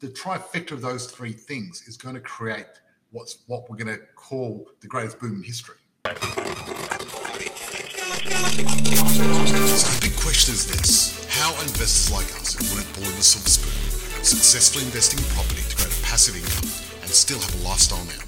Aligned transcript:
the 0.00 0.08
trifecta 0.08 0.72
of 0.72 0.80
those 0.80 1.10
three 1.10 1.32
things 1.32 1.88
is 1.88 1.96
going 1.96 2.14
to 2.14 2.20
create 2.20 2.66
what's 3.10 3.38
what 3.46 3.68
we're 3.68 3.76
going 3.76 3.88
to 3.88 4.00
call 4.14 4.68
the 4.80 4.86
greatest 4.86 5.18
boom 5.18 5.36
in 5.36 5.42
history. 5.42 5.76
So 6.04 6.14
the 9.90 9.98
big 10.00 10.16
question 10.16 10.54
is 10.54 10.66
this: 10.66 11.26
How 11.28 11.50
investors 11.62 12.12
like 12.12 12.26
us 12.40 12.54
who 12.54 12.62
weren't 12.76 12.92
born 12.94 13.06
with 13.06 13.18
a 13.18 13.22
silver 13.22 13.48
spoon 13.48 13.74
successfully 14.22 14.84
investing 14.84 15.18
in 15.18 15.24
property 15.34 15.62
to 15.62 15.76
create 15.76 15.98
a 15.98 16.02
passive 16.02 16.36
income 16.36 16.70
and 17.02 17.10
still 17.10 17.38
have 17.38 17.54
a 17.60 17.62
lifestyle 17.66 18.04
now? 18.04 18.22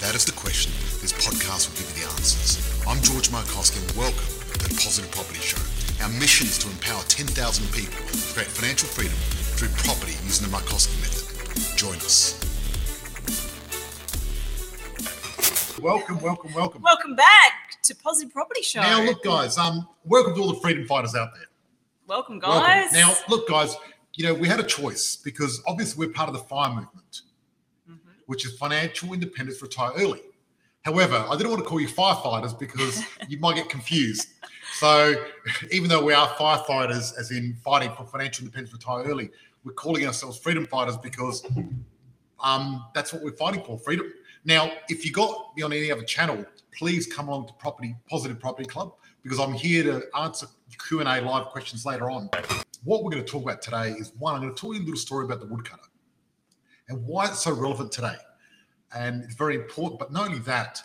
That 0.00 0.14
is 0.14 0.24
the 0.24 0.32
question. 0.32 0.72
This 1.00 1.12
podcast 1.12 1.70
will 1.70 1.76
give 1.80 1.88
you 1.96 2.04
the 2.04 2.10
answers. 2.12 2.60
I'm 2.84 3.00
George 3.00 3.30
Markowski 3.30 3.80
and 3.80 3.96
welcome 3.96 4.28
to 4.52 4.58
the 4.60 4.76
Positive 4.76 5.10
Property 5.10 5.40
Show. 5.40 5.62
Our 6.02 6.10
mission 6.20 6.46
is 6.48 6.58
to 6.58 6.68
empower 6.68 7.00
10,000 7.08 7.32
people 7.72 7.96
to 8.04 8.34
create 8.34 8.50
financial 8.52 8.88
freedom 8.88 9.16
through 9.54 9.68
property 9.86 10.12
using 10.24 10.50
the 10.50 10.56
Markowski 10.56 11.00
method. 11.00 11.13
Join 11.76 11.96
us. 11.96 12.40
Welcome, 15.80 16.20
welcome, 16.20 16.52
welcome. 16.54 16.82
Welcome 16.82 17.14
back 17.16 17.80
to 17.82 17.94
Positive 17.94 18.32
Property 18.32 18.62
Show. 18.62 18.80
Now, 18.80 19.02
look, 19.04 19.22
guys. 19.22 19.58
Um, 19.58 19.86
welcome 20.04 20.34
to 20.34 20.40
all 20.40 20.52
the 20.54 20.60
freedom 20.60 20.86
fighters 20.86 21.14
out 21.14 21.28
there. 21.34 21.44
welcome, 22.06 22.38
Welcome. 22.40 22.62
guys. 22.62 22.92
Now, 22.92 23.14
look, 23.28 23.48
guys. 23.48 23.76
You 24.14 24.26
know, 24.26 24.34
we 24.34 24.46
had 24.46 24.60
a 24.60 24.64
choice 24.64 25.16
because 25.16 25.60
obviously 25.66 26.06
we're 26.06 26.12
part 26.12 26.28
of 26.28 26.34
the 26.34 26.40
FIRE 26.44 26.68
movement, 26.68 27.22
Mhm. 27.90 27.98
which 28.26 28.46
is 28.46 28.56
financial 28.56 29.12
independence, 29.12 29.60
retire 29.60 29.90
early. 29.96 30.22
However, 30.82 31.26
I 31.28 31.36
didn't 31.36 31.50
want 31.50 31.62
to 31.64 31.68
call 31.68 31.80
you 31.80 31.88
firefighters 31.88 32.56
because 32.56 33.02
you 33.28 33.38
might 33.40 33.56
get 33.56 33.68
confused. 33.68 34.28
So, 34.78 35.14
even 35.72 35.88
though 35.88 36.04
we 36.04 36.12
are 36.12 36.28
firefighters, 36.36 37.16
as 37.18 37.30
in 37.32 37.56
fighting 37.64 37.90
for 37.96 38.04
financial 38.06 38.44
independence, 38.44 38.72
retire 38.72 39.02
early, 39.04 39.30
we're 39.64 39.72
calling 39.72 40.06
ourselves 40.06 40.38
freedom 40.38 40.66
fighters 40.66 40.96
because 40.98 41.44
um, 42.40 42.84
that's 42.94 43.12
what 43.12 43.22
we're 43.22 43.32
fighting 43.32 43.62
for 43.64 43.78
freedom. 43.78 44.12
Now, 44.44 44.70
if 44.88 45.04
you 45.04 45.12
got 45.12 45.56
me 45.56 45.62
on 45.62 45.72
any 45.72 45.90
other 45.90 46.02
channel, 46.02 46.44
please 46.76 47.06
come 47.06 47.28
along 47.28 47.46
to 47.46 47.54
Property 47.54 47.96
Positive 48.08 48.38
Property 48.38 48.68
Club 48.68 48.92
because 49.22 49.40
I'm 49.40 49.54
here 49.54 49.82
to 49.84 50.02
answer 50.18 50.46
Q 50.86 51.00
and 51.00 51.08
A 51.08 51.20
live 51.22 51.46
questions 51.46 51.86
later 51.86 52.10
on. 52.10 52.28
What 52.84 53.02
we're 53.02 53.10
going 53.10 53.24
to 53.24 53.30
talk 53.30 53.42
about 53.42 53.62
today 53.62 53.92
is 53.92 54.12
one. 54.18 54.34
I'm 54.34 54.42
going 54.42 54.54
to 54.54 54.60
tell 54.60 54.74
you 54.74 54.80
a 54.80 54.84
little 54.84 54.96
story 54.96 55.24
about 55.24 55.40
the 55.40 55.46
woodcutter 55.46 55.82
and 56.88 57.04
why 57.06 57.26
it's 57.26 57.42
so 57.42 57.52
relevant 57.52 57.90
today, 57.90 58.16
and 58.94 59.24
it's 59.24 59.34
very 59.34 59.54
important. 59.54 59.98
But 59.98 60.12
not 60.12 60.26
only 60.26 60.40
that, 60.40 60.82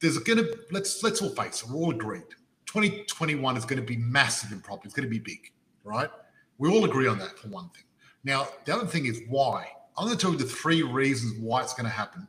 there's 0.00 0.16
going 0.18 0.38
to 0.38 0.58
let's 0.70 1.02
let's 1.02 1.20
all 1.20 1.30
face 1.30 1.62
it. 1.62 1.68
We're 1.68 1.76
all 1.76 1.90
agreed. 1.90 2.24
2021 2.66 3.58
is 3.58 3.66
going 3.66 3.78
to 3.78 3.86
be 3.86 3.98
massive 3.98 4.50
in 4.50 4.60
property. 4.60 4.86
It's 4.86 4.94
going 4.94 5.06
to 5.06 5.10
be 5.10 5.18
big, 5.18 5.52
right? 5.84 6.08
We 6.62 6.70
all 6.70 6.86
agree 6.86 7.08
on 7.08 7.18
that 7.20 7.38
for 7.40 7.48
one 7.48 7.70
thing. 7.70 7.84
Now, 8.24 8.48
the 8.66 8.74
other 8.76 8.86
thing 8.86 9.06
is 9.06 9.22
why. 9.28 9.68
I'm 9.98 10.06
going 10.06 10.16
to 10.16 10.22
tell 10.22 10.32
you 10.32 10.38
the 10.38 10.46
three 10.46 10.82
reasons 10.84 11.38
why 11.40 11.62
it's 11.62 11.74
going 11.74 11.86
to 11.86 11.92
happen. 11.94 12.28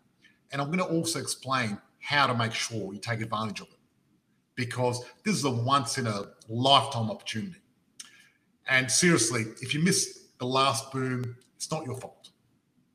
And 0.52 0.62
I'm 0.62 0.70
going 0.70 0.80
to 0.80 0.86
also 0.86 1.20
explain 1.20 1.80
how 2.02 2.28
to 2.28 2.36
make 2.36 2.53
sure 2.53 2.94
you 2.94 3.00
take 3.00 3.22
advantage 3.22 3.62
of 3.62 3.67
it. 3.70 3.80
Because 4.56 5.06
this 5.25 5.36
is 5.36 5.45
a 5.45 5.52
once 5.52 6.00
in 6.00 6.08
a 6.08 6.25
lifetime 6.50 7.12
opportunity. 7.12 7.58
And 8.67 8.92
seriously, 8.92 9.45
if 9.62 9.73
you 9.75 9.81
miss 9.84 10.28
the 10.40 10.47
last 10.47 10.92
boom, 10.92 11.38
it's 11.58 11.72
not 11.72 11.86
your 11.86 11.95
fault. 11.97 12.31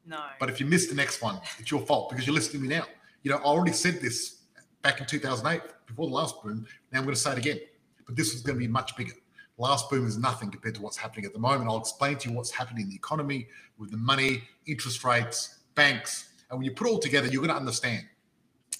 no. 0.07 0.19
But 0.41 0.51
if 0.51 0.61
you 0.61 0.67
miss 0.67 0.89
the 0.89 0.97
next 0.97 1.23
one, 1.23 1.41
it's 1.59 1.71
your 1.71 1.83
fault 1.83 2.11
because 2.11 2.27
you're 2.27 2.35
listening 2.35 2.65
to 2.65 2.69
me 2.69 2.77
now. 2.77 2.87
You 3.25 3.33
know, 3.33 3.39
I 3.39 3.45
already 3.45 3.73
said 3.73 4.01
this 4.03 4.43
back 4.83 5.01
in 5.01 5.07
2008 5.07 5.63
before 5.87 6.09
the 6.09 6.15
last 6.15 6.43
boom. 6.43 6.67
Now 6.93 7.01
I'm 7.01 7.05
going 7.05 7.17
to 7.17 7.21
say 7.21 7.33
it 7.33 7.39
again. 7.39 7.61
But 8.07 8.17
this 8.17 8.35
is 8.35 8.43
going 8.43 8.57
to 8.57 8.61
be 8.61 8.69
much 8.69 8.97
bigger. 8.97 9.15
Last 9.59 9.91
boom 9.91 10.07
is 10.07 10.17
nothing 10.17 10.51
compared 10.51 10.77
to 10.77 10.83
what's 10.83 10.97
happening 10.97 11.25
at 11.25 11.33
the 11.33 11.39
moment. 11.41 11.69
I'll 11.69 11.79
explain 11.79 12.17
to 12.19 12.31
you 12.31 12.37
what's 12.37 12.53
happening 12.53 12.85
in 12.85 12.91
the 12.91 12.95
economy 12.95 13.49
with 13.77 13.91
the 13.91 13.97
money, 13.97 14.43
interest 14.67 15.03
rates, 15.03 15.59
banks. 15.75 16.29
And 16.49 16.59
when 16.59 16.65
you 16.65 16.71
put 16.71 16.87
it 16.87 16.91
all 16.91 16.99
together, 17.01 17.27
you're 17.27 17.43
going 17.43 17.55
to 17.55 17.57
understand. 17.57 18.07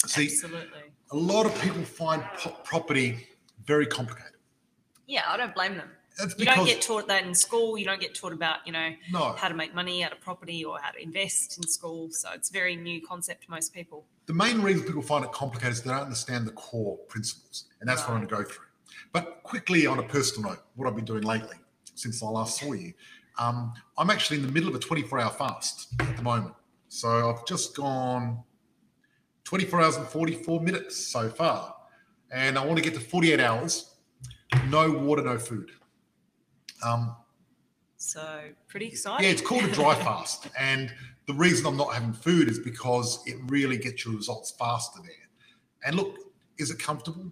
See, 0.07 0.27
Absolutely. 0.27 0.93
a 1.11 1.17
lot 1.17 1.47
of 1.47 1.61
people 1.61 1.83
find 1.83 2.23
property 2.63 3.27
very 3.65 3.87
complicated. 3.87 4.33
Yeah, 5.09 5.25
I 5.27 5.37
don't 5.37 5.55
blame 5.55 5.77
them. 5.77 5.91
You 6.37 6.47
don't 6.47 6.65
get 6.65 6.83
taught 6.83 7.07
that 7.09 7.25
in 7.25 7.35
school. 7.35 7.79
You 7.79 7.85
don't 7.85 8.01
get 8.01 8.15
taught 8.15 8.33
about, 8.33 8.67
you 8.67 8.73
know, 8.73 8.91
no, 9.13 9.33
how 9.33 9.49
to 9.49 9.55
make 9.55 9.73
money 9.75 10.03
out 10.03 10.13
of 10.13 10.21
property 10.21 10.65
or 10.65 10.79
how 10.81 10.91
to 10.91 11.01
invest 11.01 11.59
in 11.59 11.63
school. 11.69 12.11
So 12.11 12.31
it's 12.35 12.51
a 12.51 12.53
very 12.53 12.75
new 12.75 13.01
concept 13.07 13.45
to 13.45 13.51
most 13.51 13.73
people. 13.73 14.05
the 14.27 14.35
main 14.35 14.61
reason 14.61 14.85
people 14.85 15.03
find 15.03 15.25
it 15.25 15.33
complicated 15.33 15.75
is 15.75 15.83
they 15.83 15.91
don't 15.91 16.03
understand 16.03 16.47
the 16.47 16.53
core 16.53 16.99
principles, 17.09 17.65
and 17.81 17.89
that's 17.89 18.03
what 18.03 18.11
I'm 18.11 18.17
going 18.17 18.29
to 18.29 18.35
go 18.35 18.43
through. 18.43 18.68
But 19.13 19.43
quickly, 19.43 19.87
on 19.87 19.99
a 19.99 20.03
personal 20.03 20.51
note, 20.51 20.63
what 20.77 20.89
I've 20.89 20.97
been 20.97 21.05
doing 21.05 21.23
lately 21.23 21.57
since 21.95 22.23
I 22.23 22.27
last 22.27 22.61
saw 22.61 22.73
you, 22.73 22.93
um, 23.39 23.73
I'm 23.97 24.11
actually 24.11 24.39
in 24.39 24.47
the 24.47 24.53
middle 24.53 24.69
of 24.69 24.75
a 24.75 24.79
24-hour 24.79 25.31
fast 25.31 25.95
at 26.01 26.17
the 26.17 26.23
moment. 26.23 26.55
So 26.89 27.31
I've 27.31 27.47
just 27.47 27.77
gone 27.77 28.43
24 29.45 29.81
hours 29.83 29.97
and 29.97 30.07
44 30.07 30.61
minutes 30.61 30.97
so 30.97 31.29
far, 31.29 31.75
and 32.33 32.59
I 32.59 32.65
want 32.65 32.77
to 32.79 32.83
get 32.83 32.95
to 32.95 33.01
48 33.01 33.41
hours, 33.41 33.95
no 34.69 34.91
water, 34.91 35.23
no 35.23 35.39
food. 35.39 35.71
Um, 36.85 37.17
So 37.97 38.41
pretty 38.69 38.87
exciting. 38.87 39.25
yeah, 39.25 39.33
it's 39.33 39.43
called 39.43 39.65
a 39.65 39.73
dry 39.73 39.95
fast. 40.03 40.49
And 40.59 40.93
the 41.27 41.35
reason 41.35 41.67
I'm 41.67 41.77
not 41.77 41.93
having 41.95 42.13
food 42.13 42.49
is 42.49 42.59
because 42.59 43.23
it 43.27 43.37
really 43.47 43.77
gets 43.77 44.05
your 44.05 44.15
results 44.15 44.53
faster 44.53 45.01
there. 45.03 45.13
And 45.85 45.97
look, 45.97 46.17
is 46.59 46.71
it 46.71 46.79
comfortable? 46.79 47.31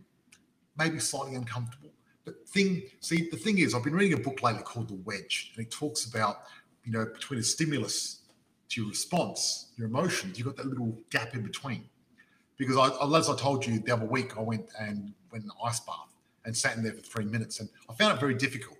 Maybe 0.78 0.98
slightly 0.98 1.36
uncomfortable. 1.36 1.90
But 2.24 2.46
thing, 2.48 2.82
see, 3.00 3.28
the 3.30 3.36
thing 3.36 3.58
is, 3.58 3.74
I've 3.74 3.84
been 3.84 3.94
reading 3.94 4.18
a 4.18 4.20
book 4.20 4.42
lately 4.42 4.62
called 4.62 4.88
The 4.88 4.94
Wedge, 4.94 5.52
and 5.56 5.64
it 5.64 5.70
talks 5.70 6.06
about, 6.06 6.42
you 6.84 6.92
know, 6.92 7.04
between 7.06 7.40
a 7.40 7.42
stimulus 7.42 8.22
to 8.70 8.80
your 8.80 8.90
response, 8.90 9.70
your 9.76 9.86
emotions, 9.86 10.38
you've 10.38 10.46
got 10.46 10.56
that 10.56 10.66
little 10.66 10.98
gap 11.10 11.34
in 11.34 11.42
between. 11.42 11.88
Because 12.56 12.76
I, 12.76 13.16
as 13.16 13.28
I 13.28 13.36
told 13.36 13.64
you 13.64 13.78
the 13.78 13.92
other 13.92 14.06
week, 14.06 14.36
I 14.36 14.40
went 14.40 14.66
and 14.80 15.12
went 15.30 15.44
in 15.44 15.50
an 15.50 15.56
ice 15.64 15.80
bath 15.80 16.16
and 16.44 16.56
sat 16.56 16.76
in 16.76 16.82
there 16.82 16.92
for 16.92 17.02
three 17.02 17.26
minutes, 17.26 17.60
and 17.60 17.68
I 17.88 17.94
found 17.94 18.16
it 18.16 18.20
very 18.20 18.34
difficult. 18.34 18.78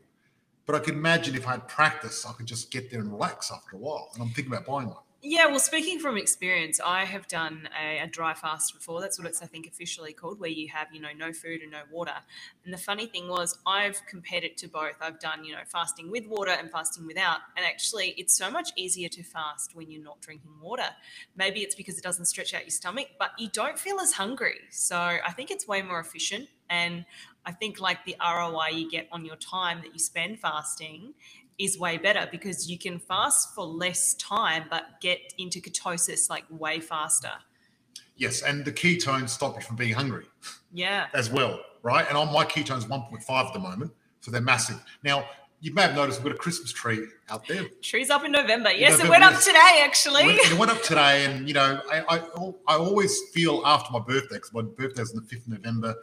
But 0.65 0.75
I 0.75 0.81
could 0.81 0.95
imagine 0.95 1.37
if 1.37 1.47
I 1.47 1.53
had 1.53 1.69
practice, 1.69 2.27
I 2.27 2.33
could 2.33 2.47
just 2.47 2.73
get 2.73 2.91
there 2.91 3.01
and 3.01 3.13
relax 3.13 3.53
after 3.53 3.77
a 3.77 3.79
while. 3.79 4.11
And 4.15 4.23
I'm 4.23 4.31
thinking 4.31 4.53
about 4.53 4.67
buying 4.67 4.89
one. 4.89 4.97
Yeah, 5.23 5.47
well, 5.47 5.59
speaking 5.59 5.99
from 5.99 6.17
experience, 6.17 6.79
I 6.85 7.05
have 7.05 7.27
done 7.27 7.69
a, 7.83 7.99
a 7.99 8.07
dry 8.07 8.35
fast 8.35 8.75
before. 8.75 9.01
That's 9.01 9.19
what 9.19 9.27
it's, 9.27 9.43
I 9.43 9.47
think, 9.47 9.67
officially 9.67 10.13
called, 10.13 10.39
where 10.39 10.51
you 10.51 10.69
have, 10.69 10.89
you 10.93 11.01
know, 11.01 11.09
no 11.17 11.33
food 11.33 11.63
and 11.63 11.73
no 11.73 11.81
water. 11.91 12.15
And 12.65 12.73
the 12.73 12.79
funny 12.79 13.07
thing 13.07 13.27
was, 13.27 13.59
I've 13.67 14.01
compared 14.07 14.45
it 14.45 14.57
to 14.59 14.69
both. 14.69 14.95
I've 15.01 15.19
done, 15.19 15.45
you 15.45 15.53
know, 15.53 15.63
fasting 15.67 16.11
with 16.13 16.27
water 16.29 16.53
and 16.53 16.71
fasting 16.71 17.07
without. 17.07 17.39
And 17.57 17.67
actually, 17.67 18.15
it's 18.19 18.37
so 18.37 18.51
much 18.51 18.71
easier 18.77 19.09
to 19.09 19.23
fast 19.25 19.75
when 19.75 19.91
you're 19.91 20.05
not 20.05 20.21
drinking 20.21 20.53
water. 20.61 20.91
Maybe 21.35 21.61
it's 21.61 21.75
because 21.75 21.99
it 21.99 22.05
doesn't 22.05 22.27
stretch 22.27 22.55
out 22.55 22.63
your 22.63 22.71
stomach, 22.71 23.09
but 23.19 23.31
you 23.39 23.49
don't 23.49 23.79
feel 23.79 23.99
as 23.99 24.13
hungry. 24.13 24.61
So 24.71 24.97
I 24.97 25.33
think 25.33 25.51
it's 25.51 25.67
way 25.67 25.83
more 25.83 25.99
efficient. 25.99 26.49
And 26.71 27.05
I 27.45 27.53
think, 27.53 27.81
like, 27.81 28.05
the 28.05 28.17
ROI 28.21 28.69
you 28.75 28.91
get 28.91 29.09
on 29.11 29.25
your 29.25 29.37
time 29.37 29.81
that 29.83 29.93
you 29.93 29.99
spend 29.99 30.39
fasting 30.41 31.15
is 31.59 31.79
way 31.79 31.97
better 31.97 32.29
because 32.31 32.69
you 32.71 32.79
can 32.79 32.99
fast 32.99 33.55
for 33.55 33.65
less 33.65 34.15
time 34.15 34.65
but 34.71 35.01
get 35.01 35.19
into 35.39 35.61
ketosis 35.61 36.29
like 36.29 36.45
way 36.51 36.81
faster. 36.81 37.31
Yes, 38.17 38.43
and 38.43 38.65
the 38.65 38.73
ketones 38.73 39.31
stop 39.31 39.57
you 39.57 39.63
from 39.63 39.77
being 39.77 39.93
hungry 39.95 40.27
Yeah. 40.73 41.07
as 41.15 41.31
well, 41.31 41.61
right? 41.83 42.07
And 42.09 42.17
on 42.17 42.33
my 42.33 42.45
ketones 42.45 42.85
1.5 42.85 43.47
at 43.47 43.53
the 43.53 43.59
moment, 43.59 43.93
so 44.21 44.31
they're 44.31 44.41
massive. 44.41 44.83
Now, 45.03 45.27
you 45.61 45.73
may 45.73 45.83
have 45.83 45.95
noticed 45.95 46.19
we've 46.21 46.33
got 46.33 46.37
a 46.37 46.39
Christmas 46.39 46.73
tree 46.73 47.07
out 47.31 47.47
there. 47.47 47.65
Trees 47.83 48.11
up 48.11 48.25
in 48.25 48.33
November. 48.33 48.71
Yes, 48.71 48.95
it 48.95 49.05
November, 49.05 49.11
went 49.11 49.25
up 49.25 49.41
today 49.43 49.81
actually. 49.83 50.23
It 50.25 50.53
it 50.53 50.59
went 50.59 50.71
up 50.71 50.83
today, 50.91 51.25
and 51.25 51.49
you 51.49 51.55
know, 51.55 51.81
I, 51.91 52.01
I, 52.09 52.19
I 52.69 52.77
always 52.77 53.19
feel 53.33 53.63
after 53.65 53.93
my 53.93 54.01
birthday, 54.01 54.37
because 54.37 54.53
my 54.53 54.63
birthday's 54.63 55.15
on 55.15 55.25
the 55.27 55.37
5th 55.37 55.47
of 55.47 55.49
November, 55.49 55.95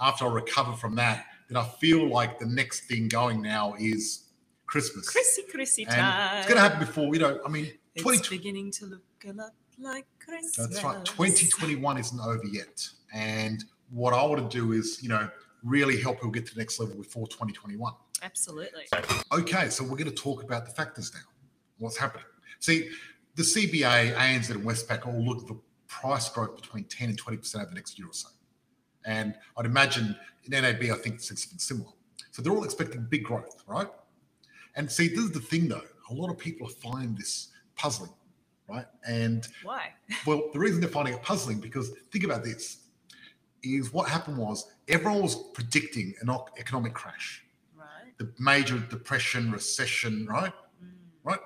after 0.00 0.26
I 0.26 0.32
recover 0.32 0.72
from 0.72 0.94
that, 0.96 1.26
that 1.48 1.58
I 1.58 1.64
feel 1.80 2.08
like 2.08 2.38
the 2.38 2.46
next 2.46 2.86
thing 2.88 3.08
going 3.08 3.42
now 3.42 3.74
is 3.78 4.24
Christmas. 4.72 5.06
Chrissy, 5.10 5.42
Chrissy 5.50 5.86
and 5.86 6.38
it's 6.38 6.48
going 6.48 6.56
to 6.56 6.62
happen 6.62 6.80
before, 6.80 7.12
you 7.14 7.20
know, 7.20 7.38
I 7.44 7.48
mean, 7.50 7.70
It's 7.94 8.02
20, 8.02 8.26
beginning 8.30 8.70
to 8.72 8.86
look 8.86 9.02
a 9.28 9.32
lot 9.34 9.52
like 9.78 10.06
Christmas. 10.18 10.56
That's 10.56 10.82
right. 10.82 11.04
2021 11.04 11.98
isn't 11.98 12.18
over 12.18 12.46
yet. 12.50 12.88
And 13.12 13.62
what 13.90 14.14
I 14.14 14.24
want 14.24 14.50
to 14.50 14.58
do 14.58 14.72
is, 14.72 15.02
you 15.02 15.10
know, 15.10 15.28
really 15.62 16.00
help 16.00 16.16
people 16.16 16.30
get 16.30 16.46
to 16.46 16.54
the 16.54 16.60
next 16.60 16.80
level 16.80 16.96
before 16.96 17.26
2021. 17.26 17.92
Absolutely. 18.22 18.84
Okay, 19.30 19.68
so 19.68 19.84
we're 19.84 19.90
going 19.90 20.04
to 20.08 20.10
talk 20.10 20.42
about 20.42 20.64
the 20.64 20.72
factors 20.72 21.12
now. 21.12 21.20
What's 21.76 21.98
happening? 21.98 22.24
See, 22.60 22.88
the 23.34 23.42
CBA, 23.42 24.14
ANZ, 24.14 24.52
and 24.52 24.64
Westpac 24.64 25.06
all 25.06 25.22
look 25.22 25.46
for 25.46 25.58
price 25.86 26.30
growth 26.30 26.56
between 26.56 26.84
10 26.84 27.10
and 27.10 27.22
20% 27.22 27.56
over 27.56 27.66
the 27.66 27.74
next 27.74 27.98
year 27.98 28.08
or 28.08 28.14
so. 28.14 28.30
And 29.04 29.34
I'd 29.58 29.66
imagine 29.66 30.16
in 30.44 30.62
NAB, 30.62 30.84
I 30.84 30.96
think 30.96 31.16
it's 31.16 31.28
something 31.28 31.58
similar. 31.58 31.90
So 32.30 32.40
they're 32.40 32.54
all 32.54 32.64
expecting 32.64 33.06
big 33.10 33.24
growth, 33.24 33.62
right? 33.66 33.88
And 34.74 34.90
see, 34.90 35.08
this 35.08 35.18
is 35.18 35.32
the 35.32 35.40
thing 35.40 35.68
though. 35.68 35.82
A 36.10 36.14
lot 36.14 36.30
of 36.30 36.38
people 36.38 36.68
find 36.68 37.16
this 37.16 37.48
puzzling, 37.76 38.12
right? 38.68 38.86
And 39.06 39.46
Why? 39.62 39.92
well, 40.26 40.50
the 40.52 40.58
reason 40.58 40.80
they're 40.80 40.90
finding 40.90 41.14
it 41.14 41.22
puzzling 41.22 41.60
because 41.60 41.90
think 42.10 42.24
about 42.24 42.44
this: 42.44 42.78
is 43.62 43.92
what 43.92 44.08
happened 44.08 44.38
was 44.38 44.70
everyone 44.88 45.22
was 45.22 45.36
predicting 45.52 46.14
an 46.20 46.30
economic 46.58 46.94
crash, 46.94 47.44
Right. 47.76 48.16
the 48.18 48.32
major 48.38 48.78
depression, 48.78 49.50
recession, 49.50 50.26
right? 50.26 50.52
Mm. 50.82 50.88
Right. 51.24 51.38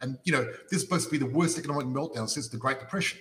And 0.00 0.18
you 0.24 0.32
know, 0.32 0.44
this 0.44 0.72
is 0.72 0.82
supposed 0.82 1.06
to 1.06 1.10
be 1.10 1.18
the 1.18 1.26
worst 1.26 1.58
economic 1.58 1.86
meltdown 1.86 2.28
since 2.28 2.48
the 2.48 2.56
Great 2.56 2.78
Depression. 2.78 3.18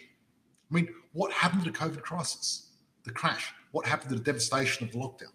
I 0.71 0.75
mean, 0.75 0.88
what 1.13 1.31
happened 1.31 1.63
to 1.65 1.71
the 1.71 1.77
COVID 1.77 2.01
crisis? 2.01 2.68
The 3.03 3.12
crash? 3.12 3.53
What 3.71 3.86
happened 3.86 4.09
to 4.09 4.15
the 4.15 4.24
devastation 4.24 4.88
of 4.88 4.94
the 4.94 5.00
lockdown? 5.00 5.33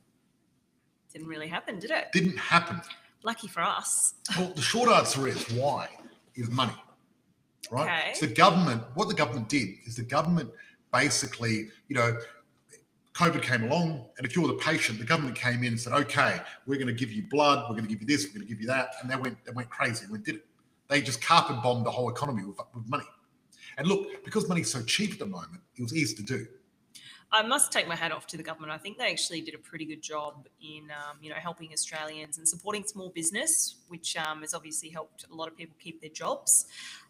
Didn't 1.12 1.28
really 1.28 1.48
happen, 1.48 1.78
did 1.78 1.90
it? 1.90 2.10
Didn't 2.12 2.38
happen. 2.38 2.80
Lucky 3.24 3.48
for 3.48 3.62
us. 3.62 4.14
Well, 4.38 4.52
the 4.54 4.62
short 4.62 4.90
answer 4.90 5.26
is 5.26 5.50
why 5.52 5.88
is 6.34 6.50
money. 6.50 6.74
Right? 7.70 7.84
Okay. 7.84 8.14
So 8.14 8.26
the 8.26 8.34
government, 8.34 8.82
what 8.94 9.08
the 9.08 9.14
government 9.14 9.48
did 9.48 9.70
is 9.86 9.96
the 9.96 10.02
government 10.02 10.50
basically, 10.92 11.68
you 11.88 11.96
know, 11.96 12.18
COVID 13.14 13.42
came 13.42 13.64
along, 13.64 14.06
and 14.18 14.26
if 14.26 14.36
you're 14.36 14.46
the 14.48 14.54
patient, 14.54 14.98
the 14.98 15.04
government 15.04 15.36
came 15.36 15.60
in 15.62 15.68
and 15.68 15.80
said, 15.80 15.92
"Okay, 15.92 16.40
we're 16.66 16.74
going 16.76 16.88
to 16.88 16.92
give 16.92 17.12
you 17.12 17.22
blood, 17.30 17.64
we're 17.68 17.76
going 17.76 17.84
to 17.84 17.88
give 17.88 18.00
you 18.00 18.06
this, 18.06 18.26
we're 18.26 18.34
going 18.34 18.46
to 18.46 18.52
give 18.52 18.60
you 18.60 18.66
that," 18.66 18.88
and 19.00 19.10
they 19.10 19.16
went, 19.16 19.42
they 19.44 19.52
went 19.52 19.70
crazy 19.70 20.04
and 20.04 20.24
did 20.24 20.36
it. 20.36 20.46
They 20.88 21.00
just 21.00 21.22
carpet 21.22 21.62
bombed 21.62 21.86
the 21.86 21.90
whole 21.90 22.10
economy 22.10 22.44
with, 22.44 22.58
with 22.74 22.88
money. 22.88 23.04
And 23.78 23.86
look, 23.86 24.24
because 24.24 24.48
money's 24.48 24.70
so 24.70 24.82
cheap 24.82 25.12
at 25.12 25.18
the 25.20 25.26
moment, 25.26 25.62
it 25.76 25.82
was 25.82 25.94
easy 25.94 26.16
to 26.16 26.22
do. 26.22 26.46
I 27.32 27.42
must 27.42 27.72
take 27.72 27.88
my 27.88 27.96
hat 27.96 28.12
off 28.12 28.26
to 28.28 28.36
the 28.36 28.42
government. 28.42 28.72
I 28.72 28.78
think 28.78 28.98
they 28.98 29.10
actually 29.10 29.40
did 29.40 29.54
a 29.54 29.58
pretty 29.58 29.84
good 29.84 30.02
job 30.02 30.46
in, 30.62 30.90
um, 30.90 31.18
you 31.20 31.30
know, 31.30 31.36
helping 31.36 31.72
Australians 31.72 32.38
and 32.38 32.48
supporting 32.48 32.84
small 32.84 33.10
business, 33.10 33.76
which 33.88 34.16
um, 34.16 34.42
has 34.42 34.54
obviously 34.54 34.88
helped 34.88 35.24
a 35.30 35.34
lot 35.34 35.48
of 35.48 35.56
people 35.56 35.74
keep 35.80 36.00
their 36.00 36.10
jobs. 36.10 36.66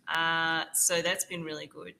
Uh, 0.08 0.64
so 0.72 1.02
that's 1.02 1.24
been 1.24 1.42
really 1.42 1.66
good. 1.66 1.94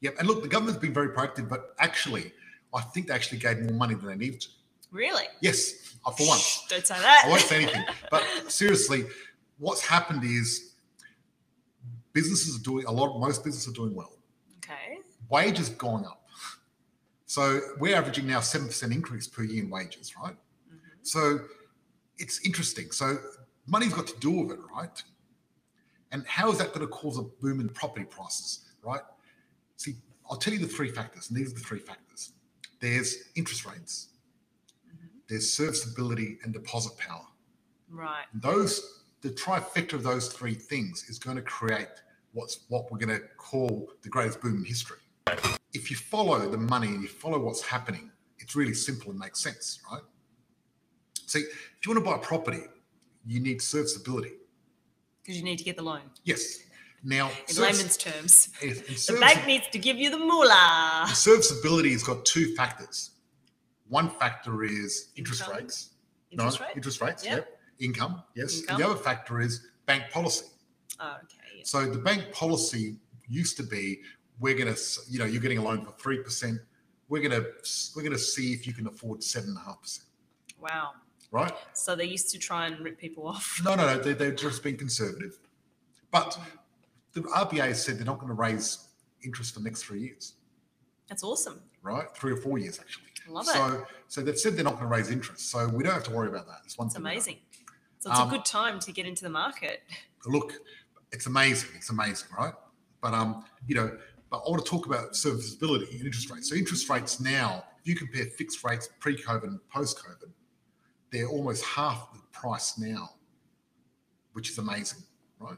Yep. 0.00 0.16
And 0.18 0.28
look, 0.28 0.42
the 0.42 0.48
government's 0.48 0.80
been 0.80 0.94
very 0.94 1.10
proactive, 1.10 1.48
but 1.48 1.74
actually, 1.78 2.32
I 2.74 2.80
think 2.80 3.08
they 3.08 3.14
actually 3.14 3.38
gave 3.38 3.58
more 3.60 3.74
money 3.74 3.94
than 3.94 4.06
they 4.06 4.16
needed 4.16 4.40
to. 4.42 4.48
Really? 4.90 5.24
Yes, 5.40 5.96
uh, 6.04 6.10
for 6.10 6.26
once. 6.26 6.64
Don't 6.68 6.86
say 6.86 6.98
that. 6.98 7.22
I 7.26 7.28
won't 7.28 7.42
say 7.42 7.62
anything. 7.62 7.84
But 8.10 8.24
seriously, 8.48 9.04
what's 9.58 9.82
happened 9.86 10.24
is 10.24 10.74
businesses 12.12 12.58
are 12.58 12.62
doing 12.62 12.86
a 12.86 12.92
lot. 12.92 13.18
Most 13.18 13.44
businesses 13.44 13.72
are 13.72 13.76
doing 13.76 13.94
well. 13.94 14.12
Okay. 14.64 14.98
Wages 15.28 15.68
going 15.68 16.04
up. 16.04 16.27
So 17.28 17.60
we're 17.78 17.94
averaging 17.94 18.26
now 18.26 18.40
seven 18.40 18.68
percent 18.68 18.90
increase 18.90 19.26
per 19.28 19.42
year 19.42 19.62
in 19.62 19.68
wages, 19.68 20.16
right? 20.16 20.34
Mhm. 20.72 20.78
So 21.02 21.46
it's 22.16 22.40
interesting. 22.40 22.90
So 22.90 23.18
money's 23.66 23.92
got 23.92 24.06
to 24.06 24.18
do 24.18 24.30
with 24.30 24.50
it, 24.58 24.60
right? 24.74 25.02
And 26.10 26.26
how 26.26 26.50
is 26.50 26.56
that 26.56 26.68
going 26.68 26.80
to 26.80 26.86
cause 26.88 27.18
a 27.18 27.22
boom 27.22 27.60
in 27.60 27.68
property 27.68 28.06
prices, 28.06 28.70
right? 28.82 29.02
See, 29.76 29.96
I'll 30.30 30.38
tell 30.38 30.54
you 30.54 30.58
the 30.58 30.66
three 30.66 30.90
factors, 30.90 31.28
and 31.28 31.36
these 31.38 31.50
are 31.52 31.54
the 31.54 31.60
three 31.60 31.80
factors. 31.80 32.32
There's 32.80 33.14
interest 33.34 33.66
rates, 33.66 34.08
Mhm. 34.86 35.10
there's 35.28 35.52
serviceability, 35.52 36.38
and 36.42 36.54
deposit 36.54 36.96
power. 36.96 37.26
Right. 37.90 38.24
And 38.32 38.40
those, 38.40 39.04
the 39.20 39.30
trifecta 39.30 39.92
of 39.92 40.02
those 40.02 40.32
three 40.32 40.54
things 40.54 41.04
is 41.10 41.18
going 41.18 41.36
to 41.36 41.42
create 41.42 41.90
what's 42.32 42.60
what 42.68 42.90
we're 42.90 42.98
going 42.98 43.20
to 43.20 43.26
call 43.36 43.92
the 44.00 44.08
greatest 44.08 44.40
boom 44.40 44.56
in 44.56 44.64
history. 44.64 45.00
If 45.74 45.90
you 45.90 45.96
follow 45.96 46.48
the 46.50 46.56
money 46.58 46.88
and 46.88 47.02
you 47.02 47.08
follow 47.08 47.38
what's 47.38 47.62
happening, 47.62 48.10
it's 48.38 48.56
really 48.56 48.74
simple 48.74 49.10
and 49.10 49.18
makes 49.18 49.40
sense, 49.40 49.80
right? 49.90 50.02
See, 51.26 51.40
if 51.40 51.86
you 51.86 51.92
want 51.92 52.04
to 52.04 52.10
buy 52.10 52.16
a 52.16 52.20
property, 52.20 52.62
you 53.26 53.40
need 53.40 53.60
serviceability. 53.60 54.32
Because 55.22 55.36
you 55.36 55.44
need 55.44 55.58
to 55.58 55.64
get 55.64 55.76
the 55.76 55.82
loan. 55.82 56.00
Yes. 56.24 56.60
Now, 57.04 57.30
In 57.46 57.54
service- 57.54 57.76
layman's 57.76 57.96
terms, 57.96 58.48
yes, 58.62 59.06
the 59.06 59.20
bank 59.20 59.46
needs 59.46 59.66
to 59.68 59.78
give 59.78 59.96
you 59.98 60.10
the 60.10 60.18
moolah. 60.18 61.06
serviceability 61.14 61.92
has 61.92 62.02
got 62.02 62.24
two 62.24 62.54
factors. 62.56 63.10
One 63.88 64.10
factor 64.10 64.64
is 64.64 65.10
interest 65.16 65.42
Income. 65.42 65.56
rates. 65.58 65.90
Interest 66.30 66.60
no, 66.60 66.66
rate? 66.66 66.76
interest 66.76 67.00
rates. 67.00 67.24
Yep. 67.24 67.36
Yep. 67.36 67.60
Income. 67.80 68.22
Yes. 68.34 68.60
Income. 68.60 68.74
And 68.74 68.84
the 68.84 68.90
other 68.90 69.00
factor 69.00 69.40
is 69.40 69.66
bank 69.86 70.04
policy. 70.10 70.46
Oh, 71.00 71.16
okay. 71.22 71.36
yeah. 71.58 71.62
So 71.64 71.86
the 71.90 71.98
bank 71.98 72.32
policy 72.32 72.96
used 73.28 73.56
to 73.58 73.62
be, 73.62 74.00
we're 74.40 74.54
going 74.56 74.72
to, 74.72 74.80
you 75.08 75.18
know, 75.18 75.24
you're 75.24 75.40
getting 75.42 75.58
a 75.58 75.62
loan 75.62 75.84
for 75.84 75.92
three 75.92 76.18
percent. 76.22 76.58
We're 77.08 77.26
going 77.26 77.42
to, 77.42 77.46
we're 77.96 78.02
going 78.02 78.12
to 78.12 78.18
see 78.18 78.52
if 78.52 78.66
you 78.66 78.72
can 78.74 78.86
afford 78.86 79.22
seven 79.22 79.50
and 79.50 79.58
a 79.58 79.62
half 79.62 79.80
percent, 79.80 80.06
Wow. 80.60 80.90
right? 81.30 81.52
So 81.72 81.96
they 81.96 82.04
used 82.04 82.30
to 82.32 82.38
try 82.38 82.66
and 82.66 82.78
rip 82.80 82.98
people 82.98 83.26
off. 83.26 83.60
No, 83.64 83.74
no, 83.74 83.86
no. 83.86 83.98
They, 83.98 84.12
they've 84.12 84.36
just 84.36 84.62
been 84.62 84.76
conservative, 84.76 85.38
but 86.10 86.38
the 87.14 87.22
RBA 87.22 87.68
has 87.68 87.82
said 87.82 87.96
they're 87.98 88.04
not 88.04 88.18
going 88.18 88.28
to 88.28 88.34
raise 88.34 88.88
interest 89.24 89.54
for 89.54 89.60
the 89.60 89.64
next 89.64 89.84
three 89.84 90.00
years, 90.02 90.34
That's 91.08 91.22
awesome. 91.24 91.62
right? 91.82 92.06
Three 92.14 92.32
or 92.32 92.36
four 92.36 92.58
years 92.58 92.78
actually. 92.78 93.04
Love 93.30 93.46
it. 93.48 93.52
so, 93.52 93.84
so 94.08 94.20
they've 94.22 94.38
said 94.38 94.54
they're 94.56 94.64
not 94.64 94.74
going 94.78 94.84
to 94.88 94.94
raise 94.94 95.10
interest, 95.10 95.50
so 95.50 95.66
we 95.68 95.82
don't 95.84 95.92
have 95.94 96.04
to 96.04 96.12
worry 96.12 96.28
about 96.28 96.46
that. 96.46 96.58
It's 96.64 96.76
one 96.78 96.86
It's 96.88 96.94
thing 96.94 97.02
we 97.04 97.08
know. 97.08 97.12
amazing. 97.14 97.36
So 98.00 98.10
it's 98.10 98.20
Um, 98.20 98.28
a 98.28 98.30
good 98.30 98.44
time 98.44 98.78
to 98.80 98.92
get 98.92 99.06
into 99.06 99.22
the 99.22 99.30
market. 99.30 99.82
look, 100.26 100.52
it's 101.10 101.26
amazing. 101.26 101.70
It's 101.76 101.90
amazing, 101.90 102.28
right? 102.38 102.52
But 103.00 103.14
um, 103.14 103.44
you 103.66 103.74
know, 103.74 103.98
but 104.30 104.38
I 104.46 104.50
want 104.50 104.64
to 104.64 104.70
talk 104.70 104.86
about 104.86 105.16
serviceability 105.16 105.96
and 105.96 106.04
interest 106.06 106.30
rates. 106.30 106.50
So 106.50 106.56
interest 106.56 106.88
rates 106.88 107.20
now, 107.20 107.64
if 107.80 107.88
you 107.88 107.94
compare 107.94 108.24
fixed 108.26 108.62
rates 108.64 108.88
pre-COVID 109.00 109.44
and 109.44 109.60
post-COVID, 109.70 110.30
they're 111.10 111.28
almost 111.28 111.64
half 111.64 112.12
the 112.12 112.20
price 112.32 112.78
now, 112.78 113.10
which 114.32 114.50
is 114.50 114.58
amazing, 114.58 115.02
right? 115.40 115.56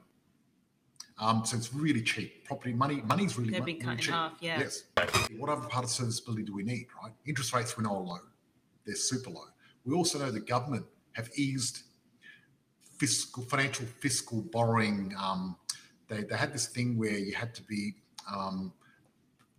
Um, 1.18 1.44
so 1.44 1.56
it's 1.56 1.74
really 1.74 2.02
cheap. 2.02 2.44
Property 2.44 2.72
money, 2.72 3.02
money's 3.04 3.36
really, 3.36 3.50
They've 3.50 3.64
been 3.64 3.76
really 3.76 3.84
cut 3.84 3.92
in 3.92 3.98
cheap. 3.98 4.14
half. 4.14 4.32
Yeah. 4.40 4.60
Yes. 4.60 4.84
What 5.36 5.50
other 5.50 5.68
part 5.68 5.84
of 5.84 5.90
serviceability 5.90 6.44
do 6.44 6.54
we 6.54 6.62
need, 6.62 6.86
right? 7.02 7.12
Interest 7.26 7.52
rates 7.52 7.76
we 7.76 7.84
know 7.84 7.96
are 7.96 8.00
low. 8.00 8.18
They're 8.86 8.94
super 8.94 9.30
low. 9.30 9.44
We 9.84 9.94
also 9.94 10.18
know 10.18 10.30
the 10.30 10.40
government 10.40 10.86
have 11.12 11.28
eased 11.36 11.82
fiscal, 12.98 13.42
financial 13.42 13.86
fiscal 13.98 14.42
borrowing. 14.42 15.12
Um, 15.18 15.56
they, 16.08 16.22
they 16.22 16.36
had 16.36 16.52
this 16.52 16.66
thing 16.66 16.96
where 16.96 17.18
you 17.18 17.34
had 17.34 17.54
to 17.56 17.62
be 17.64 17.94
um, 18.32 18.72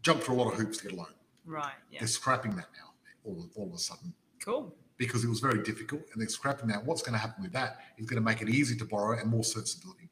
jump 0.02 0.22
through 0.24 0.36
a 0.36 0.40
lot 0.42 0.52
of 0.54 0.60
hoops 0.60 0.78
to 0.80 0.84
get 0.84 0.94
a 0.94 0.96
loan. 0.96 1.08
Right. 1.46 1.74
Yeah. 1.92 2.00
They're 2.00 2.08
scrapping 2.08 2.56
that 2.56 2.68
now, 2.76 2.92
all, 3.24 3.50
all 3.56 3.68
of 3.68 3.74
a 3.74 3.78
sudden, 3.78 4.14
Cool. 4.44 4.74
because 4.98 5.24
it 5.24 5.30
was 5.30 5.40
very 5.40 5.62
difficult, 5.64 6.02
and 6.14 6.22
they're 6.22 6.30
scrapping 6.30 6.68
that. 6.70 6.86
What's 6.86 7.02
going 7.02 7.14
to 7.14 7.20
happen 7.20 7.44
with 7.44 7.54
that 7.54 7.80
is 7.98 8.06
going 8.06 8.22
to 8.22 8.26
make 8.26 8.42
it 8.42 8.50
easy 8.50 8.76
to 8.78 8.86
borrow 8.86 9.20
and 9.20 9.30
more 9.30 9.44
serviceability. 9.44 10.10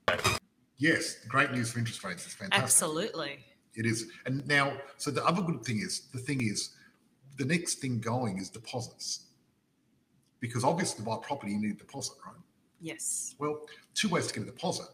Yes, 0.78 1.26
great 1.28 1.52
news 1.52 1.72
for 1.72 1.80
interest 1.80 2.04
rates. 2.04 2.26
It's 2.26 2.34
fantastic. 2.36 2.64
Absolutely. 2.64 3.40
It 3.76 3.86
is. 3.86 4.08
And 4.26 4.46
now, 4.48 4.74
so 4.98 5.12
the 5.12 5.26
other 5.26 5.42
good 5.42 5.64
thing 5.64 5.80
is, 5.80 6.08
the 6.14 6.20
thing 6.20 6.40
is, 6.42 6.76
the 7.38 7.46
next 7.46 7.76
thing 7.76 8.00
going 8.00 8.38
is 8.38 8.50
deposits. 8.50 9.26
Because 10.40 10.64
obviously, 10.64 11.04
to 11.04 11.10
buy 11.10 11.18
property, 11.22 11.52
you 11.52 11.60
need 11.60 11.72
a 11.72 11.78
deposit, 11.78 12.14
right? 12.26 12.36
Yes. 12.82 13.36
Well, 13.40 13.66
two 13.94 14.08
ways 14.08 14.28
to 14.28 14.34
get 14.34 14.44
a 14.44 14.52
deposit. 14.52 14.88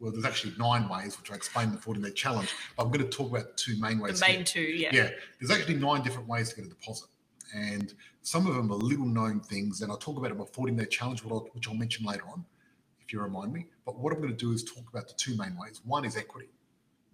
Well, 0.00 0.10
there's 0.12 0.24
actually 0.24 0.54
nine 0.58 0.88
ways, 0.88 1.18
which 1.18 1.30
I 1.30 1.34
explained 1.34 1.68
in 1.70 1.76
the 1.76 1.82
40 1.82 2.00
minute 2.00 2.16
challenge. 2.16 2.48
But 2.76 2.84
I'm 2.84 2.90
going 2.90 3.04
to 3.04 3.10
talk 3.10 3.30
about 3.30 3.56
two 3.58 3.78
main 3.78 3.98
ways. 3.98 4.18
The 4.18 4.26
main 4.26 4.36
here. 4.36 4.44
two. 4.44 4.60
Yeah. 4.62 4.90
Yeah, 4.92 5.10
there's 5.38 5.50
actually 5.50 5.74
nine 5.76 6.02
different 6.02 6.26
ways 6.26 6.48
to 6.50 6.56
get 6.56 6.64
a 6.64 6.68
deposit. 6.68 7.08
And 7.54 7.92
some 8.22 8.46
of 8.46 8.54
them 8.54 8.70
are 8.72 8.76
little 8.76 9.04
known 9.04 9.40
things. 9.40 9.82
And 9.82 9.90
I'll 9.92 9.98
talk 9.98 10.16
about 10.16 10.28
it 10.30 10.32
in 10.32 10.38
my 10.38 10.46
40 10.46 10.72
minute 10.72 10.90
challenge, 10.90 11.22
which 11.22 11.68
I'll, 11.68 11.74
mention 11.74 12.06
later 12.06 12.24
on, 12.32 12.44
if 13.02 13.12
you 13.12 13.20
remind 13.20 13.52
me. 13.52 13.66
But 13.84 13.98
what 13.98 14.12
I'm 14.14 14.20
going 14.20 14.30
to 14.30 14.36
do 14.36 14.52
is 14.52 14.64
talk 14.64 14.88
about 14.88 15.06
the 15.06 15.14
two 15.14 15.36
main 15.36 15.54
ways. 15.56 15.82
One 15.84 16.04
is 16.06 16.16
equity, 16.16 16.48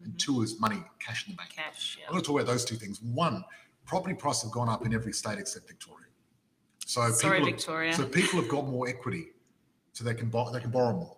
and 0.04 0.12
Mhm. 0.14 0.18
two 0.18 0.42
is 0.42 0.60
money, 0.60 0.82
cash 1.00 1.26
in 1.26 1.32
the 1.32 1.37
bank. 1.38 1.50
Cash. 1.50 1.99
I'm 2.06 2.12
going 2.12 2.22
to 2.22 2.26
talk 2.26 2.37
about 2.40 2.46
those 2.52 2.64
two 2.64 2.76
things. 2.76 3.02
One, 3.02 3.44
property 3.84 4.14
prices 4.14 4.44
have 4.44 4.52
gone 4.52 4.68
up 4.68 4.87
in 4.87 4.94
every 4.94 5.12
state 5.12 5.38
except 5.38 5.66
Victoria. 5.66 6.06
So 6.84 7.10
Sorry, 7.10 7.38
people, 7.40 7.46
have, 7.50 7.56
Victoria. 7.56 7.92
so 7.94 8.06
people 8.06 8.40
have 8.40 8.49
got 8.49 8.68
more 8.68 8.87
equity, 8.88 9.32
so 9.92 10.04
they 10.04 10.14
can 10.14 10.28
buy, 10.28 10.52
they 10.52 10.60
can 10.60 10.70
borrow 10.70 10.92
more, 10.92 11.16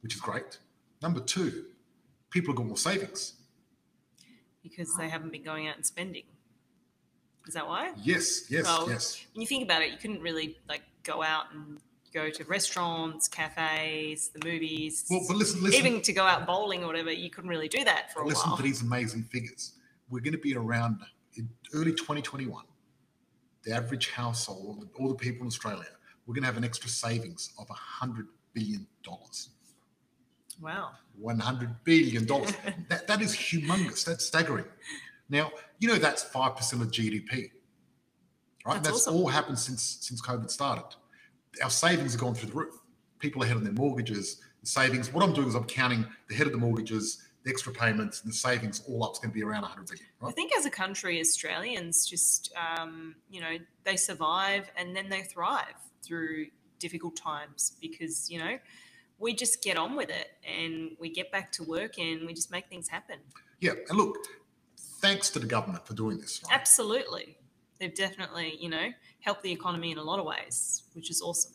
which 0.00 0.14
is 0.14 0.20
great. 0.22 0.58
Number 1.06 1.20
two, 1.20 1.66
people 2.30 2.50
have 2.52 2.56
got 2.56 2.66
more 2.66 2.76
savings. 2.76 3.34
because 4.60 4.92
they 4.96 5.08
haven't 5.08 5.30
been 5.30 5.44
going 5.44 5.68
out 5.68 5.76
and 5.76 5.86
spending. 5.86 6.24
Is 7.46 7.54
that 7.54 7.64
why? 7.64 7.92
Yes, 8.02 8.50
yes, 8.50 8.66
yes. 8.88 9.24
When 9.32 9.42
you 9.42 9.46
think 9.46 9.62
about 9.62 9.82
it, 9.82 9.92
you 9.92 9.98
couldn't 9.98 10.20
really 10.20 10.56
like 10.68 10.82
go 11.04 11.22
out 11.22 11.44
and 11.54 11.78
go 12.12 12.28
to 12.28 12.42
restaurants, 12.46 13.28
cafes, 13.28 14.30
the 14.30 14.44
movies. 14.44 15.04
Well, 15.08 15.20
but 15.28 15.36
listen, 15.36 15.62
listen, 15.62 15.78
even 15.86 16.02
to 16.02 16.12
go 16.12 16.24
out 16.24 16.44
bowling 16.44 16.82
or 16.82 16.88
whatever, 16.88 17.12
you 17.12 17.30
couldn't 17.30 17.50
really 17.50 17.68
do 17.68 17.84
that 17.84 18.12
for 18.12 18.22
a 18.22 18.26
listen 18.26 18.50
while. 18.50 18.56
Listen 18.56 18.64
to 18.64 18.68
these 18.68 18.82
amazing 18.82 19.22
figures. 19.22 19.74
We're 20.10 20.18
going 20.22 20.32
to 20.32 20.38
be 20.38 20.56
around 20.56 20.98
in 21.36 21.48
early 21.72 21.92
2021. 21.92 22.64
The 23.62 23.72
average 23.72 24.10
household, 24.10 24.88
all 24.98 25.06
the 25.08 25.14
people 25.14 25.42
in 25.42 25.46
Australia, 25.46 25.86
we're 26.26 26.34
going 26.34 26.42
to 26.42 26.48
have 26.48 26.56
an 26.56 26.64
extra 26.64 26.90
savings 26.90 27.52
of 27.60 27.68
$100 27.68 28.26
billion. 28.54 28.88
Wow. 30.60 30.90
$100 31.22 31.76
billion. 31.84 32.26
that, 32.88 33.06
that 33.06 33.20
is 33.20 33.34
humongous. 33.34 34.04
That's 34.04 34.24
staggering. 34.24 34.64
Now, 35.28 35.50
you 35.78 35.88
know 35.88 35.96
that's 35.96 36.24
5% 36.24 36.72
of 36.80 36.90
GDP, 36.90 37.50
right? 38.64 38.74
That's 38.74 38.88
That's, 38.88 38.88
awesome. 39.08 39.14
all 39.14 39.26
happened 39.28 39.58
since 39.58 39.98
since 40.00 40.22
COVID 40.22 40.50
started. 40.50 40.84
Our 41.62 41.70
savings 41.70 42.12
have 42.12 42.20
gone 42.20 42.34
through 42.34 42.50
the 42.50 42.56
roof. 42.56 42.74
People 43.18 43.42
are 43.42 43.46
ahead 43.46 43.56
on 43.56 43.64
their 43.64 43.72
mortgages, 43.72 44.40
the 44.60 44.66
savings. 44.66 45.12
What 45.12 45.24
I'm 45.24 45.32
doing 45.32 45.48
is 45.48 45.54
I'm 45.54 45.64
counting 45.64 46.06
the 46.28 46.34
head 46.34 46.46
of 46.46 46.52
the 46.52 46.58
mortgages, 46.58 47.22
the 47.44 47.50
extra 47.50 47.72
payments, 47.72 48.22
and 48.22 48.30
the 48.32 48.36
savings 48.36 48.82
all 48.88 49.04
up 49.04 49.12
is 49.12 49.18
going 49.18 49.30
to 49.30 49.34
be 49.34 49.42
around 49.42 49.62
100 49.62 49.88
billion, 49.88 50.06
I 50.22 50.30
think 50.32 50.52
as 50.56 50.66
a 50.66 50.70
country, 50.70 51.18
Australians 51.20 52.06
just, 52.06 52.52
um, 52.56 53.16
you 53.30 53.40
know, 53.40 53.56
they 53.84 53.96
survive 53.96 54.70
and 54.76 54.94
then 54.94 55.08
they 55.08 55.22
thrive 55.22 55.74
through 56.02 56.46
difficult 56.78 57.16
times 57.16 57.72
because, 57.80 58.30
you 58.30 58.38
know, 58.38 58.58
we 59.18 59.34
just 59.34 59.62
get 59.62 59.76
on 59.76 59.96
with 59.96 60.10
it 60.10 60.28
and 60.46 60.90
we 61.00 61.10
get 61.10 61.30
back 61.32 61.50
to 61.52 61.62
work 61.64 61.98
and 61.98 62.26
we 62.26 62.34
just 62.34 62.50
make 62.50 62.68
things 62.68 62.88
happen. 62.88 63.16
Yeah, 63.60 63.72
and 63.88 63.96
look, 63.98 64.16
thanks 65.00 65.30
to 65.30 65.38
the 65.38 65.46
government 65.46 65.86
for 65.86 65.94
doing 65.94 66.18
this. 66.18 66.42
Right? 66.44 66.58
Absolutely. 66.58 67.38
They've 67.80 67.94
definitely, 67.94 68.56
you 68.60 68.68
know, 68.70 68.88
helped 69.20 69.42
the 69.42 69.52
economy 69.52 69.90
in 69.92 69.98
a 69.98 70.02
lot 70.02 70.18
of 70.18 70.26
ways, 70.26 70.82
which 70.94 71.10
is 71.10 71.20
awesome. 71.22 71.52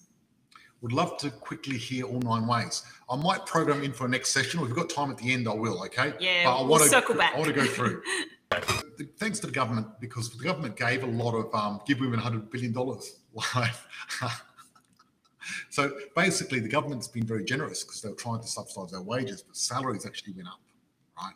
Would 0.82 0.94
love 0.94 1.18
to 1.18 1.30
quickly 1.30 1.78
hear 1.78 2.06
all 2.06 2.20
nine 2.22 2.48
ways. 2.48 2.82
I 3.10 3.16
might 3.16 3.46
program 3.46 3.84
in 3.84 3.94
for 3.94 4.06
a 4.06 4.10
next 4.10 4.30
session, 4.30 4.60
if 4.62 4.66
we've 4.66 4.76
got 4.76 4.90
time 4.90 5.12
at 5.12 5.18
the 5.18 5.32
end, 5.32 5.48
I 5.48 5.54
will. 5.54 5.84
Okay. 5.86 6.14
Yeah, 6.20 6.46
But 6.46 6.56
I 6.58 6.62
we'll 6.62 6.70
wanna- 6.72 6.86
circle 6.86 7.16
back. 7.16 7.36
I 7.36 7.38
want 7.38 7.50
to 7.50 7.54
go 7.56 7.66
through. 7.66 8.02
Thanks 9.18 9.40
to 9.40 9.48
the 9.48 9.54
government, 9.54 9.88
because 10.00 10.30
the 10.36 10.44
government 10.44 10.76
gave 10.76 11.04
a 11.04 11.08
lot 11.08 11.34
of 11.36 11.54
um, 11.56 11.82
give 11.88 12.00
women 12.00 12.20
hundred 12.20 12.50
billion 12.50 12.74
dollars. 12.74 13.20
Life. 13.56 13.88
So 15.70 15.92
basically, 16.16 16.60
the 16.60 16.70
government's 16.70 17.08
been 17.08 17.26
very 17.26 17.44
generous 17.44 17.84
because 17.84 18.02
they 18.02 18.10
were 18.10 18.16
trying 18.16 18.42
to 18.42 18.48
subsidise 18.48 18.92
their 18.92 19.02
wages, 19.02 19.42
but 19.42 19.56
salaries 19.56 20.06
actually 20.06 20.34
went 20.34 20.48
up, 20.48 20.60
right? 21.18 21.34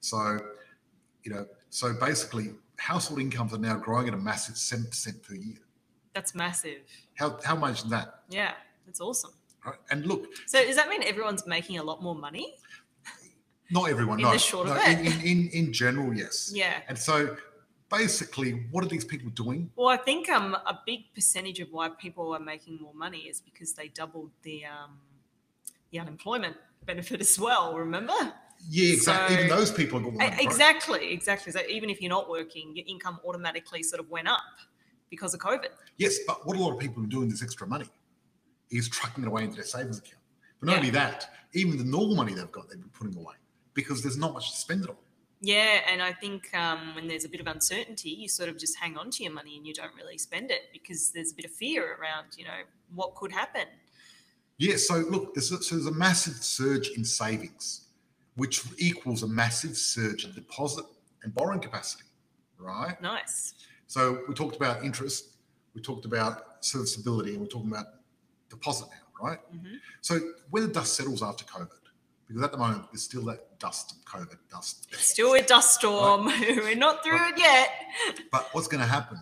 So, 0.00 0.38
you 1.22 1.32
know, 1.32 1.46
so 1.70 1.94
basically, 1.94 2.52
household 2.76 3.20
incomes 3.20 3.52
are 3.52 3.58
now 3.58 3.76
growing 3.76 4.08
at 4.08 4.14
a 4.14 4.18
massive 4.18 4.56
seven 4.56 4.86
percent 4.86 5.22
per 5.22 5.34
year. 5.34 5.58
That's 6.14 6.34
massive. 6.34 6.78
How 7.14 7.38
how 7.44 7.56
much 7.56 7.84
is 7.84 7.90
that? 7.90 8.22
Yeah, 8.28 8.52
that's 8.86 9.00
awesome. 9.00 9.32
Right? 9.64 9.76
And 9.90 10.06
look, 10.06 10.26
So 10.46 10.64
does 10.64 10.76
that 10.76 10.88
mean 10.88 11.02
everyone's 11.02 11.46
making 11.46 11.78
a 11.78 11.82
lot 11.82 12.02
more 12.02 12.14
money? 12.14 12.54
not 13.70 13.90
everyone. 13.90 14.18
In 14.18 14.24
no, 14.24 14.32
the 14.32 14.38
short 14.38 14.68
of 14.68 14.76
it. 14.78 14.98
in, 14.98 15.06
in, 15.06 15.20
in 15.20 15.48
in 15.50 15.72
general, 15.72 16.14
yes. 16.14 16.50
Yeah. 16.54 16.80
And 16.88 16.96
so, 16.96 17.36
basically, 17.90 18.52
what 18.70 18.84
are 18.84 18.88
these 18.88 19.04
people 19.04 19.30
doing? 19.30 19.70
Well, 19.76 19.88
I 19.88 19.96
think 19.96 20.28
um, 20.28 20.54
a 20.54 20.78
big 20.86 21.12
percentage 21.14 21.60
of 21.60 21.68
why 21.70 21.88
people 21.90 22.34
are 22.34 22.40
making 22.40 22.78
more 22.80 22.94
money 22.94 23.20
is 23.20 23.40
because 23.40 23.72
they 23.74 23.88
doubled 23.88 24.30
the 24.42 24.64
um, 24.66 24.98
the 25.90 25.98
unemployment 26.00 26.56
benefit 26.84 27.20
as 27.20 27.38
well. 27.38 27.74
Remember? 27.76 28.12
Yeah, 28.68 28.92
exactly. 28.94 29.36
So- 29.36 29.42
Even 29.42 29.56
those 29.56 29.70
people 29.70 29.98
are 29.98 30.02
going 30.02 30.20
E- 30.20 30.36
Exactly, 30.44 31.12
exactly. 31.12 31.52
So 31.52 31.60
even 31.68 31.90
if 31.90 32.00
you're 32.02 32.10
not 32.10 32.28
working, 32.28 32.76
your 32.76 32.84
income 32.88 33.20
automatically 33.26 33.82
sort 33.82 34.00
of 34.00 34.10
went 34.10 34.28
up 34.28 34.40
because 35.10 35.32
of 35.32 35.40
COVID. 35.40 35.68
Yes, 35.96 36.18
but 36.26 36.46
what 36.46 36.56
a 36.56 36.60
lot 36.60 36.72
of 36.74 36.78
people 36.78 37.02
are 37.02 37.06
doing 37.06 37.28
this 37.28 37.42
extra 37.42 37.66
money 37.66 37.86
is 38.70 38.88
trucking 38.88 39.24
it 39.24 39.28
away 39.28 39.44
into 39.44 39.56
their 39.56 39.64
savings 39.64 39.98
account. 39.98 40.22
But 40.60 40.66
not 40.66 40.72
Yeah. 40.72 40.78
only 40.78 40.90
that, 40.90 41.30
even 41.54 41.78
the 41.78 41.84
normal 41.84 42.16
money 42.16 42.34
they've 42.34 42.50
got, 42.52 42.68
they've 42.68 42.78
been 42.80 42.90
putting 42.90 43.16
away 43.16 43.36
because 43.74 44.02
there's 44.02 44.18
not 44.18 44.34
much 44.34 44.50
to 44.50 44.56
spend 44.58 44.84
it 44.84 44.90
on. 44.90 44.96
Yeah, 45.40 45.80
and 45.90 46.02
I 46.02 46.12
think 46.12 46.52
um, 46.56 46.94
when 46.94 47.06
there's 47.06 47.24
a 47.24 47.28
bit 47.28 47.40
of 47.40 47.46
uncertainty, 47.46 48.10
you 48.10 48.28
sort 48.28 48.48
of 48.48 48.58
just 48.58 48.76
hang 48.76 48.96
on 48.96 49.10
to 49.12 49.22
your 49.22 49.32
money 49.32 49.56
and 49.56 49.66
you 49.66 49.72
don't 49.72 49.94
really 49.94 50.18
spend 50.18 50.50
it 50.50 50.62
because 50.72 51.10
there's 51.12 51.32
a 51.32 51.34
bit 51.34 51.44
of 51.44 51.52
fear 51.52 51.96
around, 52.00 52.26
you 52.36 52.44
know, 52.44 52.62
what 52.94 53.14
could 53.14 53.30
happen. 53.30 53.66
Yeah, 54.58 54.76
so 54.76 54.96
look, 54.96 55.34
there's 55.34 55.52
a, 55.52 55.62
so 55.62 55.76
there's 55.76 55.86
a 55.86 55.92
massive 55.92 56.34
surge 56.34 56.88
in 56.96 57.04
savings, 57.04 57.82
which 58.34 58.64
equals 58.78 59.22
a 59.22 59.28
massive 59.28 59.76
surge 59.76 60.24
in 60.24 60.32
deposit 60.32 60.84
and 61.22 61.32
borrowing 61.32 61.60
capacity, 61.60 62.04
right? 62.58 63.00
Nice. 63.00 63.54
So 63.86 64.22
we 64.28 64.34
talked 64.34 64.56
about 64.56 64.84
interest, 64.84 65.36
we 65.74 65.80
talked 65.80 66.04
about 66.04 66.64
serviceability, 66.64 67.32
and 67.32 67.40
we're 67.40 67.46
talking 67.46 67.70
about 67.70 67.86
deposit 68.50 68.88
now, 68.90 69.28
right? 69.28 69.38
hmm 69.52 69.76
So 70.00 70.18
when 70.50 70.64
the 70.64 70.72
dust 70.72 70.94
settles 70.94 71.22
after 71.22 71.44
COVID, 71.44 71.77
because 72.28 72.42
at 72.42 72.52
the 72.52 72.58
moment 72.58 72.84
there's 72.92 73.02
still 73.02 73.24
that 73.24 73.58
dust, 73.58 74.04
COVID 74.04 74.36
dust. 74.50 74.86
Still 74.94 75.32
a 75.34 75.42
dust 75.42 75.74
storm. 75.74 76.26
We're 76.40 76.76
not 76.76 77.02
through 77.02 77.26
it 77.30 77.38
yet. 77.38 77.70
But 78.30 78.48
what's 78.52 78.68
going 78.68 78.82
to 78.82 78.86
happen 78.88 79.20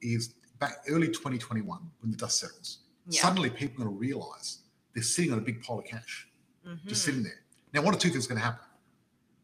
is 0.00 0.34
back 0.58 0.78
early 0.88 1.08
2021, 1.08 1.78
when 2.00 2.10
the 2.10 2.16
dust 2.16 2.40
settles, 2.40 2.78
Yeah. 3.08 3.20
suddenly 3.20 3.50
people 3.50 3.82
are 3.82 3.86
going 3.86 3.96
to 3.96 4.00
realize 4.00 4.58
they're 4.94 5.02
sitting 5.02 5.32
on 5.32 5.38
a 5.38 5.42
big 5.42 5.62
pile 5.62 5.78
of 5.80 5.84
cash, 5.84 6.26
Mhm. 6.66 6.86
just 6.86 7.04
sitting 7.04 7.22
there. 7.22 7.44
Now, 7.74 7.82
one 7.82 7.94
or 7.94 7.98
two 7.98 8.08
things 8.08 8.24
are 8.24 8.28
going 8.30 8.38
to 8.40 8.44
happen. 8.44 8.64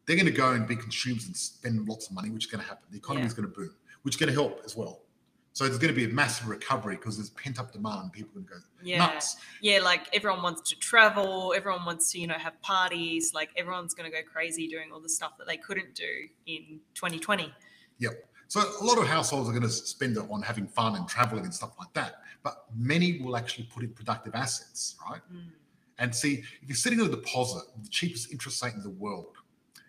They're 0.05 0.15
going 0.15 0.25
to 0.25 0.31
go 0.31 0.51
and 0.51 0.67
be 0.67 0.75
consumers 0.75 1.25
and 1.27 1.37
spend 1.37 1.87
lots 1.87 2.07
of 2.07 2.13
money, 2.13 2.29
which 2.31 2.45
is 2.45 2.51
going 2.51 2.61
to 2.63 2.67
happen. 2.67 2.85
The 2.89 2.97
economy 2.97 3.21
Yeah. 3.21 3.27
is 3.27 3.33
going 3.35 3.47
to 3.47 3.53
boom, 3.55 3.75
which 4.01 4.15
is 4.15 4.19
going 4.19 4.27
to 4.27 4.33
help 4.33 4.61
as 4.65 4.75
well. 4.75 5.02
So 5.53 5.65
there's 5.65 5.77
going 5.77 5.93
to 5.93 5.95
be 5.95 6.05
a 6.05 6.13
massive 6.13 6.47
recovery 6.47 6.95
because 6.95 7.17
there's 7.17 7.29
pent 7.29 7.59
up 7.59 7.71
demand. 7.71 8.11
People 8.11 8.31
are 8.31 8.41
going 8.41 8.45
to 8.47 8.53
go 8.53 8.59
Yeah. 8.81 8.97
nuts. 8.97 9.37
Yeah, 9.61 9.79
like 9.79 10.07
everyone 10.11 10.41
wants 10.41 10.67
to 10.71 10.75
travel, 10.79 11.53
everyone 11.55 11.85
wants 11.85 12.11
to, 12.11 12.19
you 12.19 12.25
know, 12.25 12.33
have 12.33 12.59
parties, 12.61 13.33
like 13.35 13.51
everyone's 13.55 13.93
going 13.93 14.09
to 14.09 14.15
go 14.15 14.23
crazy 14.27 14.67
doing 14.67 14.91
all 14.91 14.99
the 14.99 15.09
stuff 15.09 15.37
that 15.37 15.47
they 15.47 15.57
couldn't 15.57 15.93
do 15.93 16.27
in 16.47 16.79
2020. 16.95 17.53
Yep. 17.99 18.29
So 18.47 18.61
a 18.61 18.83
lot 18.83 18.97
of 18.97 19.07
households 19.07 19.47
are 19.47 19.51
going 19.51 19.63
to 19.63 19.69
spend 19.69 20.17
it 20.17 20.23
on 20.29 20.41
having 20.41 20.67
fun 20.67 20.95
and 20.95 21.07
traveling 21.07 21.43
and 21.43 21.53
stuff 21.53 21.75
like 21.77 21.93
that. 21.93 22.21
But 22.41 22.65
many 22.75 23.21
will 23.21 23.37
actually 23.37 23.65
put 23.65 23.83
in 23.83 23.93
productive 23.93 24.33
assets, 24.33 24.95
right? 25.07 25.21
Mm. 25.31 25.49
And 25.99 26.15
see, 26.15 26.43
if 26.61 26.67
you're 26.67 26.75
sitting 26.75 26.99
on 26.99 27.07
a 27.07 27.09
deposit, 27.09 27.63
with 27.75 27.83
the 27.83 27.89
cheapest 27.89 28.31
interest 28.31 28.63
rate 28.63 28.73
in 28.73 28.81
the 28.81 28.89
world, 28.89 29.37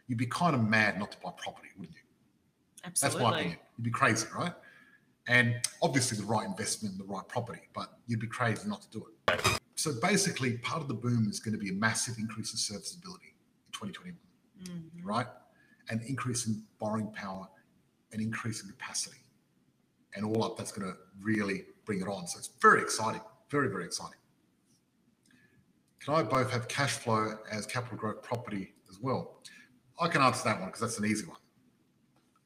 you'd 0.08 0.18
be 0.18 0.26
kind 0.26 0.54
of 0.54 0.62
mad 0.62 0.98
not 0.98 1.10
to 1.12 1.18
buy 1.20 1.30
property, 1.36 1.68
wouldn't 1.78 1.96
you? 1.96 2.02
Absolutely. 2.84 3.18
That's 3.18 3.30
my 3.30 3.38
opinion. 3.38 3.58
You'd 3.78 3.84
be 3.84 3.90
crazy, 3.90 4.26
right? 4.36 4.52
And 5.26 5.56
obviously 5.82 6.18
the 6.18 6.24
right 6.24 6.46
investment 6.46 6.98
the 6.98 7.04
right 7.04 7.26
property, 7.28 7.62
but 7.74 7.98
you'd 8.06 8.20
be 8.20 8.26
crazy 8.26 8.68
not 8.68 8.82
to 8.82 8.90
do 8.90 9.06
it. 9.28 9.40
So 9.76 9.92
basically, 10.00 10.58
part 10.58 10.82
of 10.82 10.88
the 10.88 10.94
boom 10.94 11.28
is 11.28 11.40
going 11.40 11.52
to 11.52 11.58
be 11.58 11.70
a 11.70 11.74
massive 11.74 12.16
increase 12.18 12.52
in 12.52 12.58
serviceability 12.58 13.34
in 13.66 13.72
2021, 13.72 14.18
Mhm. 14.62 14.90
right? 15.04 15.26
An 15.88 16.00
increase 16.02 16.46
in 16.46 16.64
borrowing 16.78 17.10
power, 17.12 17.48
an 18.12 18.20
increase 18.20 18.62
in 18.62 18.68
capacity. 18.68 19.18
And 20.14 20.24
all 20.24 20.44
up, 20.44 20.56
that's 20.56 20.72
going 20.72 20.90
to 20.90 20.98
really 21.20 21.66
bring 21.84 22.00
it 22.00 22.08
on. 22.08 22.26
So 22.28 22.38
it's 22.38 22.48
very 22.60 22.80
exciting, 22.82 23.20
very, 23.50 23.68
very 23.68 23.84
exciting. 23.84 24.18
Can 26.00 26.14
I 26.14 26.22
both 26.22 26.50
have 26.50 26.68
cash 26.68 26.92
flow 26.92 27.38
as 27.50 27.66
capital 27.66 27.96
growth 27.98 28.22
property 28.22 28.74
as 28.90 29.00
well? 29.00 29.42
I 29.98 30.08
can 30.08 30.22
answer 30.22 30.44
that 30.44 30.60
one 30.60 30.68
because 30.68 30.80
that's 30.80 30.98
an 30.98 31.04
easy 31.06 31.26
one. 31.26 31.40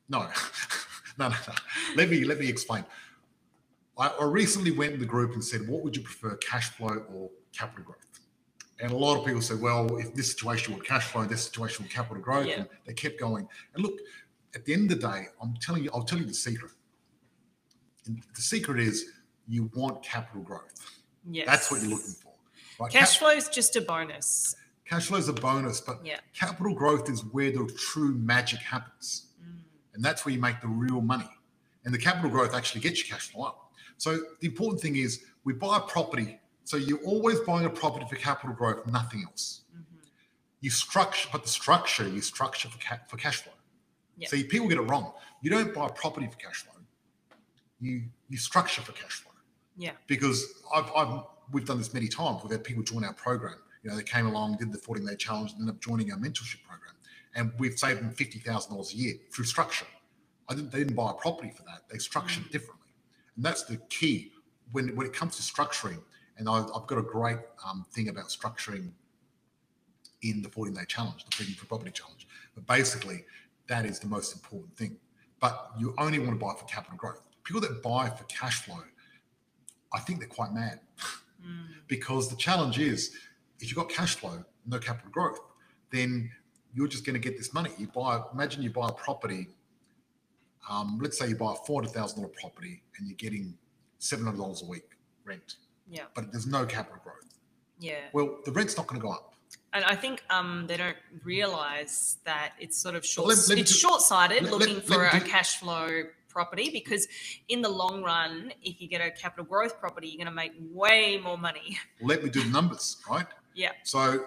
No, 0.09 0.21
no, 1.19 1.29
no, 1.29 1.35
no. 1.47 1.55
Let 1.97 2.11
me 2.11 2.25
let 2.25 2.39
me 2.39 2.49
explain. 2.49 2.85
I, 3.99 4.09
I 4.21 4.25
recently 4.25 4.71
went 4.71 4.93
in 4.95 5.01
the 5.01 5.07
group 5.07 5.33
and 5.35 5.45
said, 5.45 5.67
"What 5.69 5.83
would 5.83 5.97
you 5.97 6.03
prefer, 6.03 6.37
cash 6.37 6.71
flow 6.71 7.05
or 7.13 7.31
capital 7.53 7.85
growth?" 7.85 7.99
And 8.81 8.93
a 8.93 8.97
lot 8.97 9.19
of 9.19 9.27
people 9.27 9.43
said, 9.43 9.61
"Well, 9.61 9.97
if 9.99 10.15
this 10.15 10.31
situation 10.31 10.75
with 10.75 10.85
cash 10.85 11.05
flow, 11.07 11.25
this 11.25 11.43
situation 11.45 11.85
with 11.85 11.93
capital 11.93 12.23
growth," 12.23 12.47
Yeah. 12.47 12.61
and 12.61 12.69
they 12.87 12.93
kept 12.95 13.19
going. 13.19 13.49
And 13.75 13.83
look, 13.85 13.99
at 14.55 14.65
the 14.65 14.73
end 14.73 14.91
of 14.93 15.01
the 15.01 15.07
day, 15.09 15.27
I'm 15.43 15.55
telling 15.61 15.83
you, 15.85 15.91
I'll 15.93 16.05
tell 16.05 16.19
you 16.19 16.25
the 16.27 16.35
secret. 16.35 16.73
And 18.07 18.23
the 18.35 18.41
secret 18.41 18.81
is 18.81 19.07
you 19.47 19.71
want 19.75 20.03
capital 20.03 20.43
growth. 20.43 21.01
Yes. 21.31 21.47
That's 21.47 21.71
what 21.71 21.81
you're 21.83 21.91
looking 21.91 22.13
for. 22.23 22.33
Right? 22.81 22.93
Cash 22.93 23.13
Cap- 23.13 23.19
flow 23.19 23.31
is 23.31 23.49
just 23.49 23.75
a 23.77 23.81
bonus. 23.81 24.55
cash 24.85 25.07
flow 25.09 25.19
is 25.19 25.29
a 25.29 25.33
bonus, 25.35 25.81
but 25.81 26.05
Yeah. 26.07 26.21
capital 26.33 26.75
growth 26.75 27.11
is 27.11 27.23
where 27.25 27.51
the 27.51 27.67
true 27.77 28.15
magic 28.15 28.61
happens. 28.61 29.27
And 29.99 30.07
that's 30.07 30.25
where 30.25 30.33
you 30.35 30.41
make 30.41 30.63
the 30.63 30.69
real 30.69 31.03
money. 31.03 31.29
And 31.85 31.93
the 31.93 31.99
capital 31.99 32.31
growth 32.31 32.55
actually 32.55 32.83
gets 32.83 33.01
your 33.01 33.17
cash 33.19 33.33
flow 33.33 33.47
up. 33.47 33.73
So 33.99 34.19
the 34.41 34.47
important 34.49 34.81
thing 34.81 34.97
is 34.97 35.25
we 35.45 35.55
buy 35.55 35.79
a 35.79 35.81
property. 35.81 36.41
So 36.65 36.79
you're 36.79 37.05
always 37.05 37.41
buying 37.41 37.67
a 37.67 37.71
property 37.71 38.07
for 38.09 38.17
capital 38.17 38.55
growth, 38.57 38.87
nothing 38.87 39.25
else. 39.25 39.63
Mhm. 39.77 39.83
You 40.61 40.71
structure, 40.71 41.29
but 41.33 41.43
the 41.45 41.51
structure 41.51 42.09
you 42.09 42.23
structure 42.23 42.71
for, 42.71 42.79
ca- 42.79 43.01
for 43.09 43.19
cash 43.19 43.43
flow. 43.43 43.55
Yeah. 44.17 44.29
So 44.29 44.39
people 44.45 44.69
get 44.69 44.79
it 44.79 44.83
wrong. 44.83 45.15
You 45.43 45.51
don't 45.51 45.75
buy 45.75 45.89
a 45.89 45.93
property 45.93 46.29
for 46.29 46.39
cash 46.39 46.65
flow. 46.65 46.75
You 47.81 48.05
you 48.29 48.39
structure 48.39 48.83
for 48.83 48.93
cash 48.93 49.13
flow. 49.23 49.33
Yeah. 49.77 49.93
Because 50.09 50.47
I've, 50.75 50.91
I've 50.97 51.23
we've 51.53 51.67
done 51.67 51.79
this 51.79 51.95
many 51.95 52.09
times. 52.09 52.43
We've 52.45 52.53
had 52.53 52.65
people 52.65 52.85
join 52.85 53.05
our 53.05 53.15
program. 53.15 53.57
You 53.85 53.91
know, 53.91 53.97
they 53.97 54.05
came 54.05 54.27
along, 54.27 54.59
did 54.59 54.73
the 54.73 54.79
14 54.79 55.07
day 55.07 55.17
challenge, 55.17 55.53
and 55.53 55.63
ended 55.63 55.77
up 55.77 55.83
joining 55.83 56.13
our 56.13 56.19
mentorship 56.19 56.63
program. 56.69 56.95
And 57.39 57.53
we've 57.59 57.79
saved 57.79 58.03
them 58.03 58.13
fifty 58.13 58.41
thousand 58.41 58.73
dollars 58.73 58.95
a 58.95 58.99
year 58.99 59.15
through 59.33 59.47
structure. 59.47 59.87
I 60.51 60.57
didn't 60.57 60.73
they 60.73 60.81
didn't 60.81 60.97
buy 60.97 61.13
a 61.13 61.15
property 61.15 61.53
for 61.57 61.65
that. 61.65 61.85
They 61.91 61.99
structured 61.99 62.47
it 62.47 62.53
differently. 62.53 62.89
And 63.37 63.47
that's 63.47 63.65
the 63.65 63.79
key 63.91 64.33
when 64.73 64.97
when 64.97 65.07
it 65.09 65.15
comes 65.15 65.37
to 65.39 65.43
structuring. 65.43 66.03
And 66.39 66.49
I've, 66.51 66.67
I've 66.77 66.89
got 66.89 66.99
a 66.99 67.05
great 67.05 67.39
um, 67.67 67.87
thing 67.93 68.11
about 68.11 68.27
structuring 68.29 68.93
in 70.23 70.43
the 70.43 70.49
14 70.51 70.75
day 70.75 70.85
challenge, 70.89 71.25
the 71.25 71.33
Freedom 71.37 71.55
for 71.57 71.67
Property 71.67 71.93
challenge. 71.93 72.29
But 72.55 72.67
basically, 72.67 73.25
that 73.69 73.87
is 73.87 74.01
the 74.01 74.09
most 74.09 74.35
important 74.35 74.77
thing. 74.77 74.99
But 75.41 75.73
you 75.79 75.95
only 75.99 76.19
want 76.21 76.33
to 76.33 76.37
buy 76.45 76.55
for 76.59 76.67
capital 76.67 76.99
growth. 76.99 77.23
People 77.45 77.63
that 77.63 77.83
buy 77.83 78.11
for 78.11 78.25
cash 78.25 78.63
flow, 78.65 78.83
I 79.95 80.01
think 80.01 80.21
they're 80.21 80.29
quite 80.29 80.53
mad 80.53 80.81
Mm. 81.47 81.67
because 81.89 82.31
the 82.31 82.37
challenge 82.37 82.79
is 82.81 83.13
if 83.61 83.69
you've 83.69 83.77
got 83.77 83.89
cash 83.91 84.17
flow, 84.17 84.45
no 84.67 84.79
capital 84.79 85.11
growth, 85.11 85.41
then 85.93 86.31
you're 86.75 86.89
just 86.89 87.05
going 87.05 87.15
to 87.15 87.21
get 87.21 87.37
this 87.39 87.53
money. 87.55 87.71
You 87.79 87.87
buy, 87.89 88.21
imagine 88.33 88.63
you 88.63 88.71
buy 88.71 88.89
a 88.89 88.93
property. 88.93 89.49
Um, 90.71 90.99
let's 91.03 91.19
say 91.19 91.29
you 91.29 91.37
buy 91.37 91.53
a 91.53 91.57
four 91.67 91.81
hundred 91.81 91.95
thousand 91.95 92.21
dollar 92.21 92.33
property 92.41 92.83
and 92.99 93.07
you're 93.09 93.17
getting 93.17 93.57
seven 93.99 94.25
hundred 94.27 94.39
dollars 94.39 94.63
a 94.63 94.67
week 94.67 94.85
rent, 95.25 95.57
Yeah. 95.91 96.05
but 96.15 96.31
there's 96.33 96.47
no 96.47 96.67
capital 96.67 97.01
growth. 97.03 97.17
Yeah. 97.81 97.95
Well, 98.13 98.39
the 98.45 98.53
rent's 98.53 98.77
not 98.77 98.87
going 98.87 99.01
to 99.01 99.07
go 99.07 99.13
up. 99.13 99.35
And 99.73 99.85
I 99.85 99.95
think 99.95 100.23
um, 100.31 100.67
they 100.67 100.77
don't 100.77 100.97
realize 101.25 102.19
that 102.25 102.53
it's 102.59 102.77
sort 102.77 102.95
of 102.95 103.05
short. 103.05 103.29
let- 103.29 103.49
let 103.49 103.59
it's 103.59 103.71
do- 103.73 103.79
short-sighted 103.79 104.43
let- 104.43 104.53
looking 104.53 104.81
for 104.81 105.07
a 105.07 105.21
do- 105.21 105.25
cash 105.27 105.57
flow 105.59 106.03
property 106.29 106.71
because 106.71 107.07
in 107.49 107.63
the 107.63 107.69
long 107.69 108.03
run, 108.03 108.53
if 108.63 108.81
you 108.81 108.89
get 108.89 109.01
a 109.01 109.11
capital 109.11 109.45
growth 109.45 109.79
property, 109.81 110.09
you're 110.09 110.17
going 110.19 110.27
to 110.27 110.33
make 110.33 110.53
way 110.73 111.19
more 111.23 111.39
money. 111.39 111.79
Let 112.03 112.23
me 112.23 112.31
do 112.31 112.43
the 112.43 112.51
numbers, 112.51 112.99
right? 113.09 113.27
Yeah. 113.55 113.73
So 113.85 114.25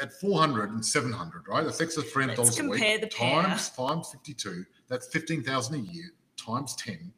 at 0.00 0.12
400 0.12 0.70
and 0.70 0.84
700, 0.84 1.48
right? 1.48 1.64
That's 1.64 1.80
extra 1.80 2.02
$300 2.02 2.38
Let's 2.38 2.58
a 2.58 2.62
week. 2.62 2.72
compare 2.72 2.98
the 2.98 3.06
pair. 3.08 3.42
Times 3.42 3.70
times 3.70 4.10
52. 4.12 4.64
That's 4.88 5.06
15,000 5.08 5.74
a 5.74 5.78
year. 5.78 6.04
Times 6.36 6.74
10. 6.76 7.12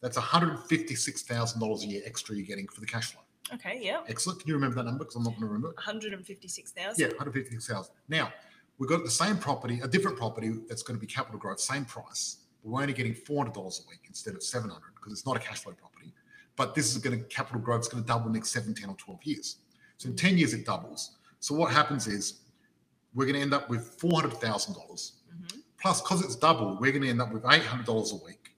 That's 0.00 0.16
$156,000 0.16 1.82
a 1.82 1.86
year 1.86 2.02
extra 2.06 2.34
you're 2.34 2.46
getting 2.46 2.68
for 2.68 2.80
the 2.80 2.86
cash 2.86 3.12
flow. 3.12 3.22
Okay, 3.54 3.80
yeah. 3.82 4.00
Excellent. 4.08 4.40
Can 4.40 4.48
you 4.48 4.54
remember 4.54 4.76
that 4.76 4.84
number? 4.84 5.04
Because 5.04 5.16
I'm 5.16 5.24
not 5.24 5.30
going 5.30 5.42
to 5.42 5.46
remember. 5.46 5.70
it. 5.70 5.76
156,000. 5.76 7.00
Yeah, 7.00 7.08
156,000. 7.08 7.92
Now, 8.08 8.32
we've 8.78 8.88
got 8.88 9.04
the 9.04 9.10
same 9.10 9.36
property, 9.36 9.80
a 9.82 9.88
different 9.88 10.16
property 10.16 10.52
that's 10.68 10.82
going 10.82 10.98
to 10.98 11.00
be 11.00 11.12
capital 11.12 11.38
growth, 11.38 11.60
same 11.60 11.84
price. 11.84 12.38
We're 12.62 12.80
only 12.80 12.92
getting 12.92 13.14
$400 13.14 13.56
a 13.56 13.88
week 13.88 14.00
instead 14.06 14.34
of 14.34 14.42
700 14.42 14.80
because 14.94 15.12
it's 15.12 15.26
not 15.26 15.36
a 15.36 15.40
cash 15.40 15.62
flow 15.62 15.72
property. 15.72 16.12
But 16.56 16.74
this 16.74 16.94
is 16.94 16.98
going 16.98 17.18
to, 17.18 17.24
capital 17.24 17.60
growth 17.60 17.82
is 17.82 17.88
going 17.88 18.02
to 18.02 18.06
double 18.06 18.30
next 18.30 18.50
7, 18.50 18.74
10 18.74 18.90
or 18.90 18.96
12 18.96 19.24
years. 19.24 19.56
So 19.96 20.08
in 20.08 20.16
10 20.16 20.38
years, 20.38 20.54
it 20.54 20.64
doubles. 20.66 21.16
So 21.40 21.54
what 21.54 21.72
happens 21.72 22.06
is 22.06 22.40
we're 23.14 23.24
going 23.24 23.34
to 23.34 23.40
end 23.40 23.54
up 23.54 23.68
with 23.68 23.98
$400,000 23.98 25.12
Mhm. 25.34 25.62
plus 25.80 26.00
because 26.00 26.22
it's 26.22 26.36
double, 26.36 26.76
we're 26.78 26.92
going 26.92 27.02
to 27.02 27.08
end 27.08 27.20
up 27.22 27.32
with 27.32 27.42
$800 27.44 28.12
a 28.12 28.16
week. 28.24 28.56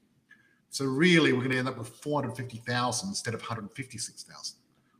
So 0.70 0.84
really, 0.84 1.32
we're 1.32 1.40
going 1.40 1.52
to 1.52 1.58
end 1.58 1.68
up 1.68 1.78
with 1.78 1.88
450,000 1.88 3.08
instead 3.08 3.34
of 3.34 3.40
156,000. 3.40 4.56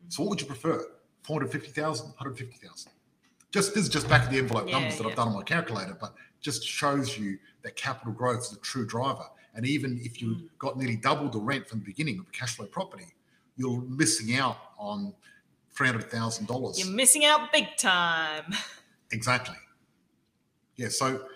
So 0.08 0.22
what 0.22 0.30
would 0.30 0.40
you 0.40 0.46
prefer? 0.46 0.86
450,000, 1.22 2.06
150,000? 2.08 2.92
Just 3.50 3.74
this 3.74 3.84
is 3.84 3.88
just 3.88 4.08
back 4.08 4.24
of 4.24 4.30
the 4.30 4.38
envelope 4.38 4.66
Yeah, 4.66 4.72
numbers 4.78 4.96
that 4.98 5.04
yeah. 5.04 5.10
I've 5.10 5.16
done 5.16 5.28
on 5.28 5.34
my 5.34 5.42
calculator, 5.42 5.96
but 6.00 6.14
just 6.40 6.64
shows 6.64 7.18
you 7.18 7.38
that 7.62 7.76
capital 7.76 8.12
growth 8.12 8.40
is 8.42 8.50
the 8.50 8.56
true 8.58 8.86
driver. 8.86 9.26
And 9.54 9.66
even 9.66 9.98
if 10.02 10.22
you 10.22 10.28
Mm. 10.34 10.48
got 10.58 10.78
nearly 10.78 10.96
double 10.96 11.28
the 11.28 11.38
rent 11.40 11.68
from 11.68 11.80
the 11.80 11.84
beginning 11.84 12.18
of 12.18 12.26
a 12.26 12.30
cash 12.30 12.56
flow 12.56 12.66
property, 12.66 13.14
you're 13.56 13.82
missing 13.82 14.34
out 14.36 14.56
on 14.78 15.14
three 15.74 15.86
hundred 15.86 16.10
thousand 16.10 16.46
dollars. 16.48 16.78
You're 16.78 16.94
missing 16.94 17.24
out 17.24 17.52
big 17.52 17.76
time. 17.76 18.44
Exactly. 19.14 19.56
Yeah, 20.76 20.88
so 20.88 21.26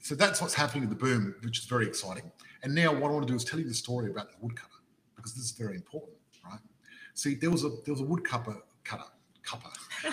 so 0.00 0.14
that's 0.14 0.40
what's 0.40 0.54
happening 0.54 0.88
with 0.88 0.98
the 0.98 1.04
boom, 1.04 1.34
which 1.42 1.58
is 1.58 1.66
very 1.66 1.86
exciting. 1.86 2.32
And 2.62 2.74
now 2.74 2.90
what 2.90 3.10
I 3.10 3.14
want 3.14 3.26
to 3.26 3.30
do 3.30 3.36
is 3.36 3.44
tell 3.44 3.58
you 3.58 3.68
the 3.68 3.74
story 3.74 4.10
about 4.10 4.30
the 4.30 4.36
woodcutter 4.40 4.68
because 5.14 5.34
this 5.34 5.44
is 5.44 5.50
very 5.52 5.74
important, 5.76 6.14
right? 6.42 6.58
See, 7.12 7.34
there 7.34 7.50
was 7.50 7.64
a 7.64 7.68
there 7.84 7.92
was 7.92 8.00
a 8.00 8.04
woodcutter 8.04 8.56
cutter, 8.82 9.04
cupper, 9.44 9.70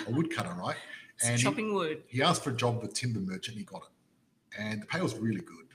a 0.08 0.12
woodcutter, 0.12 0.54
right? 0.54 0.76
And 1.24 1.38
he- 1.38 1.44
chopping 1.44 1.74
wood. 1.74 2.04
he 2.08 2.22
asked 2.22 2.44
for 2.44 2.50
a 2.50 2.56
job 2.56 2.82
with 2.82 2.92
a 2.92 2.94
timber 2.94 3.20
merchant 3.22 3.56
and 3.56 3.60
he 3.60 3.64
got 3.64 3.84
it. 3.84 4.60
And 4.62 4.82
the 4.82 4.86
pay 4.86 5.02
was 5.02 5.16
really 5.16 5.42
good. 5.42 5.68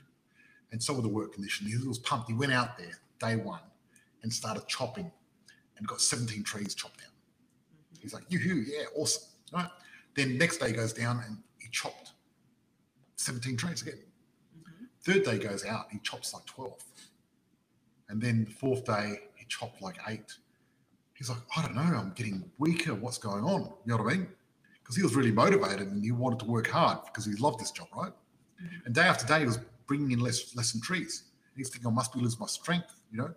And 0.71 0.81
so 0.81 0.93
were 0.93 1.01
the 1.03 1.07
work 1.07 1.33
conditions. 1.33 1.71
He 1.71 1.87
was 1.87 1.99
pumped. 1.99 2.27
He 2.27 2.33
went 2.35 2.51
out 2.51 2.77
there 2.77 2.93
day 3.19 3.35
one 3.35 3.61
and 4.23 4.31
started 4.33 4.67
chopping 4.67 5.11
and 5.77 5.87
got 5.87 6.01
17 6.01 6.43
trees 6.43 6.73
chopped 6.75 6.99
down. 6.99 7.09
He's 8.05 8.13
like, 8.13 8.25
yoo-hoo, 8.29 8.63
yeah, 8.67 8.85
awesome. 8.95 9.23
Right. 9.51 9.67
Then 10.15 10.37
next 10.37 10.57
day 10.57 10.71
goes 10.71 10.93
down 10.93 11.23
and 11.25 11.37
he 11.57 11.69
chopped 11.71 12.13
17 13.15 13.57
trees 13.57 13.81
again. 13.81 13.97
Mhm. 14.59 14.87
Third 15.03 15.23
day 15.23 15.39
goes 15.39 15.65
out, 15.65 15.87
he 15.91 15.97
chops 16.03 16.35
like 16.35 16.45
12. 16.45 16.83
And 18.09 18.21
then 18.21 18.45
the 18.45 18.51
fourth 18.51 18.85
day, 18.85 19.29
he 19.33 19.45
chopped 19.47 19.81
like 19.81 19.97
eight. 20.07 20.31
He's 21.15 21.29
like, 21.29 21.39
I 21.57 21.63
don't 21.63 21.73
know, 21.73 21.81
I'm 21.81 22.11
getting 22.13 22.51
weaker. 22.59 22.93
What's 22.93 23.17
going 23.17 23.43
on? 23.43 23.61
You 23.85 23.97
know 23.97 24.03
what 24.03 24.13
I 24.13 24.17
mean? 24.17 24.27
Because 24.83 24.95
he 24.95 25.01
was 25.01 25.15
really 25.15 25.31
motivated 25.31 25.87
and 25.87 26.03
he 26.03 26.11
wanted 26.11 26.39
to 26.41 26.45
work 26.45 26.67
hard 26.67 26.99
because 27.05 27.25
he 27.25 27.33
loved 27.33 27.59
this 27.59 27.71
job, 27.71 27.87
right? 27.95 28.13
Mhm. 28.61 28.85
And 28.85 28.93
day 28.93 29.01
after 29.01 29.25
day, 29.25 29.39
he 29.39 29.45
was 29.47 29.57
bringing 29.87 30.11
in 30.11 30.19
less, 30.19 30.55
less 30.55 30.79
trees. 30.79 31.23
And 31.53 31.57
he's 31.57 31.69
thinking, 31.69 31.87
I 31.87 31.93
must 31.93 32.13
be 32.13 32.19
losing 32.19 32.39
my 32.39 32.45
strength, 32.45 32.93
you 33.11 33.17
know? 33.17 33.33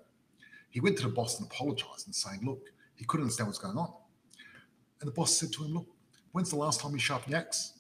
He 0.69 0.81
went 0.81 0.99
to 0.99 1.05
the 1.05 1.09
boss 1.09 1.39
and 1.41 1.51
apologized 1.51 2.07
and 2.07 2.15
saying, 2.15 2.45
look, 2.45 2.63
he 2.97 3.07
couldn't 3.07 3.25
understand 3.25 3.47
what's 3.47 3.59
going 3.59 3.79
on. 3.79 3.95
And 5.01 5.09
the 5.09 5.13
boss 5.13 5.37
said 5.37 5.53
to 5.53 5.65
him, 5.65 5.75
look, 5.75 5.87
when's 6.33 6.51
the 6.51 6.57
last 6.57 6.81
time 6.81 6.93
you 6.93 6.99
sharpened 6.99 7.35
the 7.35 7.39
axe? 7.39 7.75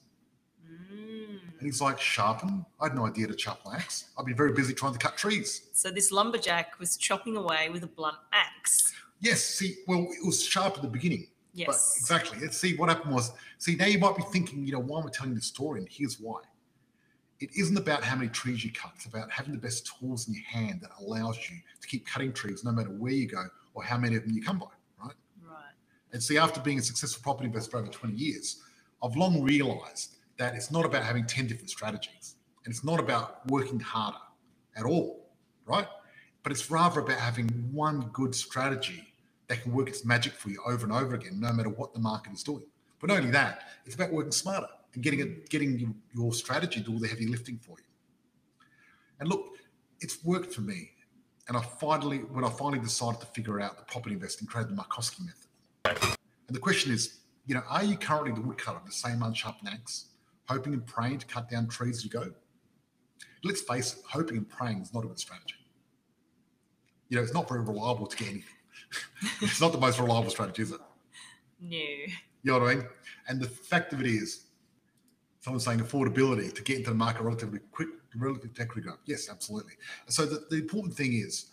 Mm. 0.70 1.40
And 1.58 1.62
he's 1.62 1.80
like, 1.80 2.00
sharpen? 2.00 2.64
I 2.80 2.86
had 2.86 2.94
no 2.94 3.06
idea 3.06 3.26
to 3.26 3.36
sharpen 3.36 3.72
an 3.72 3.78
axe. 3.78 4.10
I've 4.16 4.26
been 4.26 4.36
very 4.36 4.52
busy 4.52 4.72
trying 4.72 4.92
to 4.92 4.98
cut 4.98 5.16
trees. 5.16 5.68
So 5.72 5.90
this 5.90 6.12
lumberjack 6.12 6.78
was 6.78 6.96
chopping 6.96 7.36
away 7.36 7.70
with 7.70 7.82
a 7.82 7.88
blunt 7.88 8.16
axe. 8.32 8.92
Yes, 9.20 9.42
see, 9.42 9.78
well, 9.88 10.06
it 10.10 10.24
was 10.24 10.44
sharp 10.44 10.76
at 10.76 10.82
the 10.82 10.88
beginning. 10.88 11.26
But 11.54 11.60
Yes. 11.66 11.96
exactly. 11.98 12.38
Let's 12.40 12.56
see 12.56 12.76
what 12.76 12.88
happened 12.88 13.12
was, 13.12 13.32
see, 13.58 13.74
now 13.74 13.86
you 13.86 13.98
might 13.98 14.16
be 14.16 14.22
thinking, 14.30 14.64
you 14.64 14.72
know, 14.72 14.78
why 14.78 15.00
am 15.00 15.08
I 15.08 15.10
telling 15.10 15.34
this 15.34 15.46
story? 15.46 15.80
And 15.80 15.88
here's 15.90 16.20
why. 16.20 16.40
It 17.40 17.50
isn't 17.56 17.76
about 17.76 18.04
how 18.04 18.16
many 18.16 18.28
trees 18.28 18.64
you 18.64 18.72
cut. 18.72 18.92
It's 18.96 19.06
about 19.06 19.30
having 19.30 19.52
the 19.52 19.58
best 19.58 19.90
tools 19.98 20.28
in 20.28 20.34
your 20.34 20.44
hand 20.44 20.80
that 20.82 20.90
allows 21.00 21.36
you 21.50 21.56
to 21.80 21.88
keep 21.88 22.06
cutting 22.06 22.32
trees 22.32 22.64
no 22.64 22.70
matter 22.70 22.90
where 22.90 23.12
you 23.12 23.26
go 23.26 23.44
or 23.74 23.82
how 23.82 23.96
many 23.96 24.16
of 24.16 24.24
them 24.24 24.32
you 24.32 24.42
come 24.42 24.58
by. 24.58 24.66
And 26.12 26.22
see, 26.22 26.38
after 26.38 26.60
being 26.60 26.78
a 26.78 26.82
successful 26.82 27.22
property 27.22 27.46
investor 27.46 27.72
for 27.72 27.78
over 27.78 27.88
20 27.88 28.14
years, 28.16 28.62
I've 29.02 29.16
long 29.16 29.42
realized 29.42 30.16
that 30.38 30.54
it's 30.54 30.70
not 30.70 30.84
about 30.84 31.02
having 31.02 31.26
10 31.26 31.46
different 31.46 31.70
strategies 31.70 32.36
and 32.64 32.72
it's 32.74 32.84
not 32.84 33.00
about 33.00 33.46
working 33.50 33.80
harder 33.80 34.18
at 34.76 34.84
all, 34.84 35.30
right? 35.66 35.86
But 36.42 36.52
it's 36.52 36.70
rather 36.70 37.00
about 37.00 37.18
having 37.18 37.48
one 37.72 38.08
good 38.12 38.34
strategy 38.34 39.12
that 39.48 39.62
can 39.62 39.72
work 39.72 39.88
its 39.88 40.04
magic 40.04 40.32
for 40.32 40.50
you 40.50 40.62
over 40.66 40.84
and 40.84 40.92
over 40.92 41.14
again, 41.14 41.40
no 41.40 41.52
matter 41.52 41.70
what 41.70 41.92
the 41.92 42.00
market 42.00 42.32
is 42.32 42.42
doing. 42.42 42.64
But 43.00 43.08
not 43.08 43.18
only 43.18 43.30
that, 43.30 43.62
it's 43.86 43.94
about 43.94 44.12
working 44.12 44.32
smarter 44.32 44.68
and 44.94 45.02
getting 45.02 45.42
getting 45.48 45.78
your- 45.78 45.94
strategy 46.32 46.80
to 46.80 46.86
do 46.86 46.92
all 46.94 46.98
the 46.98 47.08
heavy 47.08 47.26
lifting 47.26 47.58
for 47.58 47.76
you. 47.78 47.84
And 49.20 49.28
look, 49.28 49.56
it's 50.00 50.22
worked 50.24 50.52
for 50.54 50.60
me. 50.60 50.92
And 51.48 51.56
I 51.56 51.60
finally, 51.60 52.18
when 52.18 52.44
I 52.44 52.50
finally 52.50 52.78
decided 52.78 53.20
to 53.20 53.26
figure 53.26 53.60
out 53.60 53.78
the 53.78 53.84
property 53.84 54.14
investing, 54.14 54.46
created 54.46 54.76
the 54.76 54.82
Markowski 54.82 55.24
method. 55.24 55.47
And 55.96 56.56
the 56.56 56.60
question 56.60 56.92
is, 56.92 57.20
you 57.46 57.54
know, 57.54 57.62
are 57.68 57.84
you 57.84 57.96
currently 57.96 58.32
the 58.32 58.40
woodcutter, 58.40 58.80
the 58.84 58.92
same 58.92 59.22
unsharpened 59.22 59.68
axe, 59.72 60.06
hoping 60.46 60.72
and 60.72 60.86
praying 60.86 61.18
to 61.18 61.26
cut 61.26 61.48
down 61.48 61.68
trees 61.68 61.98
as 61.98 62.04
you 62.04 62.10
go? 62.10 62.32
Let's 63.44 63.62
face 63.62 63.94
it, 63.94 64.00
hoping 64.08 64.36
and 64.36 64.48
praying 64.48 64.82
is 64.82 64.92
not 64.92 65.04
a 65.04 65.08
good 65.08 65.18
strategy. 65.18 65.54
You 67.08 67.16
know, 67.16 67.22
it's 67.22 67.34
not 67.34 67.48
very 67.48 67.60
reliable 67.60 68.06
to 68.06 68.16
get 68.16 68.28
anything. 68.28 68.54
it's 69.40 69.60
not 69.60 69.72
the 69.72 69.78
most 69.78 69.98
reliable 69.98 70.30
strategy, 70.30 70.62
is 70.62 70.72
it? 70.72 70.80
No. 71.60 71.76
You 71.76 72.08
know 72.44 72.58
what 72.58 72.70
I 72.70 72.74
mean? 72.74 72.86
And 73.28 73.40
the 73.40 73.48
fact 73.48 73.92
of 73.92 74.00
it 74.00 74.06
is, 74.06 74.44
someone's 75.40 75.64
saying 75.64 75.80
affordability 75.80 76.52
to 76.52 76.62
get 76.62 76.78
into 76.78 76.90
the 76.90 76.96
market 76.96 77.22
relatively 77.22 77.60
quick, 77.72 77.88
relatively 78.16 78.82
growth. 78.82 78.98
Yes, 79.06 79.28
absolutely. 79.30 79.74
So 80.08 80.26
the, 80.26 80.44
the 80.50 80.56
important 80.56 80.94
thing 80.94 81.14
is, 81.14 81.46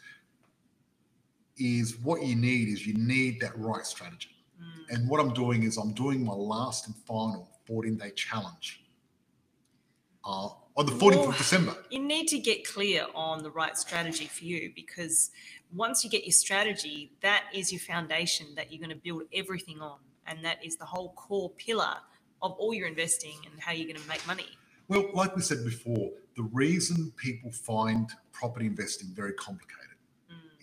is 1.57 1.97
what 1.97 2.23
you 2.23 2.35
need 2.35 2.69
is 2.69 2.85
you 2.85 2.93
need 2.95 3.39
that 3.41 3.57
right 3.57 3.85
strategy. 3.85 4.35
Mm. 4.61 4.95
And 4.95 5.09
what 5.09 5.19
I'm 5.19 5.33
doing 5.33 5.63
is 5.63 5.77
I'm 5.77 5.93
doing 5.93 6.23
my 6.23 6.33
last 6.33 6.87
and 6.87 6.95
final 6.95 7.49
14 7.65 7.95
day 7.97 8.11
challenge 8.11 8.83
uh, 10.25 10.49
on 10.75 10.85
the 10.85 10.91
14th 10.91 11.15
Well- 11.15 11.29
of 11.29 11.37
December. 11.37 11.75
You 11.89 11.99
need 11.99 12.27
to 12.29 12.39
get 12.39 12.67
clear 12.67 13.05
on 13.13 13.43
the 13.43 13.51
right 13.51 13.77
strategy 13.77 14.25
for 14.25 14.43
you 14.43 14.71
because 14.75 15.31
once 15.73 16.03
you 16.03 16.09
get 16.09 16.25
your 16.25 16.33
strategy, 16.33 17.11
that 17.21 17.45
is 17.53 17.71
your 17.71 17.79
foundation 17.81 18.47
that 18.55 18.71
you're 18.71 18.79
going 18.85 18.95
to 18.95 19.01
build 19.03 19.23
everything 19.33 19.81
on. 19.81 19.99
And 20.27 20.43
that 20.43 20.63
is 20.65 20.75
the 20.77 20.85
whole 20.85 21.13
core 21.13 21.51
pillar 21.51 21.97
of 22.41 22.53
all 22.53 22.73
your 22.73 22.87
investing 22.87 23.37
and 23.49 23.59
how 23.59 23.71
you're 23.71 23.87
going 23.87 24.01
to 24.01 24.07
make 24.07 24.25
money. 24.27 24.47
Well, 24.87 25.09
like 25.13 25.35
we 25.35 25.41
said 25.41 25.63
before, 25.63 26.11
the 26.35 26.43
reason 26.43 27.11
people 27.15 27.51
find 27.51 28.09
property 28.31 28.67
investing 28.67 29.09
very 29.13 29.33
complicated. 29.33 29.84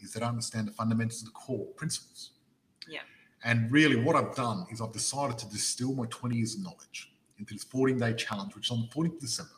Is 0.03 0.13
they 0.13 0.21
don't 0.21 0.31
understand 0.31 0.69
the 0.69 0.73
fundamentals 0.73 1.23
of 1.23 1.27
the 1.27 1.33
core 1.33 1.67
principles. 1.77 2.33
Yeah. 2.89 3.01
And 3.45 3.71
really, 3.73 3.97
what 3.97 4.17
I've 4.17 4.35
done 4.35 4.67
is 4.71 4.81
I've 4.81 4.93
decided 4.93 5.39
to 5.39 5.49
distill 5.49 5.95
my 5.95 6.07
20 6.11 6.37
years 6.37 6.55
of 6.55 6.63
knowledge 6.63 7.13
into 7.39 7.55
this 7.55 7.65
14 7.65 7.99
day 7.99 8.15
challenge, 8.15 8.55
which 8.55 8.69
is 8.69 8.71
on 8.71 8.89
the 8.89 8.95
14th 8.95 9.15
of 9.15 9.21
December. 9.21 9.51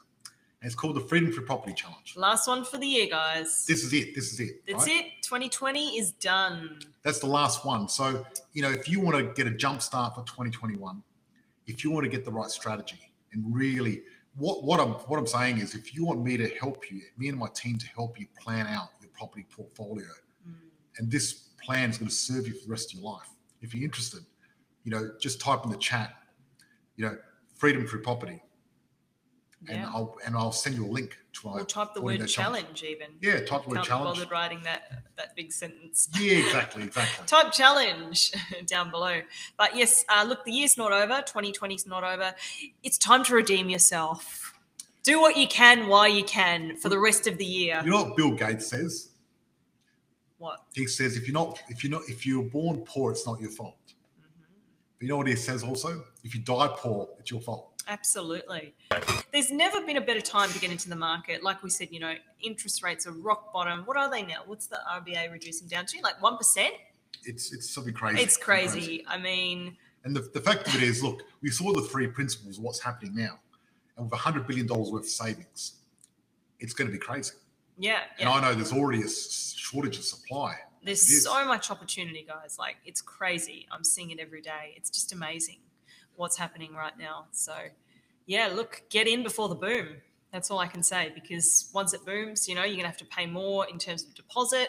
And 0.61 0.67
it's 0.71 0.75
called 0.75 0.97
the 0.97 1.01
Freedom 1.01 1.31
Free 1.31 1.45
Property 1.45 1.75
Challenge. 1.75 2.15
Last 2.17 2.49
one 2.49 2.65
for 2.65 2.79
the 2.79 2.87
year, 2.87 3.07
guys. 3.11 3.67
This 3.67 3.85
is 3.85 3.93
it. 3.93 4.15
This 4.15 4.33
is 4.33 4.41
it. 4.41 4.67
That's 4.67 4.87
right? 4.87 5.05
it. 5.05 5.23
2020 5.23 5.99
is 5.99 6.13
done. 6.13 6.79
That's 7.03 7.19
the 7.19 7.27
last 7.27 7.67
one. 7.67 7.87
So, 7.87 8.25
you 8.55 8.63
know, 8.63 8.71
if 8.71 8.89
you 8.89 9.01
want 9.01 9.19
to 9.19 9.35
get 9.35 9.53
a 9.53 9.55
jump 9.55 9.83
start 9.83 10.15
for 10.15 10.23
2021, 10.23 11.03
if 11.67 11.85
you 11.85 11.91
want 11.91 12.05
to 12.05 12.11
get 12.11 12.25
the 12.25 12.33
right 12.33 12.49
strategy 12.49 13.13
and 13.33 13.55
really 13.55 14.03
what, 14.37 14.65
what 14.65 14.81
I'm 14.81 14.93
what 15.07 15.19
I'm 15.19 15.27
saying 15.27 15.59
is 15.59 15.75
if 15.75 15.95
you 15.95 16.05
want 16.05 16.23
me 16.23 16.37
to 16.37 16.49
help 16.61 16.91
you, 16.91 17.03
me 17.17 17.29
and 17.29 17.39
my 17.39 17.49
team 17.55 17.77
to 17.79 17.87
help 17.89 18.19
you 18.19 18.27
plan 18.41 18.67
out 18.67 18.89
your 19.01 19.11
property 19.13 19.47
portfolio. 19.55 20.07
And 20.99 21.11
this 21.11 21.33
plan 21.63 21.91
is 21.91 21.99
going 21.99 22.09
to 22.09 22.15
serve 22.15 22.47
you 22.47 22.55
for 22.55 22.67
the 22.67 22.71
rest 22.71 22.93
of 22.95 23.01
your 23.01 23.13
life. 23.13 23.29
If 23.61 23.75
you're 23.75 23.85
interested, 23.85 24.21
you 24.85 24.91
know, 24.91 25.11
just 25.21 25.41
type 25.41 25.65
in 25.65 25.71
the 25.71 25.79
chat, 25.79 26.15
you 26.97 27.07
know, 27.07 27.17
freedom 27.57 27.87
through 27.87 28.03
property, 28.03 28.43
and 29.69 29.79
Yeah. 29.79 29.91
I'll 29.95 30.17
and 30.27 30.37
I'll 30.37 30.53
send 30.53 30.77
you 30.77 30.85
a 30.85 30.89
link 30.93 31.17
to 31.33 31.49
my 31.49 31.55
Or 31.61 31.65
type 31.65 31.95
the 31.95 32.03
word 32.03 32.21
day 32.21 32.27
challenge, 32.27 32.83
even. 32.83 33.09
Yeah, 33.23 33.39
type 33.39 33.47
the 33.47 33.49
Can't 33.49 33.67
word 33.69 33.81
be 33.81 33.87
challenge. 33.87 34.17
bothered 34.19 34.31
writing 34.31 34.63
that 34.65 35.05
that 35.17 35.35
big 35.35 35.53
sentence. 35.53 36.09
Yeah, 36.21 36.39
exactly, 36.45 36.83
exactly. 36.83 37.27
Type 37.27 37.51
challenge 37.53 38.33
down 38.67 38.91
below. 38.91 39.23
But 39.57 39.75
yes, 39.75 40.05
uh, 40.15 40.25
look, 40.29 40.45
the 40.45 40.53
year's 40.53 40.77
not 40.77 40.93
over. 40.93 41.23
2020's 41.23 41.87
not 41.87 42.05
over. 42.05 42.35
It's 42.83 42.99
time 42.99 43.25
to 43.25 43.35
redeem 43.35 43.71
yourself. 43.71 44.53
Do 45.03 45.21
what 45.21 45.37
you 45.37 45.47
can 45.49 45.87
while 45.89 46.09
you 46.09 46.25
can 46.25 46.77
for 46.77 46.89
the 46.91 46.99
rest 46.99 47.27
of 47.27 47.39
the 47.39 47.45
year. 47.47 47.81
You 47.85 47.91
know 47.91 48.05
what 48.05 48.17
Bill 48.17 48.33
Gates 48.33 48.67
says? 48.67 49.11
What? 50.39 50.61
He 50.75 50.87
says 50.87 51.17
if 51.17 51.27
you're 51.27 51.35
not 51.35 51.61
if 51.69 51.83
you're 51.85 51.93
not 51.93 52.03
if 52.09 52.27
you're 52.27 52.43
born 52.43 52.79
poor, 52.85 53.13
it's 53.13 53.27
not 53.27 53.41
your 53.41 53.51
fault. 53.51 53.77
Mhm. 53.87 54.55
But 54.99 55.03
you 55.03 55.09
know 55.09 55.17
what 55.17 55.29
he 55.29 55.37
says 55.37 55.63
also? 55.63 56.05
if 56.25 56.35
you 56.35 56.41
die 56.41 56.69
poor, 56.77 57.09
it's 57.21 57.31
your 57.31 57.41
fault. 57.41 57.71
Absolutely. 57.87 58.75
There's 59.31 59.51
never 59.51 59.83
been 59.83 59.99
a 59.99 60.01
better 60.01 60.23
time 60.23 60.51
to 60.51 60.59
get 60.59 60.71
into 60.71 60.89
the 60.89 60.97
market. 60.97 61.43
Like 61.43 61.63
we 61.63 61.69
said, 61.69 61.89
you 61.91 62.01
know, 62.01 62.15
interest 62.43 62.83
rates 62.83 63.07
are 63.07 63.13
rock 63.13 63.53
bottom. 63.53 63.81
What 63.85 63.99
are 63.99 64.11
they 64.11 64.23
now? 64.23 64.39
What's 64.47 64.67
the 64.67 64.79
RBA 64.91 65.31
reducing 65.31 65.69
down 65.69 65.85
to? 65.87 66.01
Like 66.03 66.19
1%? 66.21 66.71
It's 67.25 67.53
it's 67.53 67.71
something 67.71 67.93
crazy. 67.93 68.23
It's 68.23 68.39
crazy. 68.39 69.05
I 69.07 69.19
mean, 69.19 69.77
And 70.03 70.17
the, 70.17 70.23
the 70.33 70.41
fact 70.41 70.67
of 70.67 70.75
it 70.75 70.83
is, 70.83 71.03
look, 71.03 71.23
we 71.43 71.51
saw 71.51 71.73
the 71.73 71.83
three 71.83 72.07
principles 72.07 72.57
of 72.59 72.65
what's 72.65 72.81
happening 72.81 73.15
now. 73.15 73.39
And 73.97 74.11
with 74.11 74.19
$100 74.19 74.47
billion 74.47 74.67
worth 74.67 74.91
of 74.91 75.07
savings, 75.07 75.75
it's 76.59 76.73
going 76.73 76.89
to 76.89 76.93
be 76.93 76.99
crazy. 76.99 77.35
Yeah. 77.79 78.01
And 78.19 78.29
yeah. 78.29 78.33
I 78.33 78.41
know 78.41 78.55
there's 78.55 78.73
already 78.73 79.03
a 79.03 79.09
shortage 79.09 79.99
of 79.99 80.05
supply. 80.05 80.55
There's 80.83 81.25
so 81.25 81.47
much 81.47 81.71
opportunity, 81.71 82.27
guys. 82.29 82.57
Like, 82.59 82.77
it's 82.85 83.01
crazy. 83.01 83.67
I'm 83.73 83.85
seeing 83.85 84.11
it 84.11 84.19
every 84.21 84.43
day. 84.43 84.75
It's 84.77 84.91
just 84.91 85.13
amazing 85.13 85.59
what's 86.17 86.37
happening 86.37 86.75
right 86.75 86.97
now. 86.99 87.27
So, 87.33 87.55
yeah, 88.27 88.51
look, 88.53 88.83
get 88.91 89.07
in 89.09 89.23
before 89.23 89.49
the 89.49 89.55
boom. 89.55 89.89
That's 90.31 90.51
all 90.51 90.59
I 90.59 90.67
can 90.67 90.83
say 90.83 91.11
because 91.15 91.71
once 91.73 91.95
it 91.95 92.05
booms, 92.05 92.49
you 92.49 92.55
know, 92.55 92.63
you're 92.63 92.75
going 92.75 92.83
to 92.83 92.89
have 92.89 92.97
to 92.99 93.05
pay 93.07 93.25
more 93.25 93.67
in 93.67 93.79
terms 93.79 94.05
of 94.05 94.15
deposit. 94.15 94.69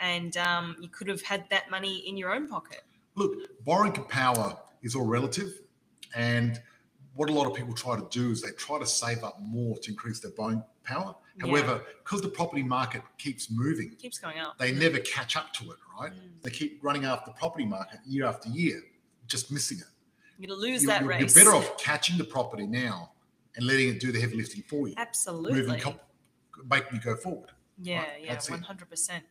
And 0.00 0.36
um, 0.36 0.76
you 0.80 0.88
could 0.88 1.08
have 1.08 1.22
had 1.22 1.44
that 1.50 1.70
money 1.70 1.98
in 1.98 2.16
your 2.16 2.34
own 2.34 2.48
pocket. 2.48 2.82
Look, 3.14 3.64
borrowing 3.64 3.92
power 3.92 4.56
is 4.82 4.96
all 4.96 5.06
relative. 5.06 5.60
And 6.16 6.60
what 7.14 7.30
a 7.30 7.32
lot 7.32 7.46
of 7.46 7.54
people 7.54 7.74
try 7.74 7.96
to 7.96 8.06
do 8.10 8.30
is 8.30 8.42
they 8.42 8.50
try 8.52 8.78
to 8.78 8.86
save 8.86 9.22
up 9.22 9.38
more 9.40 9.78
to 9.78 9.90
increase 9.90 10.20
their 10.20 10.32
buying 10.32 10.62
power. 10.84 11.14
However, 11.40 11.82
because 12.02 12.20
the 12.22 12.28
property 12.28 12.62
market 12.62 13.02
keeps 13.18 13.50
moving, 13.50 13.92
It 13.92 13.98
keeps 13.98 14.18
going 14.18 14.38
up. 14.38 14.58
they 14.58 14.72
never 14.72 14.98
catch 15.00 15.36
up 15.36 15.52
to 15.54 15.70
it, 15.72 15.78
right? 15.98 16.12
Mm. 16.12 16.42
They 16.42 16.50
keep 16.50 16.78
running 16.82 17.04
after 17.04 17.30
the 17.30 17.34
property 17.38 17.64
market 17.64 18.00
year 18.06 18.26
after 18.26 18.48
year, 18.50 18.80
just 19.26 19.50
missing 19.50 19.78
it. 19.78 19.84
You're 20.38 20.48
going 20.48 20.60
to 20.60 20.66
lose 20.66 20.82
You- 20.82 20.88
that 20.88 21.02
you're, 21.02 21.12
you're 21.18 21.28
better 21.28 21.54
off 21.54 21.76
catching 21.78 22.18
the 22.18 22.24
property 22.24 22.66
now 22.66 23.12
and 23.56 23.66
letting 23.66 23.88
it 23.88 24.00
do 24.00 24.10
the 24.12 24.20
heavy 24.20 24.36
lifting 24.36 24.62
for 24.68 24.88
you, 24.88 24.94
Absolutely. 24.96 25.52
moving, 25.62 25.80
making 26.68 26.88
you 26.94 27.00
go 27.00 27.16
forward. 27.16 27.50
Yeah, 27.82 27.98
Right, 27.98 28.08
yeah, 28.22 28.32
that's 28.32 28.48
one 28.48 28.62
hundred 28.62 28.88
percent. 28.88 29.24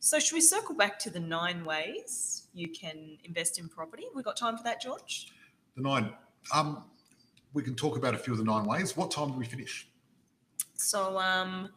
So 0.00 0.18
should 0.18 0.34
we 0.34 0.40
circle 0.40 0.74
back 0.74 0.98
to 1.00 1.10
the 1.10 1.20
nine 1.20 1.64
ways 1.64 2.48
you 2.52 2.68
can 2.68 3.18
invest 3.22 3.56
in 3.60 3.68
property? 3.68 4.04
We've 4.14 4.24
got 4.24 4.36
time 4.36 4.56
for 4.56 4.64
that, 4.64 4.80
George? 4.82 5.28
The 5.76 5.82
nine, 5.82 6.12
um, 6.52 6.84
we 7.54 7.62
can 7.62 7.74
talk 7.74 7.96
about 7.96 8.14
a 8.14 8.18
few 8.18 8.32
of 8.34 8.38
the 8.38 8.44
nine 8.44 8.64
ways. 8.64 8.96
What 8.96 9.10
time 9.10 9.30
do 9.32 9.38
we 9.38 9.46
finish? 9.46 9.88
So 10.74 11.18
um 11.18 11.70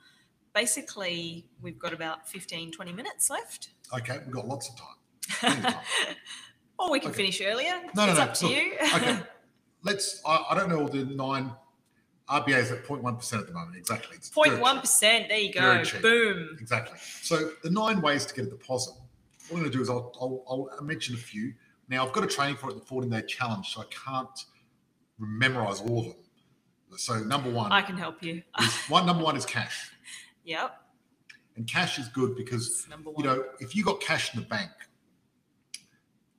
basically 0.53 1.45
we've 1.61 1.79
got 1.79 1.93
about 1.93 2.27
15, 2.27 2.71
20 2.71 2.91
minutes 2.91 3.29
left. 3.29 3.69
Okay, 3.95 4.17
we've 4.25 4.33
got 4.33 4.47
lots 4.47 4.69
of 4.69 4.75
time. 4.75 5.61
Time. 5.61 5.75
or 6.79 6.89
we 6.91 6.99
can 6.99 7.09
Okay. 7.09 7.17
finish 7.17 7.41
earlier. 7.41 7.81
No, 7.95 8.05
no, 8.05 8.11
it's 8.11 8.17
no, 8.19 8.25
up 8.25 8.33
to 8.35 8.47
look, 8.47 8.55
you. 8.55 8.73
okay. 8.95 9.19
Let's. 9.83 10.21
I, 10.25 10.45
I 10.51 10.55
don't 10.55 10.69
know 10.69 10.79
all 10.79 10.87
the 10.87 11.05
nine. 11.05 11.51
RBA 12.29 12.57
is 12.57 12.71
at 12.71 12.83
0.1 12.83 13.17
percent 13.17 13.41
at 13.41 13.47
the 13.47 13.53
moment. 13.53 13.77
Exactly. 13.77 14.17
It's 14.17 14.29
Point 14.29 14.51
very 14.51 14.61
one 14.61 14.81
There 14.99 15.37
you 15.37 15.53
go. 15.53 15.83
Boom. 16.01 16.57
Exactly. 16.59 16.97
So 17.21 17.51
the 17.63 17.69
nine 17.69 18.01
ways 18.01 18.25
to 18.25 18.33
get 18.33 18.45
a 18.45 18.49
deposit. 18.49 18.93
What 19.47 19.57
I'm 19.57 19.59
going 19.59 19.71
to 19.71 19.77
do 19.77 19.81
is 19.81 19.89
I'll, 19.89 20.11
I'll, 20.19 20.69
I'll 20.77 20.83
mention 20.83 21.15
a 21.15 21.17
few. 21.17 21.53
Now 21.87 22.05
I've 22.05 22.11
got 22.11 22.25
a 22.25 22.27
training 22.27 22.57
for 22.57 22.69
it, 22.69 22.75
the 22.75 22.81
14 22.81 23.09
day 23.09 23.21
challenge, 23.21 23.73
so 23.73 23.81
I 23.81 23.85
can't 23.85 24.45
memorize 25.19 25.81
all 25.81 25.99
of 25.99 26.05
them. 26.05 26.97
So 26.97 27.19
number 27.19 27.49
one, 27.49 27.71
I 27.71 27.81
can 27.81 27.97
help 27.97 28.23
you. 28.23 28.41
is, 28.61 28.73
one 28.87 29.05
number 29.05 29.23
one 29.23 29.35
is 29.35 29.45
cash, 29.45 29.91
yep. 30.43 30.81
and 31.55 31.67
cash 31.67 31.99
is 31.99 32.07
good 32.09 32.35
because 32.35 32.87
you 33.17 33.23
know 33.23 33.43
if 33.59 33.75
you 33.75 33.83
got 33.83 33.99
cash 33.99 34.33
in 34.33 34.41
the 34.41 34.47
bank, 34.47 34.71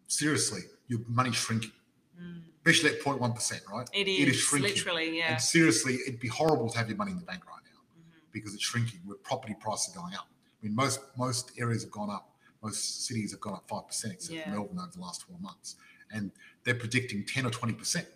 seriously, 0.07 0.61
your 0.88 1.01
money's 1.07 1.37
shrinking, 1.37 1.73
Mm. 2.21 2.43
especially 2.57 2.91
at 2.91 3.01
0.1 3.01 3.33
percent, 3.35 3.62
right? 3.73 3.88
It 3.93 4.09
is, 4.09 4.21
It 4.21 4.29
is 4.29 4.37
shrinking. 4.37 4.71
literally, 4.75 5.19
yeah. 5.19 5.33
And 5.33 5.41
seriously, 5.41 5.95
it'd 6.07 6.19
be 6.19 6.27
horrible 6.27 6.69
to 6.71 6.77
have 6.79 6.88
your 6.88 6.97
money 6.97 7.12
in 7.12 7.19
the 7.19 7.25
bank 7.25 7.47
right 7.47 7.55
now. 7.64 7.79
Mhm. 8.01 8.33
because 8.33 8.55
it's 8.55 8.62
shrinking 8.64 9.01
with 9.07 9.23
property 9.23 9.55
prices 9.61 9.95
are 9.95 10.01
going 10.01 10.14
up. 10.14 10.29
I 10.61 10.67
mean, 10.67 10.75
most 10.75 11.01
most 11.17 11.53
areas 11.59 11.83
have 11.83 11.93
gone 11.93 12.11
up. 12.11 12.35
Most 12.62 13.07
cities 13.07 13.31
have 13.33 13.41
gone 13.41 13.55
up 13.55 13.69
five 13.69 13.87
percent, 13.87 14.14
except 14.14 14.35
Yeah. 14.35 14.51
Melbourne 14.51 14.79
over 14.81 14.91
the 14.93 15.01
last 15.01 15.21
twelve 15.23 15.41
months, 15.41 15.77
and 16.11 16.33
they're 16.64 16.75
predicting 16.75 17.25
ten 17.25 17.47
or 17.47 17.51
twenty 17.51 17.75
percent. 17.75 18.09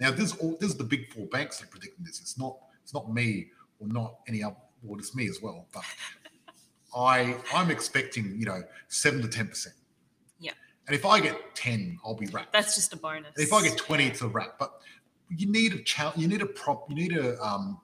Now, 0.00 0.10
this 0.10 0.34
all 0.36 0.56
this 0.58 0.70
is 0.70 0.76
the 0.76 0.84
big 0.84 1.12
four 1.12 1.26
banks 1.26 1.58
that 1.58 1.66
are 1.66 1.70
predicting 1.70 2.04
this. 2.04 2.20
It's 2.20 2.38
not 2.38 2.56
it's 2.82 2.94
not 2.94 3.12
me 3.12 3.48
or 3.78 3.86
not 3.88 4.14
any 4.26 4.42
other. 4.42 4.56
Well, 4.82 4.98
it's 4.98 5.14
me 5.14 5.28
as 5.28 5.40
well, 5.42 5.66
but 5.74 5.84
I 6.96 7.36
I'm 7.54 7.70
expecting 7.70 8.34
you 8.40 8.46
know 8.46 8.62
seven 8.88 9.20
to 9.22 9.28
ten 9.28 9.48
percent. 9.48 9.74
Yeah. 10.38 10.52
And 10.86 10.96
if 10.96 11.04
I 11.04 11.20
get 11.20 11.54
ten, 11.54 11.98
I'll 12.04 12.14
be 12.16 12.26
rapt. 12.26 12.52
That's 12.52 12.74
just 12.74 12.94
a 12.94 12.96
bonus. 12.96 13.32
If 13.36 13.52
I 13.52 13.62
get 13.62 13.76
20, 13.76 14.02
Yeah. 14.04 14.10
it's 14.10 14.22
a 14.22 14.28
wrap. 14.28 14.58
But 14.58 14.72
you 15.28 15.46
need 15.46 15.74
a 15.74 15.82
challenge, 15.82 16.18
you 16.18 16.28
need 16.28 16.40
a 16.42 16.46
prop, 16.46 16.88
you 16.88 16.96
need 16.96 17.16
a, 17.16 17.40
um, 17.40 17.80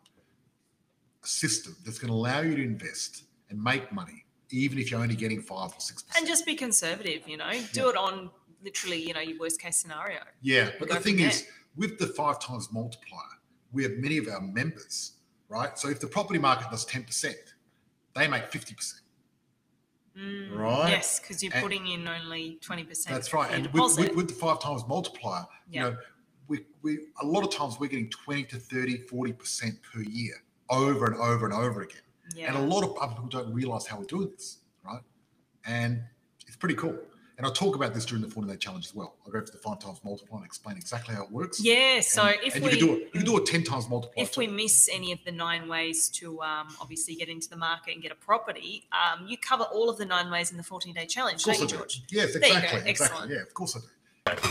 a 1.23 1.27
system 1.27 1.77
that's 1.85 1.99
going 1.99 2.09
to 2.09 2.15
allow 2.15 2.41
you 2.41 2.57
to 2.57 2.63
invest 2.65 3.25
and 3.51 3.63
make 3.63 3.93
money, 3.93 4.25
even 4.51 4.79
if 4.79 4.91
you're 4.91 5.01
only 5.01 5.15
getting 5.15 5.41
five 5.41 5.71
or 5.73 5.79
six. 5.81 6.03
percent 6.03 6.23
and 6.23 6.27
just 6.27 6.45
be 6.47 6.57
conservative, 6.57 7.29
you 7.29 7.37
know. 7.37 7.53
Do 7.73 7.83
Yeah. 7.83 7.89
it 7.91 7.97
on 7.97 8.31
literally, 8.65 9.07
you 9.07 9.13
know, 9.15 9.21
your 9.21 9.39
worst 9.39 9.61
case 9.61 9.77
scenario. 9.77 10.21
Yeah, 10.43 10.71
but 10.81 10.89
the 10.89 10.99
thing 10.99 11.19
there. 11.19 11.31
With 11.77 11.99
the 11.99 12.07
five 12.09 12.39
times 12.41 12.73
multiplier, 12.73 13.23
we 13.73 13.83
have 13.83 13.93
many 13.99 14.17
of 14.19 14.29
our 14.29 14.41
members, 14.41 15.13
right? 15.49 15.79
So 15.79 15.89
if 15.89 16.01
the 16.01 16.07
property 16.07 16.39
market 16.39 16.71
does 16.71 16.87
10%, 16.87 17.35
they 18.15 18.29
make 18.29 18.51
50%. 18.51 18.95
Mm, 20.17 20.57
Right. 20.57 20.91
Yes, 20.91 21.21
because 21.21 21.43
you're 21.43 21.53
And- 21.53 21.63
putting 21.63 21.87
in 21.89 22.09
only 22.09 22.59
20%. 22.63 23.05
That's 23.09 23.35
right. 23.35 23.51
And 23.53 23.67
with, 23.73 23.99
with, 23.99 24.15
with 24.17 24.29
the 24.29 24.35
five 24.35 24.61
times 24.61 24.83
multiplier, 24.89 25.45
Yeah. 25.69 25.85
you 25.85 25.91
know, 25.91 25.97
we, 26.49 26.65
we 26.81 26.99
a 27.21 27.27
lot 27.27 27.45
of 27.45 27.51
times 27.53 27.79
we're 27.79 27.89
getting 27.89 28.09
20 28.09 28.45
to 28.45 28.57
30, 28.59 28.99
40% 29.07 29.83
per 29.83 30.01
year 30.01 30.35
over 30.71 31.05
and 31.07 31.17
over 31.17 31.45
and 31.45 31.53
over 31.55 31.83
again. 31.83 32.01
yeah. 32.35 32.47
And 32.49 32.57
a 32.57 32.67
lot 32.67 32.83
of 32.83 32.97
other 32.99 33.13
people 33.15 33.29
don't 33.29 33.53
realize 33.53 33.87
how 33.87 33.99
we're 33.99 34.05
doing 34.05 34.31
this, 34.31 34.59
right? 34.85 35.03
And 35.67 36.03
it's 36.47 36.57
pretty 36.57 36.77
cool. 36.77 36.97
And 37.39 37.45
I'll 37.47 37.53
talk 37.53 37.75
about 37.75 37.93
this 37.93 38.07
during 38.07 38.23
the 38.23 38.31
40 38.31 38.49
day 38.49 38.57
challenge 38.57 38.87
as 38.87 38.95
well. 38.95 39.17
I'll 39.27 39.33
go 39.33 39.41
to 39.43 39.53
the 39.53 39.59
five 39.59 39.79
times 39.79 40.01
multiplier 40.03 40.39
and 40.39 40.47
explain 40.47 40.77
exactly 40.79 41.15
how 41.15 41.25
it 41.25 41.31
works. 41.31 41.61
yeah, 41.63 42.01
so 42.01 42.23
and, 42.23 42.37
if 42.43 42.55
and 42.55 42.65
we 42.65 42.71
you 42.73 42.77
can 42.79 42.87
do 42.87 42.95
it, 42.95 42.99
you 43.01 43.11
can 43.21 43.25
do 43.25 43.37
it 43.37 43.47
10 43.47 43.63
times 43.63 43.91
multiplier. 43.91 44.25
if 44.25 44.33
too. 44.33 44.41
we 44.41 44.47
miss 44.47 44.89
any 44.91 45.13
of 45.13 45.19
the 45.27 45.33
nine 45.33 45.69
ways 45.69 46.09
to 46.11 46.41
um, 46.41 46.69
obviously 46.81 47.15
get 47.15 47.29
into 47.29 47.51
the 47.51 47.57
market 47.57 47.93
and 47.93 48.03
get 48.03 48.11
a 48.11 48.15
property, 48.15 48.89
um, 48.93 49.27
you 49.27 49.37
cover 49.37 49.65
all 49.65 49.91
of 49.91 49.99
the 49.99 50.07
nine 50.07 50.31
ways 50.31 50.51
in 50.51 50.57
the 50.57 50.63
14 50.63 50.95
day 50.95 51.05
challenge, 51.05 51.45
don't 51.45 51.61
you, 51.61 51.67
do. 51.67 51.77
George? 51.77 52.03
Yes, 52.11 52.33
There 52.33 52.43
you 52.47 52.55
go. 52.55 52.59
exactly. 52.59 52.91
Exactly. 52.91 52.91
Excellent. 52.91 53.31
Yeah, 53.33 53.43
of 53.43 53.53
course 53.53 53.77
I 54.27 54.35
do. 54.35 54.49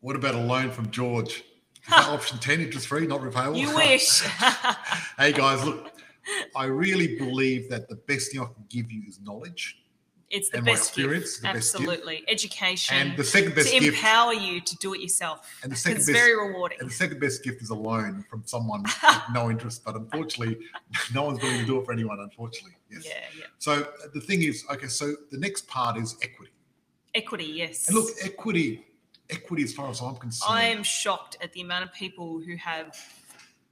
What 0.00 0.14
about 0.14 0.34
a 0.36 0.40
loan 0.40 0.70
from 0.70 0.90
George? 0.90 1.38
Is 1.38 1.44
that 1.90 2.08
option 2.08 2.38
10, 2.38 2.60
interest 2.60 2.86
free, 2.86 3.06
not 3.06 3.22
repayable? 3.22 3.58
You 3.58 3.74
wish. 3.74 4.20
hey 5.18 5.32
guys, 5.32 5.64
look, 5.64 5.90
I 6.54 6.66
really 6.66 7.16
believe 7.18 7.68
that 7.70 7.88
the 7.88 7.96
best 7.96 8.30
thing 8.30 8.40
I 8.40 8.44
can 8.44 8.64
give 8.68 8.92
you 8.92 9.02
is 9.08 9.18
knowledge. 9.20 9.80
It's 10.30 10.48
the 10.50 10.58
And 10.58 10.66
best 10.66 10.94
gift. 10.94 11.08
the 11.08 11.14
best 11.18 11.42
gift. 11.42 11.56
Absolutely. 11.56 12.24
Education. 12.28 12.96
And 12.96 13.16
the 13.16 13.24
second 13.24 13.54
best 13.54 13.68
to 13.72 13.80
gift 13.80 13.96
empower 13.98 14.32
you 14.34 14.60
to 14.60 14.76
do 14.76 14.94
it 14.94 15.00
yourself. 15.00 15.48
And 15.62 15.70
the 15.70 15.76
second 15.76 15.98
it's 15.98 16.06
best- 16.06 16.18
very 16.18 16.36
rewarding. 16.36 16.78
and 16.80 16.88
the 16.90 16.94
second 16.94 17.20
best 17.20 17.42
gift 17.44 17.62
is 17.62 17.70
a 17.70 17.74
loan 17.74 18.24
from 18.28 18.42
someone 18.46 18.82
with 19.02 19.22
no 19.32 19.50
interest. 19.50 19.84
But 19.84 19.96
unfortunately, 19.96 20.58
no 21.14 21.24
one's 21.24 21.40
willing 21.42 21.60
to 21.60 21.66
do 21.66 21.78
it 21.80 21.84
for 21.86 21.92
anyone, 21.92 22.18
unfortunately. 22.20 22.76
Yes. 22.90 23.04
Yeah, 23.06 23.12
yeah. 23.38 23.44
So 23.58 23.72
uh, 23.72 23.84
the 24.12 24.20
thing 24.20 24.42
is, 24.42 24.64
okay, 24.70 24.88
so 24.88 25.14
the 25.30 25.38
next 25.38 25.66
part 25.68 25.96
is 25.96 26.16
equity. 26.22 26.52
Equity, 27.14 27.44
yes. 27.44 27.86
And 27.88 27.96
look, 27.96 28.10
equity, 28.22 28.84
equity, 29.30 29.62
as 29.62 29.72
far 29.72 29.88
as 29.90 30.00
I'm 30.00 30.16
concerned, 30.16 30.52
I 30.58 30.64
am 30.64 30.82
shocked 30.82 31.36
at 31.40 31.52
the 31.52 31.60
amount 31.60 31.84
of 31.84 31.92
people 31.92 32.40
who 32.40 32.56
have 32.56 32.96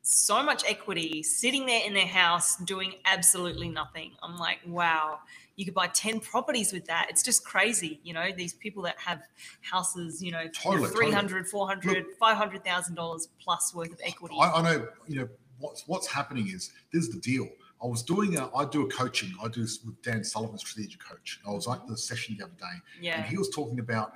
so 0.05 0.43
much 0.43 0.65
equity 0.67 1.23
sitting 1.23 1.65
there 1.67 1.85
in 1.87 1.95
their 1.95 2.07
house 2.07 2.57
doing 2.57 2.95
absolutely 3.05 3.69
nothing. 3.69 4.13
I'm 4.23 4.37
like, 4.37 4.59
wow, 4.67 5.21
you 5.57 5.65
could 5.65 5.75
buy 5.75 5.87
10 5.89 6.21
properties 6.21 6.73
with 6.73 6.87
that. 6.87 7.07
It's 7.11 7.23
just 7.23 7.45
crazy. 7.45 8.01
You 8.03 8.15
know, 8.15 8.31
these 8.35 8.55
people 8.55 8.83
that 8.85 8.99
have 8.99 9.23
houses, 9.61 10.23
you 10.23 10.33
know, 10.33 10.49
Totally, 10.49 10.89
300, 10.89 11.49
400, 11.49 12.07
$500,000 12.21 13.29
plus 13.39 13.75
worth 13.75 13.93
of 13.93 14.01
equity. 14.05 14.37
I, 14.41 14.51
I 14.51 14.63
know, 14.63 14.89
you 15.07 15.17
know, 15.21 15.29
what's 15.59 15.87
what's 15.87 16.07
happening 16.07 16.49
is 16.49 16.73
this 16.93 17.05
is 17.05 17.11
the 17.11 17.21
deal. 17.21 17.49
I 17.83 17.87
was 17.87 18.03
doing 18.03 18.37
a, 18.37 18.55
I 18.55 18.65
do 18.65 18.87
a 18.87 18.91
coaching. 18.91 19.33
I 19.43 19.49
do 19.49 19.63
this 19.63 19.81
with 19.85 20.01
Dan 20.03 20.23
Sullivan, 20.23 20.59
strategic 20.59 21.03
coach. 21.03 21.41
I 21.47 21.51
was 21.51 21.69
at 21.69 21.87
the 21.87 21.97
session 21.97 22.37
the 22.39 22.45
other 22.45 22.55
day, 22.59 23.09
and 23.17 23.25
he 23.27 23.37
was 23.37 23.51
talking 23.51 23.79
about 23.81 24.15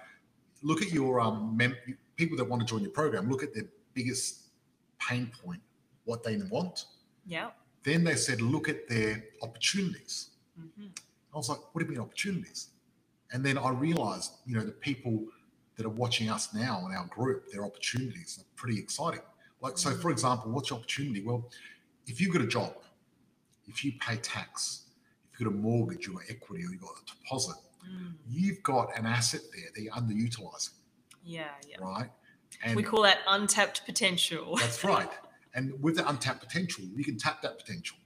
look 0.62 0.82
at 0.82 0.92
your 0.92 1.20
um 1.20 1.56
mem- 1.56 1.76
people 2.16 2.36
that 2.36 2.44
want 2.44 2.60
to 2.62 2.66
join 2.66 2.82
your 2.82 2.92
program. 2.92 3.28
Look 3.28 3.42
at 3.42 3.52
their 3.54 3.64
biggest 3.94 4.46
pain 4.98 5.30
point, 5.44 5.60
what 6.04 6.22
they 6.22 6.36
want. 6.50 6.86
Yeah. 7.26 7.50
Then 7.82 8.04
they 8.04 8.14
said, 8.16 8.40
look 8.40 8.68
at 8.68 8.88
their 8.88 9.24
opportunities. 9.42 10.30
hmm 10.56 10.86
I 11.36 11.38
was 11.38 11.50
like, 11.50 11.58
what 11.72 11.80
do 11.80 11.84
you 11.84 11.90
mean 11.92 12.00
opportunities? 12.00 12.68
And 13.30 13.44
then 13.44 13.58
I 13.58 13.68
realized, 13.68 14.32
you 14.46 14.56
know, 14.56 14.64
the 14.64 14.72
people 14.72 15.22
that 15.76 15.84
are 15.84 15.90
watching 15.90 16.30
us 16.30 16.54
now 16.54 16.86
in 16.88 16.96
our 16.96 17.04
group, 17.08 17.50
their 17.52 17.62
opportunities 17.62 18.38
are 18.40 18.46
pretty 18.56 18.78
exciting. 18.78 19.20
Like, 19.60 19.76
so 19.76 19.90
for 19.90 20.10
example, 20.10 20.50
what's 20.50 20.70
your 20.70 20.78
opportunity? 20.78 21.22
Well, 21.22 21.50
if 22.06 22.22
you've 22.22 22.32
got 22.32 22.40
a 22.40 22.46
job, 22.46 22.72
if 23.66 23.84
you 23.84 23.92
pay 24.00 24.16
tax, 24.16 24.84
if 25.34 25.38
you've 25.38 25.50
got 25.50 25.54
a 25.58 25.60
mortgage 25.60 26.08
or 26.08 26.22
equity 26.30 26.64
or 26.64 26.70
you've 26.70 26.80
got 26.80 26.92
a 27.02 27.04
deposit, 27.04 27.56
Mm. 27.86 28.14
you've 28.28 28.60
got 28.64 28.98
an 28.98 29.06
asset 29.06 29.42
there 29.54 29.66
that 29.72 29.80
you're 29.80 29.92
underutilizing, 29.92 30.70
Yeah, 31.22 31.50
yeah. 31.68 31.76
right? 31.78 32.10
And 32.64 32.74
we 32.74 32.82
call 32.82 33.02
that 33.02 33.18
untapped 33.28 33.84
potential. 33.86 34.56
that's 34.56 34.82
right. 34.82 35.08
And 35.54 35.80
with 35.80 35.96
the 35.96 36.08
untapped 36.08 36.40
potential, 36.40 36.82
you 36.96 37.04
can 37.04 37.16
tap 37.16 37.42
that 37.42 37.58
potential 37.58 37.96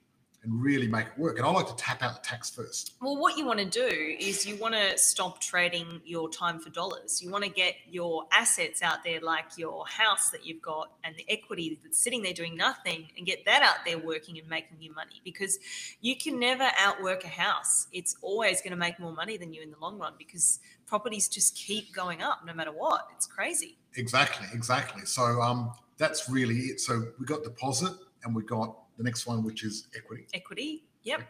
and 0.43 0.63
really 0.63 0.89
make 0.89 1.07
it 1.07 1.19
work. 1.19 1.39
And 1.39 1.47
I 1.47 1.51
like 1.51 1.67
to 1.67 1.77
tap 1.77 2.03
out 2.03 2.23
the 2.23 2.27
tax 2.27 2.51
first. 2.51 2.95
Well, 3.01 3.17
what 3.17 3.37
you 3.37 3.45
want 3.45 3.59
to 3.59 3.67
do 3.67 4.17
is 4.19 4.47
you 4.47 4.57
want 4.57 4.75
to 4.75 4.97
stop 4.97 5.41
trading 5.41 6.01
your 6.05 6.31
time 6.31 6.59
for 6.59 6.71
dollars. 6.71 7.21
You 7.23 7.31
want 7.31 7.45
to 7.45 7.51
get 7.51 7.75
your 7.91 8.25
assets 8.33 8.83
out 8.83 9.05
there, 9.05 9.21
like 9.21 9.59
your 9.59 9.87
house 9.87 10.31
that 10.31 10.47
you've 10.47 10.63
got 10.63 10.93
and 11.05 11.15
the 11.17 11.27
equity 11.29 11.79
that's 11.83 11.99
sitting 11.99 12.23
there 12.23 12.33
doing 12.33 12.57
nothing, 12.57 13.09
and 13.17 13.27
get 13.27 13.45
that 13.45 13.63
out 13.63 13.85
there 13.85 13.99
working 13.99 14.39
and 14.39 14.49
making 14.49 14.79
you 14.81 14.95
money 14.95 15.21
because 15.25 15.59
you 16.01 16.17
can 16.17 16.39
never 16.41 16.69
outwork 16.79 17.25
a 17.25 17.29
house. 17.29 17.87
It's 17.93 18.17
always 18.23 18.63
going 18.63 18.73
to 18.73 18.77
make 18.77 18.99
more 18.99 19.13
money 19.13 19.37
than 19.37 19.53
you 19.53 19.63
in 19.63 19.71
the 19.71 19.79
long 19.79 19.99
run 19.99 20.15
because 20.17 20.59
properties 20.87 21.29
just 21.29 21.55
keep 21.55 21.95
going 21.95 22.23
up 22.23 22.41
no 22.47 22.55
matter 22.55 22.73
what. 22.73 23.09
It's 23.15 23.27
crazy. 23.27 23.77
Exactly, 23.95 24.47
exactly. 24.55 25.05
So 25.05 25.23
um, 25.23 25.73
that's 25.99 26.29
really 26.31 26.57
it. 26.57 26.81
So 26.81 27.09
we 27.19 27.27
got 27.27 27.45
deposit 27.45 27.93
and 28.25 28.35
we 28.35 28.43
got 28.43 28.77
the 29.01 29.05
next 29.05 29.27
one, 29.27 29.43
which 29.43 29.65
is 29.65 29.87
equity. 29.97 30.27
Equity, 30.35 30.85
yep. 31.03 31.23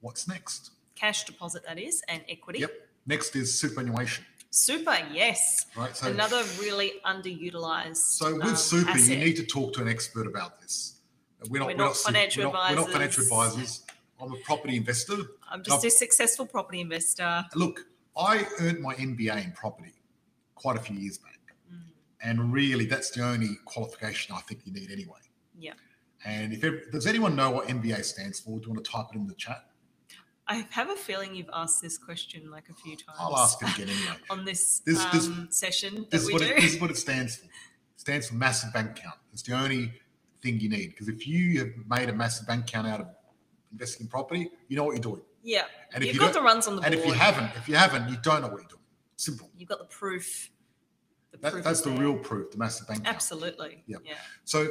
What's 0.00 0.26
next? 0.26 0.72
Cash 0.96 1.24
deposit, 1.24 1.62
that 1.64 1.78
is, 1.78 2.02
and 2.08 2.20
equity. 2.28 2.58
Yep. 2.60 2.72
Next 3.06 3.36
is 3.36 3.56
superannuation, 3.58 4.24
Super, 4.50 4.96
yes. 5.12 5.66
right? 5.76 5.96
So, 5.96 6.08
Another 6.10 6.42
really 6.60 6.94
underutilized. 7.06 7.98
so 7.98 8.34
with 8.34 8.42
um, 8.44 8.56
super, 8.56 8.98
you 8.98 9.18
need 9.18 9.36
to 9.36 9.44
talk 9.46 9.72
to 9.74 9.82
an 9.82 9.88
expert 9.88 10.26
about 10.26 10.60
this. 10.60 10.96
We're 11.48 11.60
not, 11.60 11.68
We're 11.68 11.76
not 11.76 11.94
super- 11.96 12.12
financial 12.12 12.46
we're 12.46 12.52
not, 12.52 12.70
we're 12.70 12.76
not 12.76 12.90
financial 12.90 13.22
advisors. 13.22 13.52
advisors. 13.54 13.82
I'm 14.20 14.32
a 14.32 14.36
property 14.38 14.76
investor. 14.76 15.16
I'm 15.48 15.62
just 15.62 15.78
I've- 15.78 15.86
a 15.86 15.90
successful 15.92 16.46
property 16.46 16.80
investor. 16.80 17.44
Look, 17.54 17.86
I 18.16 18.44
earned 18.60 18.80
my 18.80 18.94
MBA 18.94 19.44
in 19.44 19.52
property 19.52 19.92
quite 20.56 20.76
a 20.76 20.80
few 20.80 20.96
years 20.96 21.18
back. 21.18 21.38
Mm, 21.72 21.82
And 22.22 22.52
really, 22.52 22.86
that's 22.86 23.10
the 23.10 23.22
only 23.22 23.50
qualification 23.66 24.34
I 24.34 24.40
think 24.40 24.62
you 24.64 24.72
need 24.72 24.90
anyway. 24.90 25.20
Yeah. 25.56 25.74
And 26.24 26.52
if 26.52 26.64
ever, 26.64 26.80
does 26.92 27.06
anyone 27.06 27.36
know 27.36 27.50
what 27.50 27.68
MBA 27.68 28.04
stands 28.04 28.40
for? 28.40 28.58
Do 28.58 28.66
you 28.66 28.72
want 28.74 28.84
to 28.84 28.90
type 28.90 29.06
it 29.12 29.16
in 29.16 29.26
the 29.26 29.34
chat? 29.34 29.64
I 30.48 30.64
have 30.70 30.90
a 30.90 30.94
feeling 30.96 31.34
you've 31.34 31.50
asked 31.52 31.82
this 31.82 31.98
question 31.98 32.50
like 32.50 32.68
a 32.68 32.72
few 32.74 32.96
times. 32.96 33.18
I'll 33.18 33.36
ask 33.36 33.60
it 33.62 33.74
again 33.74 33.88
anyway. 33.88 34.16
on 34.30 34.44
this, 34.44 34.80
This- 34.86 35.04
this- 35.06 35.26
um, 35.26 35.48
session 35.50 35.94
that 35.96 36.10
This 36.10 36.22
is 36.22 36.26
we 36.28 36.32
what 36.34 36.42
do. 36.42 36.48
it, 36.48 36.56
this 36.56 36.74
is 36.74 36.80
what 36.80 36.90
it 36.90 36.96
stands 36.96 37.36
for. 37.36 37.46
It 37.46 37.50
stands 37.96 38.28
for 38.28 38.34
massive 38.36 38.72
bank 38.72 38.90
account. 38.98 39.16
It's 39.32 39.42
the 39.42 39.54
only 39.54 39.92
thing 40.42 40.60
you 40.60 40.68
need 40.68 40.90
because 40.90 41.08
if 41.08 41.26
you 41.26 41.58
have 41.60 41.70
made 41.88 42.08
a 42.08 42.12
massive 42.12 42.46
bank 42.46 42.64
account 42.68 42.86
out 42.86 43.00
of 43.00 43.08
investing 43.72 44.04
in 44.04 44.08
property, 44.08 44.48
you 44.68 44.76
know 44.76 44.84
what 44.84 44.92
you're 44.92 45.00
doing. 45.02 45.22
yeah, 45.42 45.64
And 45.92 46.02
if 46.04 46.08
you've 46.08 46.14
you 46.14 46.20
got 46.20 46.32
the 46.32 46.42
runs 46.42 46.66
on 46.68 46.76
the 46.76 46.82
And 46.82 46.94
board. 46.94 47.06
if 47.06 47.12
you 47.12 47.18
haven't, 47.18 47.50
if 47.56 47.68
you 47.68 47.74
haven't, 47.74 48.08
you 48.08 48.16
don't 48.22 48.42
know 48.42 48.48
what 48.48 48.58
you're 48.60 48.68
doing. 48.68 48.82
Simple. 49.16 49.50
you've 49.56 49.68
got 49.68 49.78
the 49.80 49.84
proof. 49.86 50.50
The 51.32 51.38
That, 51.38 51.52
proof 51.52 51.64
that's 51.64 51.80
the 51.80 51.90
there. 51.90 51.98
real 51.98 52.16
proof. 52.18 52.52
The 52.52 52.58
massive 52.58 52.86
bank 52.86 53.00
account. 53.00 53.16
Absolutely. 53.16 53.82
Yep. 53.88 54.02
Yeah. 54.04 54.14
So, 54.44 54.68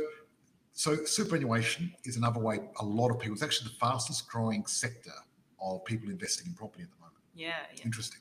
so 0.75 1.05
superannuation 1.05 1.93
is 2.03 2.17
another 2.17 2.39
way 2.39 2.59
a 2.81 2.85
lot 2.85 3.09
of 3.09 3.17
people. 3.17 3.33
It's 3.33 3.41
actually 3.41 3.69
the 3.69 3.75
fastest 3.75 4.27
growing 4.27 4.65
sector 4.65 5.13
of 5.61 5.83
people 5.85 6.09
investing 6.09 6.47
in 6.47 6.53
property 6.53 6.83
at 6.83 6.89
the 6.89 6.97
moment. 6.99 7.15
Yeah. 7.33 7.53
Yeah. 7.73 7.83
Interesting. 7.85 8.19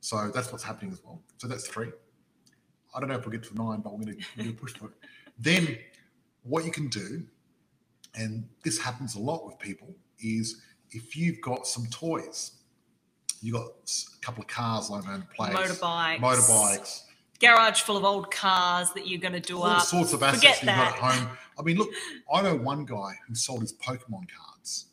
So 0.00 0.30
that's 0.32 0.52
what's 0.52 0.62
happening 0.62 0.92
as 0.92 1.02
well. 1.04 1.20
So 1.38 1.48
that's 1.48 1.66
three. 1.66 1.88
I 2.94 3.00
don't 3.00 3.08
know 3.08 3.16
if 3.16 3.26
we'll 3.26 3.32
get 3.32 3.42
to 3.48 3.54
nine, 3.56 3.80
but 3.80 3.98
we're 3.98 4.04
going 4.04 4.18
to 4.38 4.52
push 4.52 4.74
for 4.74 4.86
it. 4.86 4.92
Then, 5.38 5.78
what 6.44 6.64
you 6.64 6.70
can 6.70 6.88
do, 6.88 7.24
and 8.14 8.48
this 8.62 8.78
happens 8.78 9.16
a 9.16 9.20
lot 9.20 9.44
with 9.44 9.58
people, 9.58 9.92
is 10.20 10.62
if 10.92 11.16
you've 11.16 11.40
got 11.40 11.66
some 11.66 11.86
toys, 11.86 12.52
you 13.42 13.52
got 13.52 13.66
a 13.66 14.20
couple 14.20 14.42
of 14.42 14.48
cars 14.48 14.88
lying 14.88 15.04
around 15.06 15.24
the 15.28 15.34
place, 15.34 15.52
Motorbikes. 15.54 16.18
motorbikes, 16.20 17.02
Garage 17.40 17.82
full 17.82 17.96
of 17.96 18.04
old 18.04 18.30
cars 18.30 18.92
that 18.92 19.06
you're 19.06 19.20
going 19.20 19.34
to 19.34 19.40
do 19.40 19.58
all 19.58 19.64
up. 19.66 19.82
sorts 19.82 20.12
of 20.12 20.22
assets 20.22 20.60
Forget 20.60 20.62
you've 20.62 20.74
got 20.74 20.92
at 20.94 21.18
home. 21.18 21.36
I 21.58 21.62
mean, 21.62 21.76
look, 21.78 21.90
I 22.32 22.42
know 22.42 22.54
one 22.56 22.84
guy 22.84 23.14
who 23.26 23.34
sold 23.34 23.60
his 23.62 23.72
Pokemon 23.74 24.26
cards. 24.36 24.86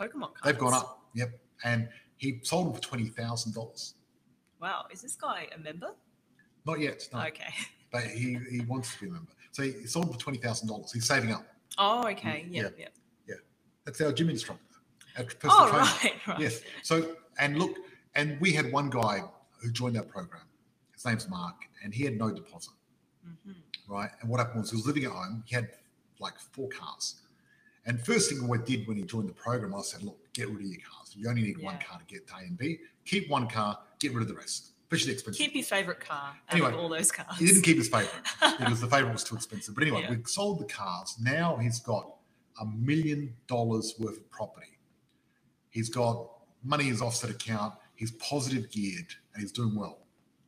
Pokemon 0.00 0.34
cards. 0.34 0.40
They've 0.44 0.58
gone 0.58 0.74
up. 0.74 1.00
Yep. 1.14 1.38
And 1.64 1.88
he 2.16 2.40
sold 2.42 2.66
them 2.66 2.74
for 2.74 2.80
twenty 2.80 3.06
thousand 3.06 3.54
dollars. 3.54 3.94
Wow. 4.60 4.86
Is 4.90 5.02
this 5.02 5.14
guy 5.16 5.46
a 5.54 5.58
member? 5.58 5.90
Not 6.66 6.80
yet, 6.80 7.08
no. 7.12 7.20
Okay. 7.26 7.52
But 7.92 8.04
he, 8.04 8.38
he 8.50 8.60
wants 8.60 8.94
to 8.94 9.00
be 9.02 9.08
a 9.08 9.12
member. 9.12 9.32
So 9.50 9.64
he 9.64 9.84
sold 9.86 10.06
them 10.06 10.14
for 10.14 10.18
twenty 10.18 10.38
thousand 10.38 10.68
dollars. 10.68 10.92
He's 10.92 11.04
saving 11.06 11.30
up. 11.30 11.44
Oh, 11.76 12.08
okay. 12.08 12.46
Yeah. 12.48 12.70
Yeah. 12.78 12.86
Yeah. 13.28 13.34
That's 13.84 14.00
our 14.00 14.12
gym 14.12 14.30
instructor. 14.30 14.64
Our 15.18 15.24
personal 15.24 15.56
Oh, 15.58 15.68
trainer. 15.68 15.84
right. 15.84 16.26
Right. 16.26 16.40
Yes. 16.40 16.60
So 16.82 17.16
and 17.38 17.58
look, 17.58 17.76
and 18.14 18.40
we 18.40 18.50
had 18.52 18.72
one 18.72 18.88
guy 18.88 19.20
who 19.60 19.70
joined 19.70 19.98
our 19.98 20.04
program. 20.04 20.40
His 20.94 21.04
name's 21.04 21.28
Mark, 21.28 21.56
and 21.84 21.92
he 21.92 22.02
had 22.04 22.16
no 22.16 22.30
deposit, 22.30 22.72
Mhm. 23.28 23.56
right? 23.88 24.10
And 24.22 24.30
what 24.30 24.40
happened 24.40 24.60
was 24.62 24.70
he 24.70 24.76
was 24.76 24.86
living 24.86 25.04
at 25.04 25.10
home. 25.10 25.42
He 25.46 25.54
had 25.54 25.68
like 26.22 26.38
four 26.38 26.68
cars. 26.68 27.16
And 27.84 28.00
first 28.04 28.30
thing 28.30 28.46
we 28.46 28.58
did 28.58 28.86
when 28.86 28.96
he 28.96 29.02
joined 29.02 29.28
the 29.28 29.32
program, 29.34 29.74
I 29.74 29.82
said, 29.82 30.02
look, 30.04 30.18
get 30.32 30.48
rid 30.48 30.60
of 30.60 30.66
your 30.66 30.80
cars. 30.88 31.14
You 31.16 31.28
only 31.28 31.42
need 31.42 31.58
one 31.60 31.78
car 31.86 31.98
to 31.98 32.04
get 32.06 32.26
to 32.28 32.34
A 32.36 32.38
and 32.38 32.56
B. 32.56 32.78
Keep 33.04 33.28
one 33.28 33.48
car, 33.48 33.76
get 33.98 34.14
rid 34.14 34.22
of 34.22 34.28
the 34.28 34.34
rest, 34.34 34.72
especially 34.84 35.06
the 35.08 35.12
expensive. 35.14 35.38
Keep 35.44 35.54
your 35.56 35.64
favorite 35.64 35.98
car 36.00 36.34
Anyway, 36.50 36.72
all 36.72 36.88
those 36.88 37.10
cars. 37.10 37.36
He 37.38 37.46
didn't 37.46 37.62
keep 37.62 37.76
his 37.76 37.88
favorite 37.88 38.12
because 38.58 38.80
the 38.80 38.86
favorite 38.86 39.12
was 39.12 39.24
too 39.24 39.34
expensive. 39.34 39.74
But 39.74 39.82
anyway, 39.82 40.02
Yeah. 40.02 40.10
we 40.14 40.22
sold 40.24 40.60
the 40.60 40.64
cars. 40.66 41.16
Now 41.20 41.56
he's 41.56 41.80
got 41.80 42.14
a 42.60 42.66
million 42.66 43.34
dollars 43.48 43.94
worth 43.98 44.16
of 44.18 44.30
property. 44.30 44.78
He's 45.70 45.88
got 45.88 46.28
money 46.62 46.84
in 46.84 46.90
his 46.90 47.02
offset 47.02 47.30
account. 47.30 47.74
He's 47.96 48.12
positive 48.12 48.70
geared 48.70 49.12
and 49.34 49.42
he's 49.42 49.50
doing 49.52 49.74
well. 49.74 49.98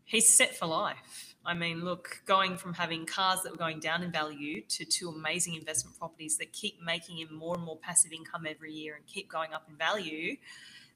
He's 0.05 0.33
set 0.33 0.57
for 0.57 0.67
life. 0.67 1.34
I 1.47 1.55
mean, 1.55 1.85
look, 1.85 2.23
going 2.27 2.57
from 2.57 2.73
having 2.75 3.05
cars 3.05 3.43
that 3.43 3.53
were 3.53 3.59
going 3.59 3.81
down 3.81 4.03
in 4.03 4.11
value 4.11 4.63
to 4.63 4.85
two 4.85 5.11
amazing 5.11 5.55
investment 5.55 5.99
properties 5.99 6.39
that 6.39 6.53
keep 6.53 6.83
making 6.83 7.19
him 7.19 7.35
more 7.35 7.55
and 7.55 7.63
more 7.63 7.77
passive 7.77 8.13
income 8.13 8.47
every 8.49 8.73
year 8.73 8.95
and 8.95 9.07
keep 9.07 9.31
going 9.31 9.53
up 9.53 9.67
in 9.69 9.77
value, 9.77 10.37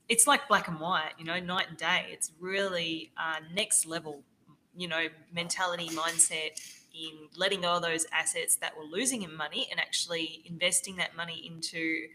it's 0.08 0.26
like 0.26 0.48
black 0.48 0.68
and 0.68 0.80
white, 0.80 1.12
you 1.18 1.24
know, 1.24 1.38
night 1.38 1.66
and 1.68 1.76
day. 1.76 2.06
It's 2.11 2.32
really 2.40 3.12
uh, 3.18 3.40
next 3.52 3.84
level, 3.84 4.22
you 4.74 4.88
know, 4.88 5.08
mentality, 5.32 5.88
mindset 5.88 6.58
in 6.94 7.28
letting 7.37 7.61
go 7.61 7.74
of 7.74 7.82
those 7.82 8.06
assets 8.12 8.56
that 8.56 8.76
were 8.76 8.84
losing 8.84 9.22
him 9.22 9.37
money 9.37 9.68
and 9.70 9.78
actually 9.78 10.42
investing 10.46 10.96
that 10.96 11.16
money 11.16 11.46
into 11.46 12.06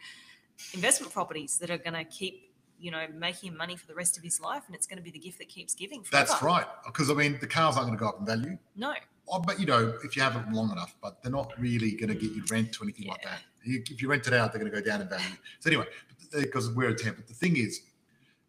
investment 0.73 1.13
properties 1.13 1.57
that 1.59 1.69
are 1.69 1.77
going 1.77 1.93
to 1.93 2.03
keep, 2.03 2.52
you 2.83 2.91
know, 2.91 3.05
making 3.15 3.55
money 3.55 3.77
for 3.77 3.87
the 3.87 3.95
rest 3.95 4.17
of 4.17 4.23
his 4.23 4.41
life. 4.41 4.63
And 4.67 4.75
it's 4.75 4.85
going 4.85 4.97
to 4.97 5.03
be 5.03 5.09
the 5.11 5.19
gift 5.19 5.37
that 5.39 5.47
keeps 5.47 5.73
giving. 5.73 6.03
Forever. 6.03 6.27
That's 6.27 6.43
right. 6.43 6.65
Because 6.85 7.09
I 7.09 7.13
mean, 7.13 7.37
the 7.39 7.47
cars 7.47 7.77
aren't 7.77 7.87
going 7.87 7.97
to 7.97 8.03
go 8.03 8.09
up 8.09 8.19
in 8.19 8.25
value. 8.25 8.57
No. 8.75 8.93
Oh, 9.29 9.39
but 9.39 9.57
you 9.59 9.65
know, 9.65 9.97
if 10.03 10.15
you 10.17 10.21
have 10.21 10.35
it 10.35 10.51
long 10.51 10.69
enough, 10.71 10.93
but 11.01 11.23
they're 11.23 11.31
not 11.31 11.53
really 11.57 11.91
going 11.91 12.09
to 12.09 12.15
get 12.15 12.31
you 12.31 12.43
rent 12.51 12.79
or 12.79 12.83
anything 12.83 13.07
like 13.07 13.23
that. 13.23 13.39
You- 13.63 13.81
If 13.89 14.01
you 14.01 14.09
rent 14.09 14.27
it 14.27 14.33
out, 14.33 14.51
they're 14.51 14.59
going 14.59 14.71
to 14.71 14.77
go 14.81 14.85
down 14.85 14.99
in 15.01 15.07
value. 15.07 15.25
So 15.61 15.69
anyway, 15.69 15.85
because 16.33 16.67
uh, 16.67 16.73
we're 16.75 16.89
a 16.89 16.95
temp. 16.95 17.15
But 17.15 17.27
the 17.27 17.33
thing 17.33 17.55
is, 17.55 17.81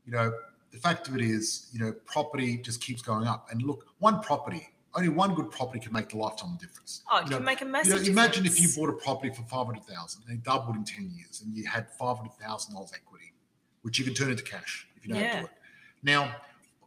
you 0.05 0.13
know, 0.13 0.33
the 0.73 0.79
fact 0.79 1.07
of 1.07 1.15
it 1.15 1.23
is, 1.23 1.69
you 1.73 1.79
know, 1.79 1.93
property 2.05 2.57
just 2.59 2.81
keeps 2.81 3.03
going 3.03 3.29
up. 3.29 3.47
And 3.53 3.63
look, 3.63 3.87
one 4.01 4.21
property, 4.21 4.69
only 4.97 5.11
one 5.11 5.37
good 5.37 5.53
property 5.53 5.79
can 5.79 5.93
make 5.93 6.09
the 6.09 6.17
lifetime 6.17 6.57
difference. 6.61 7.03
Oh, 7.09 7.19
it 7.19 7.25
You 7.27 7.31
can 7.31 7.39
know, 7.39 7.45
make 7.45 7.63
a 7.63 7.65
You 7.65 7.71
massive 7.71 8.03
know, 8.03 8.11
imagine 8.11 8.45
if 8.47 8.61
you 8.61 8.69
bought 8.75 8.91
a 8.91 8.95
property 8.95 9.33
for 9.33 9.43
five 9.43 9.67
hundred 9.67 9.85
thousand 9.85 10.25
and 10.29 10.39
it 10.39 10.43
doubled 10.45 10.75
in 10.75 10.85
ten 10.85 11.09
years, 11.17 11.43
and 11.43 11.55
you 11.57 11.65
had 11.69 11.89
five 11.93 12.17
hundred 12.17 12.33
thousand 12.43 12.75
dollars 12.75 12.93
equity, 12.93 13.33
which 13.85 13.99
you 13.99 14.05
can 14.05 14.15
turn 14.15 14.31
into 14.31 14.43
cash 14.43 14.89
if 14.97 15.07
you 15.07 15.13
know 15.13 15.21
how 15.21 15.27
to 15.35 15.39
do 15.41 15.45
it. 15.45 15.51
Now, 16.03 16.35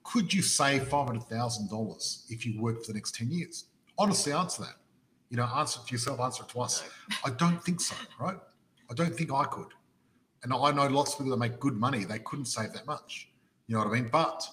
could 0.03 0.33
you 0.33 0.41
save 0.41 0.87
five 0.87 1.07
hundred 1.07 1.23
thousand 1.23 1.69
dollars 1.69 2.25
if 2.29 2.45
you 2.45 2.59
worked 2.61 2.85
for 2.85 2.91
the 2.91 2.97
next 2.97 3.13
ten 3.15 3.29
years? 3.29 3.65
Honestly, 3.97 4.33
answer 4.33 4.63
that. 4.63 4.75
You 5.29 5.37
know, 5.37 5.45
answer 5.55 5.79
it 5.83 5.87
to 5.87 5.91
yourself, 5.93 6.19
answer 6.19 6.43
it 6.43 6.49
to 6.49 6.61
us. 6.61 6.83
I 7.25 7.29
don't 7.31 7.61
think 7.63 7.81
so, 7.81 7.95
right? 8.19 8.37
I 8.89 8.93
don't 8.93 9.13
think 9.15 9.31
I 9.31 9.43
could. 9.43 9.73
And 10.43 10.53
I 10.53 10.71
know 10.71 10.87
lots 10.87 11.11
of 11.13 11.19
people 11.19 11.31
that 11.31 11.37
make 11.37 11.59
good 11.59 11.75
money, 11.75 12.05
they 12.05 12.19
couldn't 12.19 12.45
save 12.45 12.71
that 12.73 12.87
much. 12.87 13.29
You 13.67 13.75
know 13.75 13.83
what 13.83 13.89
I 13.89 13.99
mean? 13.99 14.09
But 14.11 14.47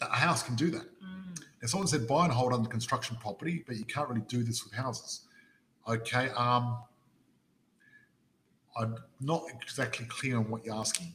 a 0.00 0.06
house 0.06 0.42
can 0.42 0.56
do 0.56 0.70
that. 0.72 0.82
Mm, 1.00 1.38
Now, 1.62 1.68
someone 1.68 1.86
said 1.86 2.08
buy 2.08 2.24
and 2.24 2.32
hold 2.32 2.52
under 2.52 2.68
construction 2.68 3.16
property, 3.20 3.62
but 3.66 3.76
you 3.76 3.84
can't 3.84 4.08
really 4.08 4.22
do 4.22 4.42
this 4.42 4.64
with 4.64 4.74
houses. 4.74 5.22
Okay. 5.88 6.30
Um, 6.30 6.78
I'm 8.76 8.96
not 9.20 9.44
exactly 9.62 10.06
clear 10.06 10.38
on 10.38 10.48
what 10.50 10.64
you're 10.64 10.74
asking. 10.74 11.14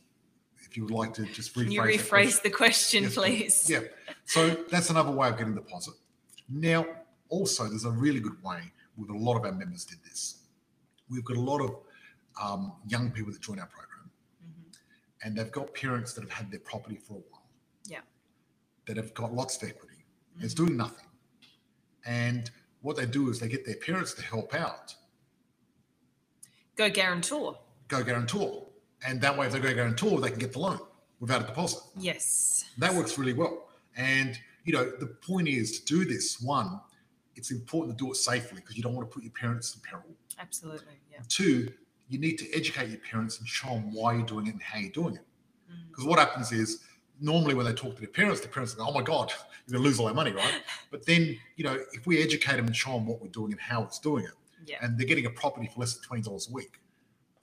If 0.70 0.76
you 0.76 0.84
would 0.84 0.92
like 0.94 1.14
to 1.16 1.26
just 1.26 1.56
rephrase 1.56 1.64
Can 1.64 1.72
you 1.72 1.82
rephrase 1.82 2.42
the 2.42 2.50
question, 2.50 3.04
Yes, 3.04 3.16
please? 3.16 3.70
Yeah. 3.70 3.82
So 4.26 4.50
that's 4.70 4.90
another 4.90 5.12
way 5.12 5.30
of 5.30 5.38
getting 5.38 5.56
deposit. 5.56 5.94
Now, 6.50 6.86
also, 7.30 7.68
there's 7.70 7.86
a 7.86 7.92
really 7.92 8.20
good 8.20 8.42
way 8.44 8.62
with 8.98 9.10
a 9.10 9.18
lot 9.18 9.38
of 9.38 9.46
our 9.46 9.52
members 9.54 9.86
did 9.86 10.00
this. 10.04 10.44
We've 11.10 11.24
got 11.24 11.38
a 11.38 11.42
lot 11.42 11.62
of 11.62 11.78
um, 12.42 12.74
young 12.88 13.12
people 13.12 13.32
that 13.32 13.42
join 13.42 13.60
our 13.60 13.68
program, 13.68 14.12
Mhm. 14.46 14.76
and 15.24 15.38
they've 15.38 15.52
got 15.52 15.74
parents 15.74 16.14
that 16.14 16.22
have 16.22 16.32
had 16.32 16.52
their 16.52 16.60
property 16.60 16.98
for 16.98 17.14
a 17.14 17.22
while. 17.32 17.50
Yeah. 17.86 18.02
That 18.86 18.98
have 18.98 19.14
got 19.14 19.34
lots 19.34 19.62
of 19.62 19.70
equity. 19.70 20.04
and 20.36 20.44
It's 20.44 20.54
doing 20.54 20.78
nothing. 20.78 21.08
And 22.06 22.52
what 22.82 22.96
they 22.98 23.06
do 23.08 23.30
is 23.30 23.40
they 23.40 23.48
get 23.48 23.66
their 23.66 23.76
parents 23.78 24.14
to 24.16 24.22
help 24.22 24.54
out, 24.54 24.96
Go 26.76 26.90
guarantor. 26.90 27.58
go 27.88 28.04
guarantor. 28.04 28.68
And 29.06 29.22
that 29.22 29.38
way, 29.38 29.46
if 29.46 29.52
they're 29.52 29.62
going 29.62 29.74
to 29.74 29.76
go 29.76 29.84
guarantor, 29.84 30.22
they 30.22 30.30
can 30.30 30.40
get 30.40 30.54
the 30.54 30.60
loan 30.60 30.80
without 31.20 31.44
a 31.44 31.46
deposit. 31.46 31.80
Yes. 31.98 32.66
That 32.78 32.94
works 32.94 33.18
really 33.18 33.34
well. 33.34 33.68
And, 33.96 34.40
you 34.66 34.74
know, 34.74 34.90
the 35.00 35.08
point 35.08 35.48
is 35.48 35.80
to 35.80 35.86
do 35.86 36.06
this 36.06 36.42
one, 36.42 36.80
it's 37.36 37.52
important 37.52 37.98
to 37.98 38.04
do 38.06 38.12
it 38.12 38.16
safely 38.16 38.62
because 38.62 38.76
you 38.76 38.84
don't 38.84 38.96
want 38.96 39.10
to 39.10 39.14
put 39.14 39.24
your 39.24 39.34
parents 39.34 39.76
in 39.76 39.82
peril. 39.82 40.04
Absolutely. 40.40 40.94
Yeah. 41.12 41.20
Two, 41.28 41.72
you 42.10 42.20
need 42.20 42.38
to 42.40 42.52
educate 42.54 42.90
your 42.90 43.00
parents 43.00 43.40
and 43.40 43.48
show 43.48 43.70
them 43.70 43.94
why 43.94 44.14
you're 44.14 44.26
doing 44.26 44.48
it 44.48 44.54
and 44.54 44.62
how 44.62 44.80
you're 44.80 44.92
doing 44.92 45.16
it. 45.16 45.26
Mm. 45.72 45.90
Because 45.90 46.06
what 46.06 46.20
happens 46.20 46.52
is 46.52 46.84
normally 47.20 47.54
when 47.54 47.66
they 47.66 47.74
talk 47.74 47.96
to 47.96 48.02
their 48.02 48.10
parents, 48.10 48.42
the 48.42 48.48
parents 48.48 48.74
go, 48.74 48.86
"Oh 48.88 48.94
my 48.94 49.02
God, 49.02 49.32
you're 49.68 49.74
going 49.74 49.84
to 49.84 49.90
lose 49.90 50.00
all 50.00 50.08
our 50.08 50.14
money, 50.14 50.32
right?" 50.32 50.54
But 50.92 51.06
then 51.06 51.38
you 51.56 51.64
know, 51.64 51.78
if 51.94 52.06
we 52.08 52.22
educate 52.22 52.56
them 52.58 52.66
and 52.68 52.76
show 52.76 52.94
them 52.94 53.06
what 53.06 53.22
we're 53.22 53.28
doing 53.30 53.52
and 53.52 53.62
how 53.62 53.84
it's 53.84 54.00
doing 54.00 54.26
it, 54.26 54.32
Yeah. 54.66 54.78
and 54.82 54.98
they're 54.98 55.08
getting 55.08 55.26
a 55.26 55.30
property 55.32 55.68
for 55.74 55.80
less 55.82 55.94
than 55.96 56.04
twenty 56.04 56.24
dollars 56.24 56.48
a 56.50 56.54
week, 56.54 56.80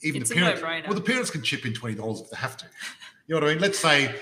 even 0.05 0.21
It's 0.23 0.31
the 0.31 0.37
parents, 0.37 0.63
well, 0.63 0.95
the 0.95 1.01
parents 1.01 1.31
can 1.31 1.43
chip 1.43 1.65
in 1.67 1.73
twenty 1.73 1.95
dollars 1.95 2.21
if 2.21 2.31
they 2.31 2.37
have 2.37 2.57
to. 2.59 2.67
You 3.27 3.35
know 3.35 3.41
what 3.41 3.51
I 3.51 3.55
mean? 3.55 3.63
Let's 3.63 3.79
say 3.79 4.15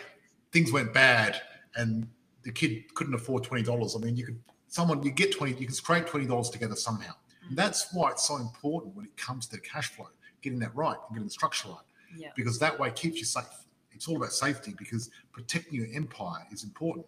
things 0.52 0.72
went 0.72 0.92
bad 0.94 1.40
and 1.76 2.06
the 2.42 2.52
kid 2.52 2.94
couldn't 2.94 3.14
afford 3.14 3.44
twenty 3.44 3.62
dollars. 3.62 3.96
I 3.96 3.98
mean, 3.98 4.16
you 4.16 4.24
could 4.24 4.40
someone 4.68 5.02
you 5.02 5.10
get 5.10 5.32
twenty, 5.36 5.52
you 5.52 5.66
can 5.66 5.74
scrape 5.74 6.06
twenty 6.06 6.26
dollars 6.26 6.50
together 6.50 6.76
somehow. 6.76 7.12
Mm. 7.12 7.48
And 7.50 7.58
that's 7.58 7.92
why 7.92 8.10
it's 8.10 8.26
so 8.26 8.36
important 8.36 8.94
when 8.94 9.04
it 9.04 9.16
comes 9.16 9.46
to 9.48 9.58
cash 9.60 9.90
flow, 9.90 10.08
getting 10.40 10.58
that 10.60 10.74
right 10.74 10.96
and 10.96 11.14
getting 11.16 11.26
the 11.26 11.30
structure 11.30 11.68
right 11.68 11.78
Yeah. 12.16 12.28
because 12.36 12.58
that 12.60 12.78
way 12.78 12.88
it 12.88 12.96
keeps 12.96 13.18
you 13.18 13.24
safe. 13.24 13.44
It's 13.92 14.08
all 14.08 14.16
about 14.16 14.32
safety 14.32 14.74
because 14.78 15.10
protecting 15.32 15.74
your 15.74 15.88
empire 15.94 16.46
is 16.50 16.64
important. 16.64 17.06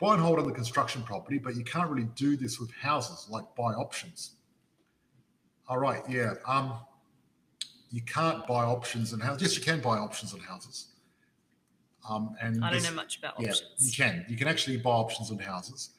Buy 0.00 0.14
and 0.14 0.22
hold 0.22 0.38
on 0.40 0.46
the 0.46 0.52
construction 0.52 1.02
property, 1.02 1.38
but 1.38 1.54
you 1.56 1.64
can't 1.64 1.88
really 1.88 2.08
do 2.16 2.36
this 2.36 2.58
with 2.58 2.70
houses 2.72 3.28
like 3.30 3.44
buy 3.56 3.72
options. 3.74 4.32
All 5.68 5.78
right, 5.78 6.02
yeah. 6.08 6.34
Um, 6.46 6.74
you 7.94 8.02
can't 8.02 8.44
buy 8.48 8.64
options 8.64 9.12
and 9.12 9.22
houses. 9.22 9.42
Yes, 9.42 9.56
you 9.56 9.62
can 9.62 9.80
buy 9.80 9.98
options 9.98 10.34
on 10.34 10.40
houses. 10.40 10.88
Um, 12.10 12.34
and 12.42 12.64
I 12.64 12.72
don't 12.72 12.82
know 12.82 12.90
much 12.90 13.18
about 13.18 13.34
yeah, 13.38 13.50
options. 13.50 13.70
you 13.78 13.92
can. 14.04 14.26
You 14.28 14.36
can 14.36 14.48
actually 14.48 14.78
buy 14.78 14.90
options 14.90 15.30
on 15.30 15.38
houses, 15.38 15.90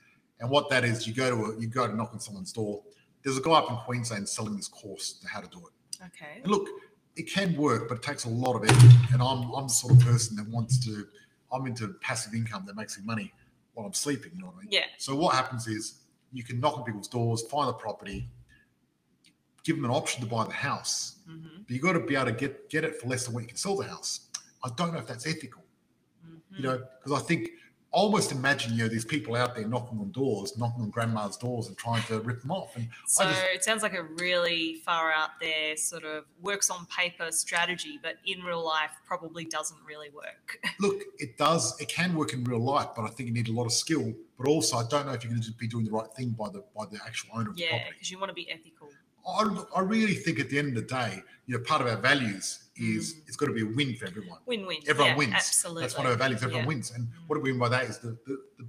and 0.42 0.50
what 0.50 0.70
that 0.72 0.84
is, 0.84 1.08
you 1.08 1.14
go 1.14 1.30
to 1.30 1.46
a, 1.46 1.60
you 1.60 1.68
go 1.68 1.88
to 1.88 1.96
knock 1.96 2.10
on 2.12 2.20
someone's 2.20 2.52
door. 2.52 2.84
There's 3.24 3.38
a 3.38 3.42
guy 3.42 3.54
up 3.54 3.72
in 3.72 3.78
Queensland 3.78 4.28
selling 4.28 4.58
this 4.58 4.68
course 4.68 5.14
to 5.22 5.28
how 5.30 5.40
to 5.40 5.48
do 5.48 5.60
it. 5.60 6.06
Okay. 6.08 6.42
And 6.44 6.52
look, 6.52 6.68
it 7.16 7.32
can 7.32 7.56
work, 7.56 7.88
but 7.88 8.00
it 8.00 8.04
takes 8.04 8.26
a 8.26 8.30
lot 8.30 8.56
of 8.58 8.70
effort. 8.70 9.14
And 9.14 9.22
I'm 9.24 9.50
I'm 9.54 9.68
the 9.68 9.74
sort 9.74 9.94
of 9.94 10.02
person 10.02 10.36
that 10.36 10.50
wants 10.50 10.78
to. 10.86 11.08
I'm 11.54 11.66
into 11.66 11.88
passive 12.02 12.34
income 12.34 12.66
that 12.68 12.76
makes 12.76 13.00
me 13.00 13.06
money 13.06 13.34
while 13.74 13.88
I'm 13.88 13.94
sleeping. 13.94 14.34
You 14.36 14.42
know 14.42 14.48
what 14.48 14.58
I 14.58 14.60
mean? 14.64 14.68
Yeah. 14.70 14.86
So 14.98 15.16
what 15.16 15.34
happens 15.34 15.66
is 15.66 16.02
you 16.34 16.44
can 16.44 16.60
knock 16.60 16.78
on 16.78 16.84
people's 16.84 17.08
doors, 17.08 17.42
find 17.50 17.70
the 17.70 17.74
property, 17.74 18.28
give 19.66 19.76
them 19.76 19.86
an 19.86 19.92
option 19.92 20.22
to 20.22 20.28
buy 20.28 20.46
the 20.46 20.54
house, 20.54 21.18
hmm 21.28 21.64
but 21.68 21.76
you 21.76 21.82
got 21.82 21.94
to 21.94 22.00
be 22.00 22.16
able 22.16 22.28
to 22.28 22.32
get 22.32 22.70
get 22.70 22.84
it 22.84 23.02
for 23.02 23.08
less 23.08 23.26
than 23.26 23.34
what 23.34 23.42
you 23.42 23.48
can 23.48 23.58
sell 23.58 23.76
the 23.76 23.88
house. 23.88 24.30
I 24.64 24.70
don't 24.78 24.94
know 24.94 25.00
if 25.00 25.08
that's 25.08 25.28
ethical 25.28 25.66
hmm 26.24 26.58
you 26.58 26.64
know, 26.64 26.82
because 27.04 27.22
I 27.22 27.26
think 27.26 27.50
I 27.94 27.98
almost 27.98 28.32
imagine 28.32 28.74
you 28.74 28.84
know 28.84 28.90
these 28.90 29.06
people 29.06 29.36
out 29.36 29.56
there 29.56 29.68
knocking 29.68 30.00
on 30.00 30.12
doors, 30.12 30.58
knocking 30.58 30.82
on 30.84 30.90
grandma's 30.90 31.38
doors, 31.38 31.68
and 31.68 31.78
trying 31.78 32.04
to 32.04 32.20
rip 32.20 32.42
them 32.42 32.52
off. 32.52 32.76
And 32.76 32.90
So 33.08 33.24
just, 33.24 33.44
it 33.54 33.64
sounds 33.64 33.84
like 33.84 33.94
a 33.94 34.04
really 34.04 34.82
far 34.86 35.14
out 35.14 35.32
there 35.40 35.78
sort 35.78 36.04
of 36.04 36.26
works 36.42 36.70
on 36.70 36.86
paper 36.88 37.32
strategy, 37.32 38.00
but 38.04 38.16
in 38.26 38.42
real 38.42 38.64
life 38.66 38.92
probably 39.08 39.46
doesn't 39.46 39.80
really 39.88 40.10
work. 40.10 40.60
look, 40.80 41.02
it 41.20 41.38
does, 41.38 41.80
it 41.80 41.88
can 41.88 42.16
work 42.16 42.34
in 42.34 42.44
real 42.44 42.60
life, 42.60 42.90
but 42.96 43.04
I 43.04 43.08
think 43.08 43.28
you 43.28 43.34
need 43.34 43.48
a 43.48 43.54
lot 43.54 43.66
of 43.66 43.72
skill. 43.74 44.14
But 44.38 44.48
also, 44.48 44.76
I 44.78 44.84
don't 44.90 45.06
know 45.06 45.14
if 45.14 45.24
you're 45.24 45.32
going 45.32 45.44
to 45.44 45.52
be 45.54 45.68
doing 45.68 45.86
the 45.86 45.92
right 45.92 46.12
thing 46.18 46.32
by 46.32 46.50
the 46.50 46.66
by 46.76 46.86
the 46.92 47.00
actual 47.06 47.30
owner 47.34 47.52
of 47.52 47.56
the 47.56 47.64
yeah, 47.64 47.90
because 47.90 48.12
you 48.12 48.20
want 48.20 48.30
to 48.30 48.34
be 48.34 48.52
ethical. 48.52 48.90
I, 49.28 49.66
I 49.76 49.82
really 49.82 50.14
think 50.16 50.40
at 50.40 50.50
the 50.50 50.60
end 50.60 50.70
of 50.70 50.76
the 50.76 50.82
day, 50.94 51.22
you 51.48 51.58
know, 51.58 51.64
part 51.64 51.82
of 51.82 51.88
our 51.88 51.98
values 51.98 52.60
is 52.76 53.14
Mm. 53.16 53.28
it's 53.28 53.38
got 53.38 53.46
to 53.48 53.54
be 53.54 53.62
a 53.62 53.66
win 53.66 53.96
for 53.96 54.06
everyone. 54.06 54.40
Win-win. 54.46 54.80
Everyone 54.88 55.12
yeah, 55.12 55.18
wins. 55.18 55.34
Absolutely. 55.34 55.82
That's 55.84 55.98
one 55.98 56.06
of 56.06 56.12
our 56.12 56.18
values. 56.18 56.44
Everyone 56.44 56.64
Yeah. 56.64 56.68
wins. 56.68 56.92
And 56.92 57.08
Mm. 57.08 57.12
what 57.28 57.36
do 57.38 57.42
we 57.42 57.52
mean 57.52 57.60
by 57.60 57.70
that 57.70 57.86
is 57.86 58.00
the, 58.00 58.18
the, 58.28 58.38
the 58.58 58.66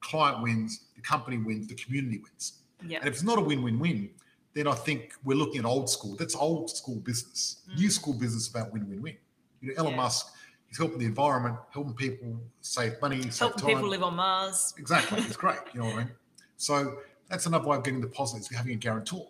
client 0.00 0.42
wins, 0.42 0.84
the 0.94 1.02
company 1.02 1.38
wins, 1.38 1.66
the 1.66 1.74
community 1.74 2.18
wins. 2.18 2.60
Yeah. 2.86 2.98
And 2.98 3.08
if 3.08 3.14
it's 3.14 3.22
not 3.24 3.38
a 3.38 3.40
win-win-win, 3.40 4.10
then 4.54 4.66
I 4.68 4.74
think 4.74 5.14
we're 5.24 5.36
looking 5.36 5.58
at 5.58 5.64
old 5.64 5.90
school. 5.90 6.14
That's 6.16 6.36
old 6.36 6.70
school 6.70 6.96
business. 6.96 7.62
New 7.76 7.88
Mm. 7.88 7.92
school 7.92 8.14
business 8.14 8.48
about 8.48 8.72
win-win-win. 8.72 9.16
You 9.60 9.68
know, 9.68 9.74
Elon 9.78 9.90
Yeah. 9.92 9.96
Musk, 9.96 10.26
he's 10.68 10.78
helping 10.78 10.98
the 10.98 11.06
environment, 11.06 11.56
helping 11.72 11.94
people 11.94 12.40
save 12.60 13.00
money, 13.02 13.22
save 13.22 13.38
Helping 13.38 13.58
time. 13.62 13.68
people 13.76 13.88
live 13.88 14.02
on 14.04 14.14
Mars. 14.14 14.72
Exactly. 14.78 15.20
It's 15.22 15.36
great. 15.36 15.58
You 15.74 15.80
know 15.80 15.86
what 15.86 15.94
I 15.94 16.04
mean? 16.04 16.10
So 16.58 17.00
that's 17.28 17.46
another 17.46 17.66
way 17.66 17.76
of 17.78 17.82
getting 17.84 18.00
the 18.00 18.06
deposits, 18.06 18.54
having 18.54 18.72
a 18.74 18.76
guarantor. 18.76 19.26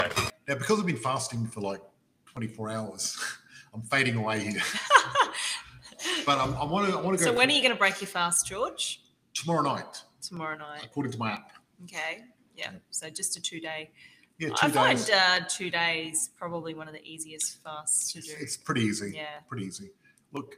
Now, 0.00 0.54
because 0.54 0.78
I've 0.80 0.86
been 0.86 0.96
fasting 0.96 1.46
for 1.46 1.60
like 1.60 1.80
24 2.26 2.70
hours, 2.70 3.18
I'm 3.74 3.82
fading 3.82 4.16
away 4.16 4.40
here. 4.40 4.60
But 6.24 6.38
I 6.38 6.64
want 6.64 6.88
to 6.88 6.96
I 6.98 7.00
want 7.00 7.18
to 7.18 7.24
go 7.24 7.30
So 7.30 7.36
when 7.36 7.48
are 7.48 7.52
you 7.52 7.60
going 7.62 7.72
to 7.72 7.78
break 7.78 8.00
your 8.00 8.08
fast, 8.08 8.46
George? 8.46 9.00
tomorrow 9.34 9.62
night, 9.62 10.02
Tomorrow 10.20 10.56
night. 10.58 10.82
according 10.84 11.12
to 11.12 11.18
my 11.18 11.32
app. 11.32 11.52
Okay. 11.84 12.24
Yeah. 12.56 12.70
So 12.90 13.08
just 13.10 13.36
a 13.36 13.40
two 13.40 13.60
day. 13.60 13.90
Yeah, 14.38 14.48
two 14.50 14.54
I 14.62 14.66
days. 14.92 15.08
find 15.08 15.42
uh, 15.42 15.46
two 15.48 15.70
days 15.70 16.30
probably 16.36 16.74
one 16.74 16.86
of 16.88 16.94
the 16.94 17.02
easiest 17.04 17.62
fasts 17.62 18.12
to 18.12 18.20
do. 18.20 18.32
it's 18.38 18.56
pretty 18.56 18.82
easy. 18.82 19.12
Yeah. 19.16 19.26
Pretty 19.48 19.66
easy. 19.66 19.90
Look, 20.32 20.56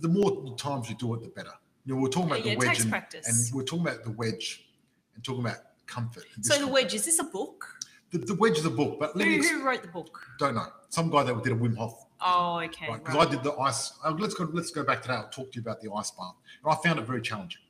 the 0.00 0.08
more 0.08 0.54
times 0.56 0.88
you 0.90 0.96
do 0.96 1.14
it, 1.14 1.22
the 1.22 1.28
better. 1.28 1.52
You 1.84 1.94
know, 1.94 2.00
we're 2.00 2.08
talking 2.08 2.30
about 2.30 2.44
Yeah, 2.44 2.52
the 2.54 2.66
wedge, 2.66 2.80
and, 2.80 2.90
practice. 2.90 3.26
and 3.50 3.54
we're 3.56 3.64
talking 3.64 3.86
about 3.86 4.04
the 4.04 4.12
wedge, 4.12 4.66
and 5.14 5.22
talking 5.24 5.40
about 5.42 5.58
comfort. 5.86 6.24
So 6.42 6.58
the 6.58 6.66
wedge 6.68 6.94
is 6.94 7.04
this 7.04 7.18
a 7.18 7.24
book? 7.24 7.66
The, 8.12 8.18
the 8.18 8.34
wedge 8.34 8.58
of 8.58 8.64
the 8.64 8.70
book, 8.70 8.98
but 9.00 9.12
Who, 9.12 9.20
let 9.20 9.28
me 9.28 9.36
ex- 9.36 9.48
who 9.48 9.64
wrote 9.64 9.82
the 9.82 9.88
book? 9.88 10.18
don't 10.38 10.54
know. 10.54 10.66
Some 10.90 11.10
guy 11.10 11.22
that 11.24 11.42
did 11.42 11.52
a 11.52 11.56
Wim 11.56 11.76
Hof 11.76 12.06
Oh, 12.24 12.60
okay. 12.60 12.86
Because 12.92 13.14
right. 13.14 13.26
I 13.26 13.30
did 13.30 13.42
the 13.42 13.52
ice. 13.54 13.92
Uh, 14.04 14.12
let's 14.12 14.34
go. 14.34 14.44
Let's 14.52 14.70
go 14.70 14.84
back 14.84 15.02
to 15.02 15.08
that. 15.08 15.16
I'll 15.16 15.28
talk 15.30 15.50
to 15.52 15.56
you 15.56 15.62
about 15.62 15.80
the 15.80 15.90
ice 15.92 16.12
bath. 16.12 16.34
And 16.62 16.72
I 16.72 16.76
found 16.76 16.98
it 17.00 17.06
very 17.06 17.20
challenging. 17.20 17.60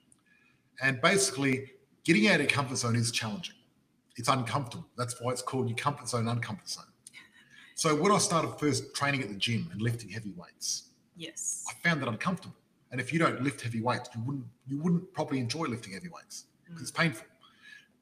And 0.83 1.01
basically, 1.01 1.71
getting 2.05 2.29
out 2.29 2.35
of 2.35 2.41
your 2.43 2.51
comfort 2.51 2.77
zone 2.77 2.97
is 2.97 3.11
challenging. 3.11 3.55
It's 4.17 4.29
uncomfortable. 4.29 4.87
That's 4.99 5.19
why 5.21 5.33
it's 5.33 5.41
called 5.41 5.69
your 5.69 5.79
comfort 5.79 6.09
zone, 6.09 6.27
uncomfort 6.27 6.69
zone. 6.69 6.85
So 7.75 7.97
when 7.97 8.13
I 8.13 8.19
started 8.19 8.59
first 8.59 8.95
training 8.95 9.23
at 9.23 9.29
the 9.31 9.35
gym 9.37 9.69
and 9.73 9.81
lifting 9.81 10.11
heavy 10.11 10.33
weights, 10.37 10.91
Yes. 11.17 11.65
I 11.69 11.89
found 11.89 12.03
that 12.03 12.09
uncomfortable. 12.09 12.57
And 12.91 13.01
if 13.01 13.13
you 13.13 13.19
don't 13.19 13.43
lift 13.43 13.63
heavy 13.63 13.81
weights, 13.81 14.11
you 14.15 14.23
wouldn't 14.23 14.45
you 14.67 14.79
wouldn't 14.79 15.13
probably 15.15 15.39
enjoy 15.39 15.65
lifting 15.65 15.95
heavy 15.95 16.09
weights 16.09 16.45
because 16.67 16.83
it's 16.83 16.91
painful. 16.91 17.27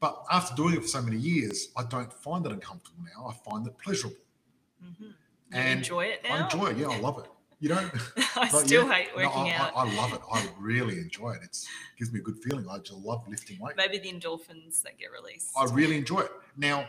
But 0.00 0.24
after 0.32 0.54
doing 0.56 0.74
it 0.74 0.82
for 0.82 0.88
so 0.88 1.02
many 1.02 1.18
years, 1.18 1.68
I 1.76 1.84
don't 1.84 2.12
find 2.12 2.46
it 2.46 2.52
uncomfortable 2.52 3.00
now. 3.04 3.28
I 3.28 3.50
find 3.50 3.66
it 3.66 3.78
pleasurable. 3.78 4.16
hmm 4.82 5.04
You 5.04 5.12
And 5.52 5.78
enjoy 5.80 6.06
it 6.06 6.20
now? 6.24 6.34
I 6.36 6.44
enjoy 6.44 6.66
it. 6.68 6.78
Yeah, 6.78 6.88
I 6.88 6.98
love 7.00 7.18
it. 7.18 7.30
You 7.60 7.70
don't. 7.70 7.92
I 8.36 8.48
still 8.48 8.86
yeah, 8.86 8.94
hate 8.94 9.08
no, 9.16 9.24
working 9.28 9.52
I, 9.52 9.56
out. 9.56 9.72
I, 9.76 9.80
I 9.84 9.96
love 9.96 10.14
it. 10.14 10.20
I 10.32 10.48
really 10.58 10.98
enjoy 10.98 11.32
it. 11.32 11.40
It's 11.44 11.66
gives 11.98 12.12
me 12.12 12.20
a 12.20 12.22
good 12.22 12.38
feeling. 12.42 12.66
I 12.70 12.78
just 12.78 12.94
love 13.00 13.28
lifting 13.28 13.58
weight. 13.60 13.76
Maybe 13.76 13.98
the 13.98 14.12
endorphins 14.12 14.82
that 14.82 14.98
get 14.98 15.10
released. 15.12 15.52
I 15.56 15.64
really 15.66 15.96
enjoy 15.98 16.20
it. 16.20 16.32
Now, 16.56 16.86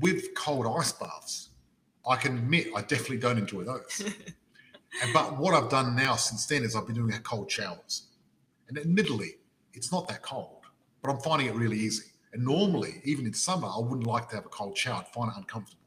with 0.00 0.34
cold 0.34 0.66
ice 0.78 0.92
baths, 0.92 1.50
I 2.08 2.16
can 2.16 2.38
admit 2.38 2.68
I 2.76 2.82
definitely 2.82 3.18
don't 3.18 3.38
enjoy 3.38 3.64
those. 3.64 4.04
and, 5.02 5.12
but 5.14 5.38
what 5.38 5.54
I've 5.54 5.70
done 5.70 5.96
now 5.96 6.16
since 6.16 6.46
then 6.46 6.62
is 6.64 6.76
I've 6.76 6.86
been 6.86 6.96
doing 6.96 7.12
cold 7.24 7.50
showers. 7.50 8.08
And 8.68 8.78
admittedly, 8.78 9.36
it's 9.74 9.92
not 9.92 10.08
that 10.08 10.22
cold, 10.22 10.62
but 11.02 11.10
I'm 11.10 11.20
finding 11.20 11.48
it 11.48 11.54
really 11.54 11.78
easy. 11.78 12.13
And 12.34 12.44
normally, 12.44 13.00
even 13.04 13.26
in 13.26 13.32
summer, 13.32 13.68
I 13.68 13.78
wouldn't 13.78 14.06
like 14.06 14.28
to 14.30 14.34
have 14.34 14.44
a 14.44 14.48
cold 14.48 14.76
shower. 14.76 14.96
I'd 14.96 15.08
find 15.08 15.30
it 15.30 15.36
uncomfortable. 15.36 15.80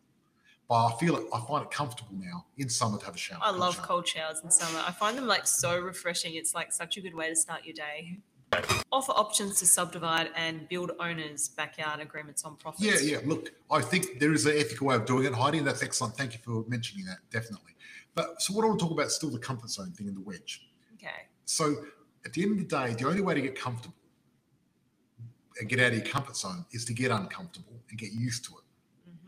But 0.70 0.86
I 0.88 0.98
feel 0.98 1.18
it, 1.18 1.26
I 1.34 1.42
find 1.42 1.64
it 1.64 1.72
comfortable 1.72 2.16
now 2.18 2.46
in 2.58 2.70
summer 2.70 2.98
to 2.98 3.06
have 3.06 3.16
a 3.16 3.18
shower. 3.18 3.40
I 3.42 3.52
love 3.52 3.76
shower. 3.76 3.86
cold 3.86 4.08
showers 4.08 4.42
in 4.44 4.50
summer. 4.50 4.82
I 4.86 4.92
find 4.92 5.18
them 5.18 5.28
like 5.28 5.46
so 5.46 5.78
refreshing. 5.78 6.36
It's 6.36 6.56
like 6.56 6.72
such 6.72 6.96
a 6.98 7.02
good 7.02 7.14
way 7.14 7.30
to 7.30 7.36
start 7.36 7.66
your 7.66 7.74
day. 7.74 8.20
Offer 8.94 9.12
options 9.12 9.60
to 9.60 9.66
subdivide 9.66 10.30
and 10.38 10.68
build 10.70 10.92
owners' 11.02 11.50
backyard 11.50 12.00
agreements 12.00 12.46
on 12.46 12.56
profits. 12.56 13.04
Yeah, 13.04 13.18
yeah. 13.18 13.26
Look, 13.26 13.52
I 13.70 13.82
think 13.82 14.20
there 14.20 14.32
is 14.32 14.46
an 14.46 14.58
ethical 14.58 14.88
way 14.88 14.96
of 14.96 15.06
doing 15.06 15.26
it, 15.26 15.34
Heidi, 15.34 15.58
and 15.58 15.68
that's 15.68 15.84
excellent. 15.84 16.16
Thank 16.16 16.34
you 16.34 16.40
for 16.40 16.64
mentioning 16.70 17.06
that, 17.08 17.18
definitely. 17.30 17.74
But 18.16 18.42
so 18.42 18.54
what 18.54 18.64
I 18.64 18.68
want 18.70 18.80
to 18.80 18.86
talk 18.86 18.94
about 18.94 19.08
is 19.08 19.16
still 19.16 19.30
the 19.30 19.40
comfort 19.40 19.70
zone 19.70 19.92
thing 19.92 20.08
in 20.08 20.16
the 20.16 20.22
wedge. 20.22 20.66
Okay. 20.94 21.28
So 21.44 21.76
at 22.26 22.32
the 22.32 22.44
end 22.44 22.54
of 22.54 22.58
the 22.58 22.64
day, 22.64 22.94
the 22.94 23.08
only 23.08 23.22
way 23.22 23.36
to 23.36 23.42
get 23.42 23.60
comfortable 23.60 23.96
and 25.60 25.70
get 25.70 25.80
out 25.80 25.88
of 25.88 25.96
your 25.96 26.06
comfort 26.06 26.36
zone 26.36 26.66
is 26.72 26.86
to 26.86 26.94
get 26.94 27.12
uncomfortable 27.12 27.74
and 27.90 27.98
get 27.98 28.12
used 28.12 28.46
to 28.46 28.52
it. 28.52 28.64
hmm 29.06 29.28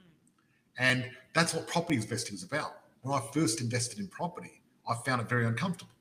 And 0.77 1.09
that's 1.33 1.53
what 1.53 1.67
property 1.67 1.95
investing 1.95 2.35
is 2.35 2.43
about. 2.43 2.81
When 3.01 3.17
I 3.17 3.21
first 3.33 3.61
invested 3.61 3.99
in 3.99 4.07
property, 4.07 4.61
I 4.87 4.95
found 5.05 5.21
it 5.21 5.29
very 5.29 5.45
uncomfortable. 5.45 5.91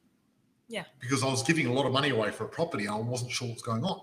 Yeah. 0.69 0.85
Because 1.01 1.23
I 1.23 1.27
was 1.27 1.43
giving 1.43 1.67
a 1.67 1.73
lot 1.73 1.87
of 1.87 1.93
money 1.93 2.11
away 2.11 2.31
for 2.31 2.45
a 2.45 2.49
property 2.49 2.85
and 2.87 2.95
I 2.95 2.99
wasn't 2.99 3.31
sure 3.31 3.49
what's 3.49 3.63
going 3.63 3.85
on. 3.85 4.01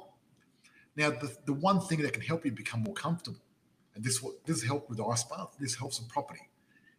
Now, 0.96 1.10
the, 1.12 1.36
the 1.46 1.54
one 1.54 1.80
thing 1.82 2.02
that 2.02 2.14
can 2.14 2.22
help 2.22 2.46
you 2.46 2.52
become 2.52 2.82
more 2.82 2.94
comfortable, 2.96 3.42
and 3.94 4.04
this 4.04 4.22
what 4.24 4.34
this 4.46 4.64
helped 4.64 4.90
with 4.90 4.98
the 4.98 5.06
ice 5.06 5.24
bath, 5.24 5.56
this 5.60 5.76
helps 5.76 6.00
with 6.00 6.10
property, 6.10 6.42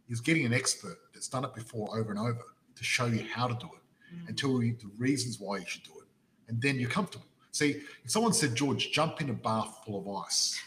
is 0.09 0.21
getting 0.21 0.45
an 0.47 0.53
expert 0.53 0.99
that's 1.13 1.29
done 1.29 1.45
it 1.45 1.55
before 1.55 1.99
over 1.99 2.11
and 2.11 2.19
over 2.19 2.43
to 2.77 2.85
show 2.85 3.07
you 3.07 3.27
how 3.33 3.47
to 3.49 3.55
do 3.55 3.67
it 3.67 3.81
Mm. 4.15 4.29
and 4.29 4.39
tell 4.39 4.63
you 4.63 4.77
the 4.81 4.89
reasons 4.99 5.41
why 5.41 5.59
you 5.59 5.67
should 5.67 5.83
do 5.83 5.91
it. 5.99 6.07
And 6.49 6.63
then 6.63 6.79
you're 6.79 6.89
comfortable. 6.89 7.27
See, 7.57 7.81
if 8.05 8.11
someone 8.11 8.35
said, 8.35 8.55
George, 8.55 8.93
jump 8.93 9.23
in 9.23 9.31
a 9.31 9.33
bath 9.33 9.81
full 9.87 9.99
of 9.99 10.25
ice 10.27 10.61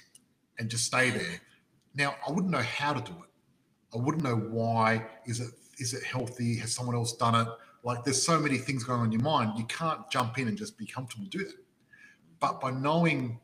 and 0.57 0.69
just 0.69 0.85
stay 0.85 1.11
there. 1.11 1.39
Now, 1.93 2.15
I 2.27 2.31
wouldn't 2.31 2.51
know 2.51 2.63
how 2.63 2.93
to 2.93 3.01
do 3.01 3.15
it. 3.23 3.29
I 3.95 4.01
wouldn't 4.01 4.23
know 4.23 4.35
why. 4.35 5.05
Is 5.27 5.39
it 5.39 5.51
is 5.77 5.93
it 5.93 6.03
healthy? 6.03 6.57
Has 6.57 6.73
someone 6.73 6.95
else 6.95 7.13
done 7.15 7.35
it? 7.35 7.47
Like 7.83 8.03
there's 8.03 8.21
so 8.21 8.39
many 8.39 8.57
things 8.57 8.83
going 8.83 9.01
on 9.01 9.05
in 9.07 9.11
your 9.11 9.21
mind. 9.21 9.57
You 9.59 9.65
can't 9.65 10.09
jump 10.09 10.39
in 10.39 10.47
and 10.47 10.57
just 10.57 10.79
be 10.79 10.87
comfortable 10.87 11.27
do 11.27 11.39
that. 11.45 11.55
But 12.39 12.59
by 12.59 12.71
knowing 12.71 13.39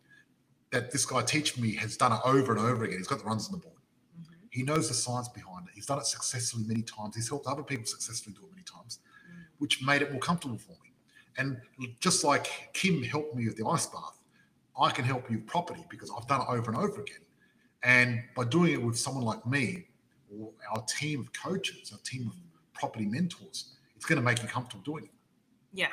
that 0.72 0.91
this 0.91 1.06
guy 1.06 1.22
teaching 1.24 1.64
me 1.64 1.76
has 1.76 1.98
done 1.98 2.14
it 2.14 2.20
over 2.26 2.52
and 2.56 2.62
over 2.62 2.86
again. 2.86 2.98
He's 3.00 3.08
got 3.08 3.20
the 3.20 3.26
runs 3.26 3.48
on 3.48 3.54
the 3.54 3.60
board. 3.60 3.78
Mhm. 4.20 4.26
He 4.52 4.64
knows 4.64 4.88
the 4.89 4.96
science 4.96 5.30
behind 5.30 5.68
it. 5.68 5.76
He's 5.76 5.86
done 5.86 6.00
it 6.00 6.08
successfully 6.08 6.64
many 6.66 6.84
times. 6.84 7.16
He's 7.16 7.30
helped 7.30 7.48
other 7.48 7.64
people 7.64 7.86
successfully 7.86 8.36
do 8.36 8.46
it 8.48 8.52
many 8.52 8.64
times, 8.64 9.00
Mm. 9.30 9.46
which 9.60 9.84
made 9.84 10.02
it 10.02 10.12
more 10.12 10.22
comfortable 10.22 10.58
for 10.60 10.74
me. 10.84 10.95
And 11.38 11.57
just 11.99 12.23
like 12.23 12.69
Kim 12.73 13.03
helped 13.03 13.36
me 13.36 13.45
with 13.45 13.57
the 13.57 13.65
ice 13.67 13.88
bath, 13.88 14.19
I 14.79 14.89
can 14.91 15.05
help 15.05 15.29
you 15.29 15.38
with 15.38 15.47
property 15.47 15.86
because 15.89 16.11
I've 16.15 16.27
done 16.27 16.41
it 16.41 16.47
over 16.49 16.71
and 16.71 16.79
over 16.79 17.01
again. 17.01 17.19
And 17.83 18.23
by 18.36 18.45
doing 18.45 18.73
it 18.73 18.81
with 18.81 18.97
someone 18.97 19.23
like 19.23 19.45
me 19.45 19.88
or 20.36 20.49
our 20.71 20.83
team 20.83 21.19
of 21.21 21.31
coaches, 21.33 21.91
our 21.91 21.99
team 21.99 22.27
of 22.27 22.33
property 22.73 23.05
mentors, 23.05 23.75
it's 23.95 24.05
going 24.05 24.17
to 24.17 24.23
make 24.23 24.41
you 24.41 24.47
comfortable 24.47 24.83
doing 24.83 25.05
it. 25.05 25.11
Yeah. 25.73 25.89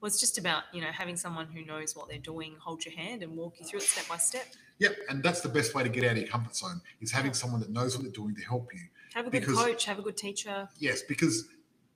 Well, 0.00 0.06
it's 0.06 0.20
just 0.20 0.38
about, 0.38 0.64
you 0.72 0.80
know, 0.80 0.88
having 0.88 1.16
someone 1.16 1.46
who 1.48 1.64
knows 1.64 1.94
what 1.94 2.08
they're 2.08 2.18
doing, 2.18 2.56
hold 2.58 2.84
your 2.84 2.94
hand 2.94 3.22
and 3.22 3.36
walk 3.36 3.56
you 3.60 3.66
through 3.66 3.80
it 3.80 3.82
step 3.82 4.08
by 4.08 4.16
step. 4.16 4.46
Yep, 4.78 4.96
and 5.10 5.22
that's 5.22 5.42
the 5.42 5.48
best 5.48 5.74
way 5.74 5.82
to 5.82 5.90
get 5.90 6.04
out 6.04 6.12
of 6.12 6.18
your 6.18 6.26
comfort 6.28 6.56
zone 6.56 6.80
is 7.02 7.12
having 7.12 7.34
someone 7.34 7.60
that 7.60 7.68
knows 7.70 7.96
what 7.96 8.04
they're 8.04 8.12
doing 8.12 8.34
to 8.34 8.42
help 8.42 8.72
you. 8.72 8.80
Have 9.14 9.26
a 9.26 9.30
good 9.30 9.40
Because- 9.40 9.58
coach, 9.58 9.84
have 9.84 9.98
a 9.98 10.02
good 10.02 10.16
teacher. 10.16 10.68
Yes, 10.78 11.02
because 11.02 11.48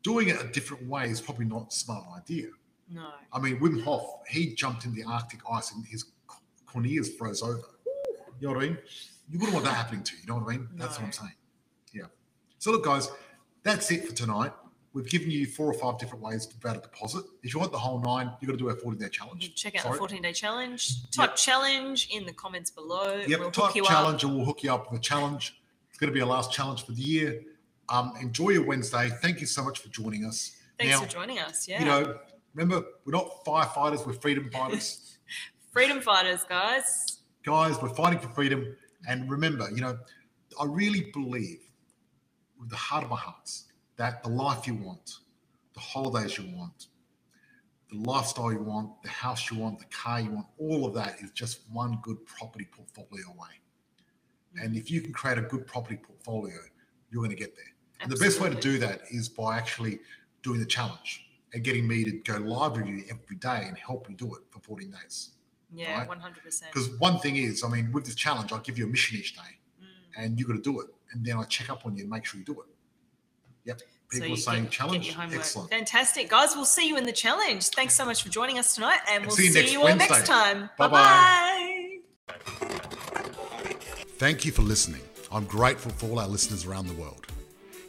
doing 0.05 0.28
it 0.28 0.40
a 0.40 0.46
different 0.48 0.86
way 0.86 1.07
is 1.07 1.20
probably 1.20 1.46
not 1.46 1.68
a 1.68 1.74
smart 1.74 2.05
idea. 2.16 2.48
No. 2.88 3.09
I 3.32 3.40
mean, 3.40 3.59
Wim 3.59 3.82
Hof, 3.82 4.20
he 4.28 4.55
jumped 4.55 4.84
in 4.84 4.94
the 4.94 5.02
Arctic 5.02 5.40
ice 5.50 5.72
and 5.72 5.84
his 5.84 6.05
corneas 6.68 7.16
froze 7.16 7.42
over. 7.42 7.62
You 8.38 8.48
know 8.48 8.55
what 8.55 8.62
I 8.62 8.68
mean? 8.68 8.78
You 9.30 9.38
wouldn't 9.38 9.55
want 9.55 9.64
that 9.64 9.74
happening 9.74 10.05
to 10.05 10.14
you. 10.14 10.20
You 10.22 10.28
know 10.28 10.38
what 10.38 10.55
I 10.55 10.57
mean? 10.59 10.68
That's 10.74 10.98
what 10.98 11.07
I'm 11.07 11.12
saying. 11.12 11.32
Yeah. 11.92 12.05
So 12.59 12.70
look, 12.70 12.84
guys, 12.84 13.11
that's 13.62 13.90
it 13.90 14.07
for 14.07 14.14
tonight. 14.14 14.52
We've 14.92 15.09
given 15.09 15.30
you 15.30 15.46
four 15.46 15.66
or 15.66 15.74
five 15.74 15.98
different 15.98 16.22
ways 16.22 16.46
to 16.46 16.57
about 16.57 16.76
a 16.76 16.80
deposit. 16.80 17.24
If 17.42 17.52
you 17.52 17.59
want 17.59 17.72
the 17.72 17.78
whole 17.78 18.00
nine, 18.00 18.30
you've 18.40 18.48
got 18.48 18.59
to 18.59 18.64
do 18.64 18.68
our 18.68 18.76
14 18.76 19.00
day 19.00 19.09
challenge. 19.09 19.55
check 19.57 19.74
out 19.76 19.82
Sorry. 19.82 19.94
the 19.94 19.98
14 19.98 20.22
day 20.22 20.32
challenge. 20.32 21.11
Type 21.11 21.34
challenge 21.34 22.09
in 22.12 22.26
the 22.26 22.32
comments 22.32 22.70
below. 22.70 23.22
Yep, 23.26 23.40
we'll 23.40 23.50
type 23.50 23.66
hook 23.66 23.76
you 23.76 23.84
challenge 23.84 24.22
up. 24.22 24.30
and 24.30 24.36
we'll 24.36 24.46
hook 24.46 24.62
you 24.62 24.72
up 24.72 24.92
with 24.92 25.00
a 25.00 25.02
challenge. 25.02 25.59
It's 25.88 25.98
going 25.98 26.12
to 26.12 26.14
be 26.14 26.20
our 26.20 26.28
last 26.28 26.52
challenge 26.52 26.84
for 26.84 26.92
the 26.92 27.02
year. 27.02 27.42
Um, 27.89 28.14
enjoy 28.20 28.51
your 28.51 28.66
Wednesday. 28.66 29.11
Thank 29.22 29.41
you 29.41 29.47
so 29.47 29.62
much 29.62 29.80
for 29.80 29.89
joining 29.89 30.24
us. 30.24 30.57
Thanks 30.78 30.95
now, 30.95 31.03
for 31.03 31.09
joining 31.09 31.39
us. 31.39 31.68
Yeah. 31.68 31.80
you 31.80 31.85
know, 31.87 32.18
remember, 32.55 32.87
we're 33.05 33.12
not 33.12 33.45
firefighters, 33.45 34.07
we're 34.07 34.14
freedom 34.14 34.51
fighters. 34.51 35.18
Freedom 35.72 36.01
fighters, 36.01 36.45
guys. 36.49 37.22
Guys, 37.45 37.82
we're 37.82 37.89
fighting 37.89 38.20
for 38.20 38.28
freedom. 38.28 38.76
And 39.09 39.28
remember, 39.28 39.68
you 39.72 39.80
know, 39.80 39.99
I 40.61 40.66
really 40.66 41.11
believe 41.12 41.59
with 42.61 42.70
the 42.70 42.76
heart 42.76 43.03
of 43.03 43.11
my 43.11 43.16
hearts 43.16 43.64
that 43.97 44.22
the 44.22 44.28
life 44.28 44.68
you 44.68 44.74
want, 44.74 45.18
the 45.74 45.80
holidays 45.80 46.39
you 46.39 46.45
want, 46.57 46.87
the 47.91 47.99
lifestyle 48.09 48.53
you 48.53 48.62
want, 48.62 49.03
the 49.03 49.09
house 49.09 49.51
you 49.51 49.59
want, 49.59 49.80
the 49.80 49.85
car 49.87 50.20
you 50.20 50.30
want, 50.30 50.47
all 50.59 50.87
of 50.87 50.95
that 50.95 51.16
is 51.20 51.32
just 51.32 51.62
one 51.72 51.99
good 52.03 52.24
property 52.24 52.68
portfolio 52.70 53.26
away. 53.28 53.61
And 54.57 54.76
if 54.76 54.91
you 54.91 55.01
can 55.01 55.12
create 55.12 55.39
a 55.39 55.43
good 55.43 55.66
property 55.66 55.97
portfolio, 55.97 56.57
you're 57.11 57.22
going 57.22 57.37
to 57.37 57.37
get 57.37 57.57
there. 57.57 57.74
And 58.01 58.11
the 58.11 58.16
best 58.16 58.40
way 58.40 58.51
to 58.51 58.57
do 58.61 58.78
that 58.78 59.03
is 59.11 59.28
by 59.28 59.57
actually 59.57 60.01
doing 60.42 60.61
the 60.61 60.66
challenge 60.66 61.26
and 61.53 61.62
getting 61.64 61.86
me 61.86 62.05
to 62.05 62.12
go 62.12 62.36
live 62.38 62.72
with 62.76 62.86
you 62.86 63.05
every 63.11 63.36
day 63.36 63.64
and 63.68 63.78
help 63.78 64.09
you 64.09 64.14
do 64.16 64.34
it 64.34 64.42
for 64.51 64.59
14 64.61 64.90
days. 64.90 65.30
Yeah, 65.72 65.99
right? 65.99 66.09
100%. 66.09 66.62
Because 66.72 66.90
one 66.99 67.18
thing 67.18 67.36
is, 67.36 67.64
I 67.64 67.68
mean, 67.68 67.90
with 67.92 68.05
this 68.05 68.14
challenge, 68.14 68.53
I 68.53 68.59
give 68.59 68.78
you 68.78 68.84
a 68.84 68.88
mission 68.88 69.18
each 69.18 69.34
day 69.34 69.42
Mm. 69.82 69.86
and 70.24 70.38
you 70.38 70.47
got 70.47 70.55
to 70.55 70.61
do 70.62 70.80
it. 70.80 70.88
And 71.12 71.24
then 71.24 71.36
I 71.38 71.45
check 71.45 71.70
up 71.70 71.86
on 71.86 71.97
you 71.97 72.03
and 72.03 72.11
make 72.11 72.24
sure 72.24 72.38
you 72.38 72.45
do 72.45 72.53
it. 72.61 72.66
Yep. 73.64 73.80
People 74.11 74.28
you 74.28 74.34
are 74.34 74.36
saying 74.36 74.64
get- 74.64 74.72
challenge. 74.72 75.16
Get. 75.16 75.32
Excellent. 75.32 75.70
Fantastic. 75.70 76.28
Guys, 76.28 76.55
we'll 76.55 76.64
see 76.64 76.86
you 76.86 76.97
in 76.97 77.05
the 77.05 77.12
challenge. 77.12 77.68
Thanks 77.68 77.95
so 77.95 78.05
much 78.05 78.22
for 78.22 78.28
joining 78.28 78.59
us 78.59 78.74
tonight, 78.74 78.99
and 79.09 79.16
And 79.18 79.26
we'll 79.26 79.36
see 79.36 79.47
you 79.47 79.53
see 79.53 79.61
next 79.61 79.72
you 79.72 79.78
all 79.78 79.84
Wednesday. 79.86 80.09
next 80.14 80.26
time. 80.28 80.70
Bye-bye. 80.78 82.01
Bye-bye. 82.26 82.84
Thank 84.18 84.45
you 84.45 84.53
for 84.53 84.62
listening. 84.62 85.03
I'm 85.32 85.45
grateful 85.47 85.90
for 85.92 86.07
all 86.11 86.18
our 86.20 86.28
listeners 86.28 86.64
around 86.66 86.86
the 86.88 86.95
world. 86.95 87.26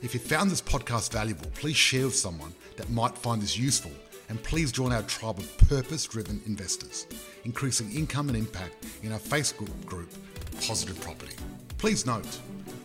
If 0.06 0.14
you 0.14 0.20
found 0.20 0.51
this 0.51 0.62
podcast 0.62 1.12
valuable, 1.12 1.47
please 1.56 1.76
share 1.76 2.06
with 2.06 2.16
someone 2.16 2.53
that 2.78 2.88
might 2.91 3.18
find 3.18 3.41
this 3.41 3.58
useful 3.58 3.89
and 4.30 4.41
please 4.43 4.72
join 4.72 4.93
our 4.93 5.01
tribe 5.01 5.39
of 5.39 5.58
purpose 5.68 6.06
driven 6.06 6.39
investors, 6.45 7.08
increasing 7.43 7.91
income 7.91 8.30
and 8.30 8.38
impact 8.38 8.86
in 9.01 9.12
our 9.12 9.18
Facebook 9.18 9.84
group, 9.84 10.14
Positive 10.62 11.01
Property. 11.01 11.36
Please 11.80 12.06
note, 12.06 12.28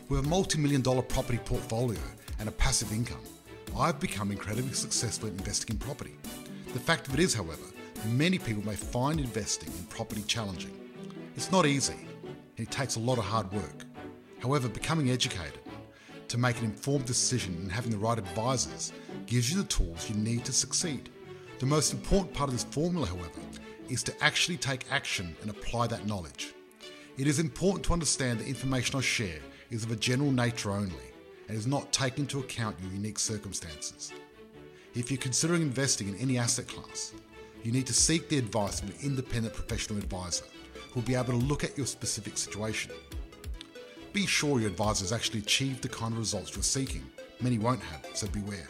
with 0.09 0.25
a 0.25 0.29
multi 0.29 0.59
million 0.59 0.81
dollar 0.81 1.03
property 1.03 1.39
portfolio 1.45 2.01
and 2.39 2.49
a 2.49 2.53
passive 2.53 2.91
income, 2.91 3.21
I've 3.77 4.01
become 4.01 4.31
incredibly 4.31 4.73
successful 4.73 5.29
at 5.29 5.35
investing 5.35 5.75
in 5.75 5.79
property. 5.79 6.17
The 6.73 6.81
fact 6.81 7.07
of 7.07 7.13
it 7.13 7.21
is, 7.21 7.35
however, 7.35 7.67
many 8.07 8.39
people 8.39 8.65
may 8.65 8.77
find 8.77 9.21
investing 9.21 9.71
in 9.77 9.85
property 9.91 10.23
challenging. 10.27 10.75
It's 11.37 11.53
not 11.53 11.67
easy, 11.67 11.99
and 12.57 12.67
it 12.67 12.71
takes 12.71 12.97
a 12.97 13.01
lot 13.01 13.19
of 13.19 13.25
hard 13.25 13.53
work. 13.53 13.85
However, 14.39 14.71
becoming 14.71 15.11
educated 15.11 15.61
to 16.31 16.39
make 16.39 16.59
an 16.59 16.65
informed 16.65 17.07
decision 17.07 17.55
and 17.57 17.73
having 17.73 17.91
the 17.91 17.99
right 17.99 18.17
advisors 18.17 18.93
gives 19.27 19.51
you 19.51 19.59
the 19.59 19.69
tools 19.69 20.09
you 20.09 20.15
need 20.15 20.45
to 20.45 20.53
succeed. 20.53 21.11
The 21.59 21.67
most 21.67 21.93
important 21.93 22.33
part 22.33 22.49
of 22.49 22.55
this 22.55 22.65
formula, 22.65 23.09
however, 23.09 23.41
is 23.89 24.05
to 24.05 24.25
actually 24.25 24.57
take 24.57 24.87
action 24.93 25.37
and 25.43 25.51
apply 25.51 25.89
that 25.89 26.07
knowledge. 26.07 26.55
It 27.19 27.27
is 27.27 27.41
important 27.41 27.85
to 27.87 27.93
understand 27.93 28.39
the 28.39 28.47
information 28.47 28.97
I 28.97 29.03
share 29.03 29.41
is 29.71 29.83
of 29.83 29.91
a 29.91 29.97
general 29.97 30.31
nature 30.31 30.71
only 30.71 30.95
and 31.49 31.59
is 31.59 31.67
not 31.67 31.93
taking 31.93 32.23
into 32.23 32.39
account 32.39 32.77
your 32.81 32.93
unique 32.93 33.19
circumstances. 33.19 34.13
If 34.95 35.11
you're 35.11 35.19
considering 35.19 35.63
investing 35.63 36.09
in 36.09 36.15
any 36.17 36.39
asset 36.39 36.69
class, 36.69 37.13
you 37.65 37.73
need 37.73 37.89
to 37.89 37.93
seek 37.93 38.29
the 38.29 38.39
advice 38.39 38.81
of 38.81 38.89
an 38.91 38.95
independent 39.03 39.53
professional 39.53 39.99
advisor 39.99 40.45
who 40.93 41.01
will 41.01 41.07
be 41.07 41.17
able 41.17 41.33
to 41.33 41.47
look 41.47 41.65
at 41.65 41.77
your 41.77 41.87
specific 41.87 42.39
situation. 42.39 42.93
Be 44.13 44.27
sure 44.27 44.59
your 44.59 44.71
advisor 44.71 45.05
has 45.05 45.13
actually 45.13 45.39
achieved 45.39 45.83
the 45.83 45.89
kind 45.89 46.13
of 46.13 46.19
results 46.19 46.57
you're 46.57 46.65
seeking. 46.65 47.09
Many 47.41 47.59
won't 47.59 47.81
have, 47.81 48.05
so 48.13 48.27
beware. 48.27 48.67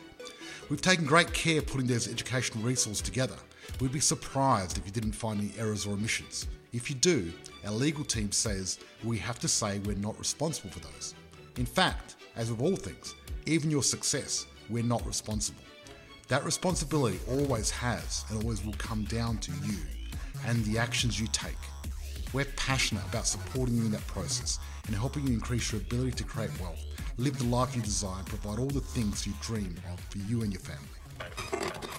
We've 0.68 0.82
taken 0.82 1.06
great 1.06 1.32
care 1.32 1.62
putting 1.62 1.86
those 1.86 2.08
educational 2.08 2.62
resources 2.62 3.00
together. 3.00 3.36
We'd 3.80 3.90
be 3.90 4.00
surprised 4.00 4.76
if 4.76 4.84
you 4.84 4.92
didn't 4.92 5.12
find 5.12 5.40
any 5.40 5.52
errors 5.58 5.86
or 5.86 5.94
omissions. 5.94 6.46
If 6.74 6.90
you 6.90 6.96
do, 6.96 7.32
our 7.64 7.72
legal 7.72 8.04
team 8.04 8.32
says 8.32 8.80
we 9.02 9.16
have 9.16 9.38
to 9.38 9.48
say 9.48 9.78
we're 9.78 9.96
not 9.96 10.18
responsible 10.18 10.70
for 10.70 10.80
those. 10.80 11.14
In 11.56 11.64
fact, 11.64 12.16
as 12.36 12.50
with 12.50 12.60
all 12.60 12.76
things, 12.76 13.14
even 13.46 13.70
your 13.70 13.82
success, 13.82 14.46
we're 14.68 14.84
not 14.84 15.04
responsible. 15.06 15.62
That 16.28 16.44
responsibility 16.44 17.18
always 17.28 17.70
has 17.70 18.26
and 18.28 18.42
always 18.42 18.62
will 18.62 18.74
come 18.74 19.04
down 19.04 19.38
to 19.38 19.52
you 19.64 19.78
and 20.46 20.62
the 20.66 20.78
actions 20.78 21.18
you 21.18 21.28
take. 21.28 21.56
We're 22.34 22.44
passionate 22.56 23.04
about 23.06 23.26
supporting 23.26 23.76
you 23.76 23.86
in 23.86 23.90
that 23.92 24.06
process 24.06 24.58
and 24.90 24.98
helping 24.98 25.24
you 25.24 25.32
increase 25.32 25.70
your 25.70 25.80
ability 25.80 26.10
to 26.10 26.24
create 26.24 26.50
wealth, 26.60 26.84
live 27.16 27.38
the 27.38 27.44
life 27.44 27.76
you 27.76 27.82
desire, 27.82 28.18
and 28.18 28.26
provide 28.26 28.58
all 28.58 28.66
the 28.66 28.80
things 28.80 29.24
you 29.24 29.32
dream 29.40 29.72
of 29.92 30.00
for 30.00 30.18
you 30.18 30.42
and 30.42 30.52
your 30.52 30.60
family. 30.60 31.89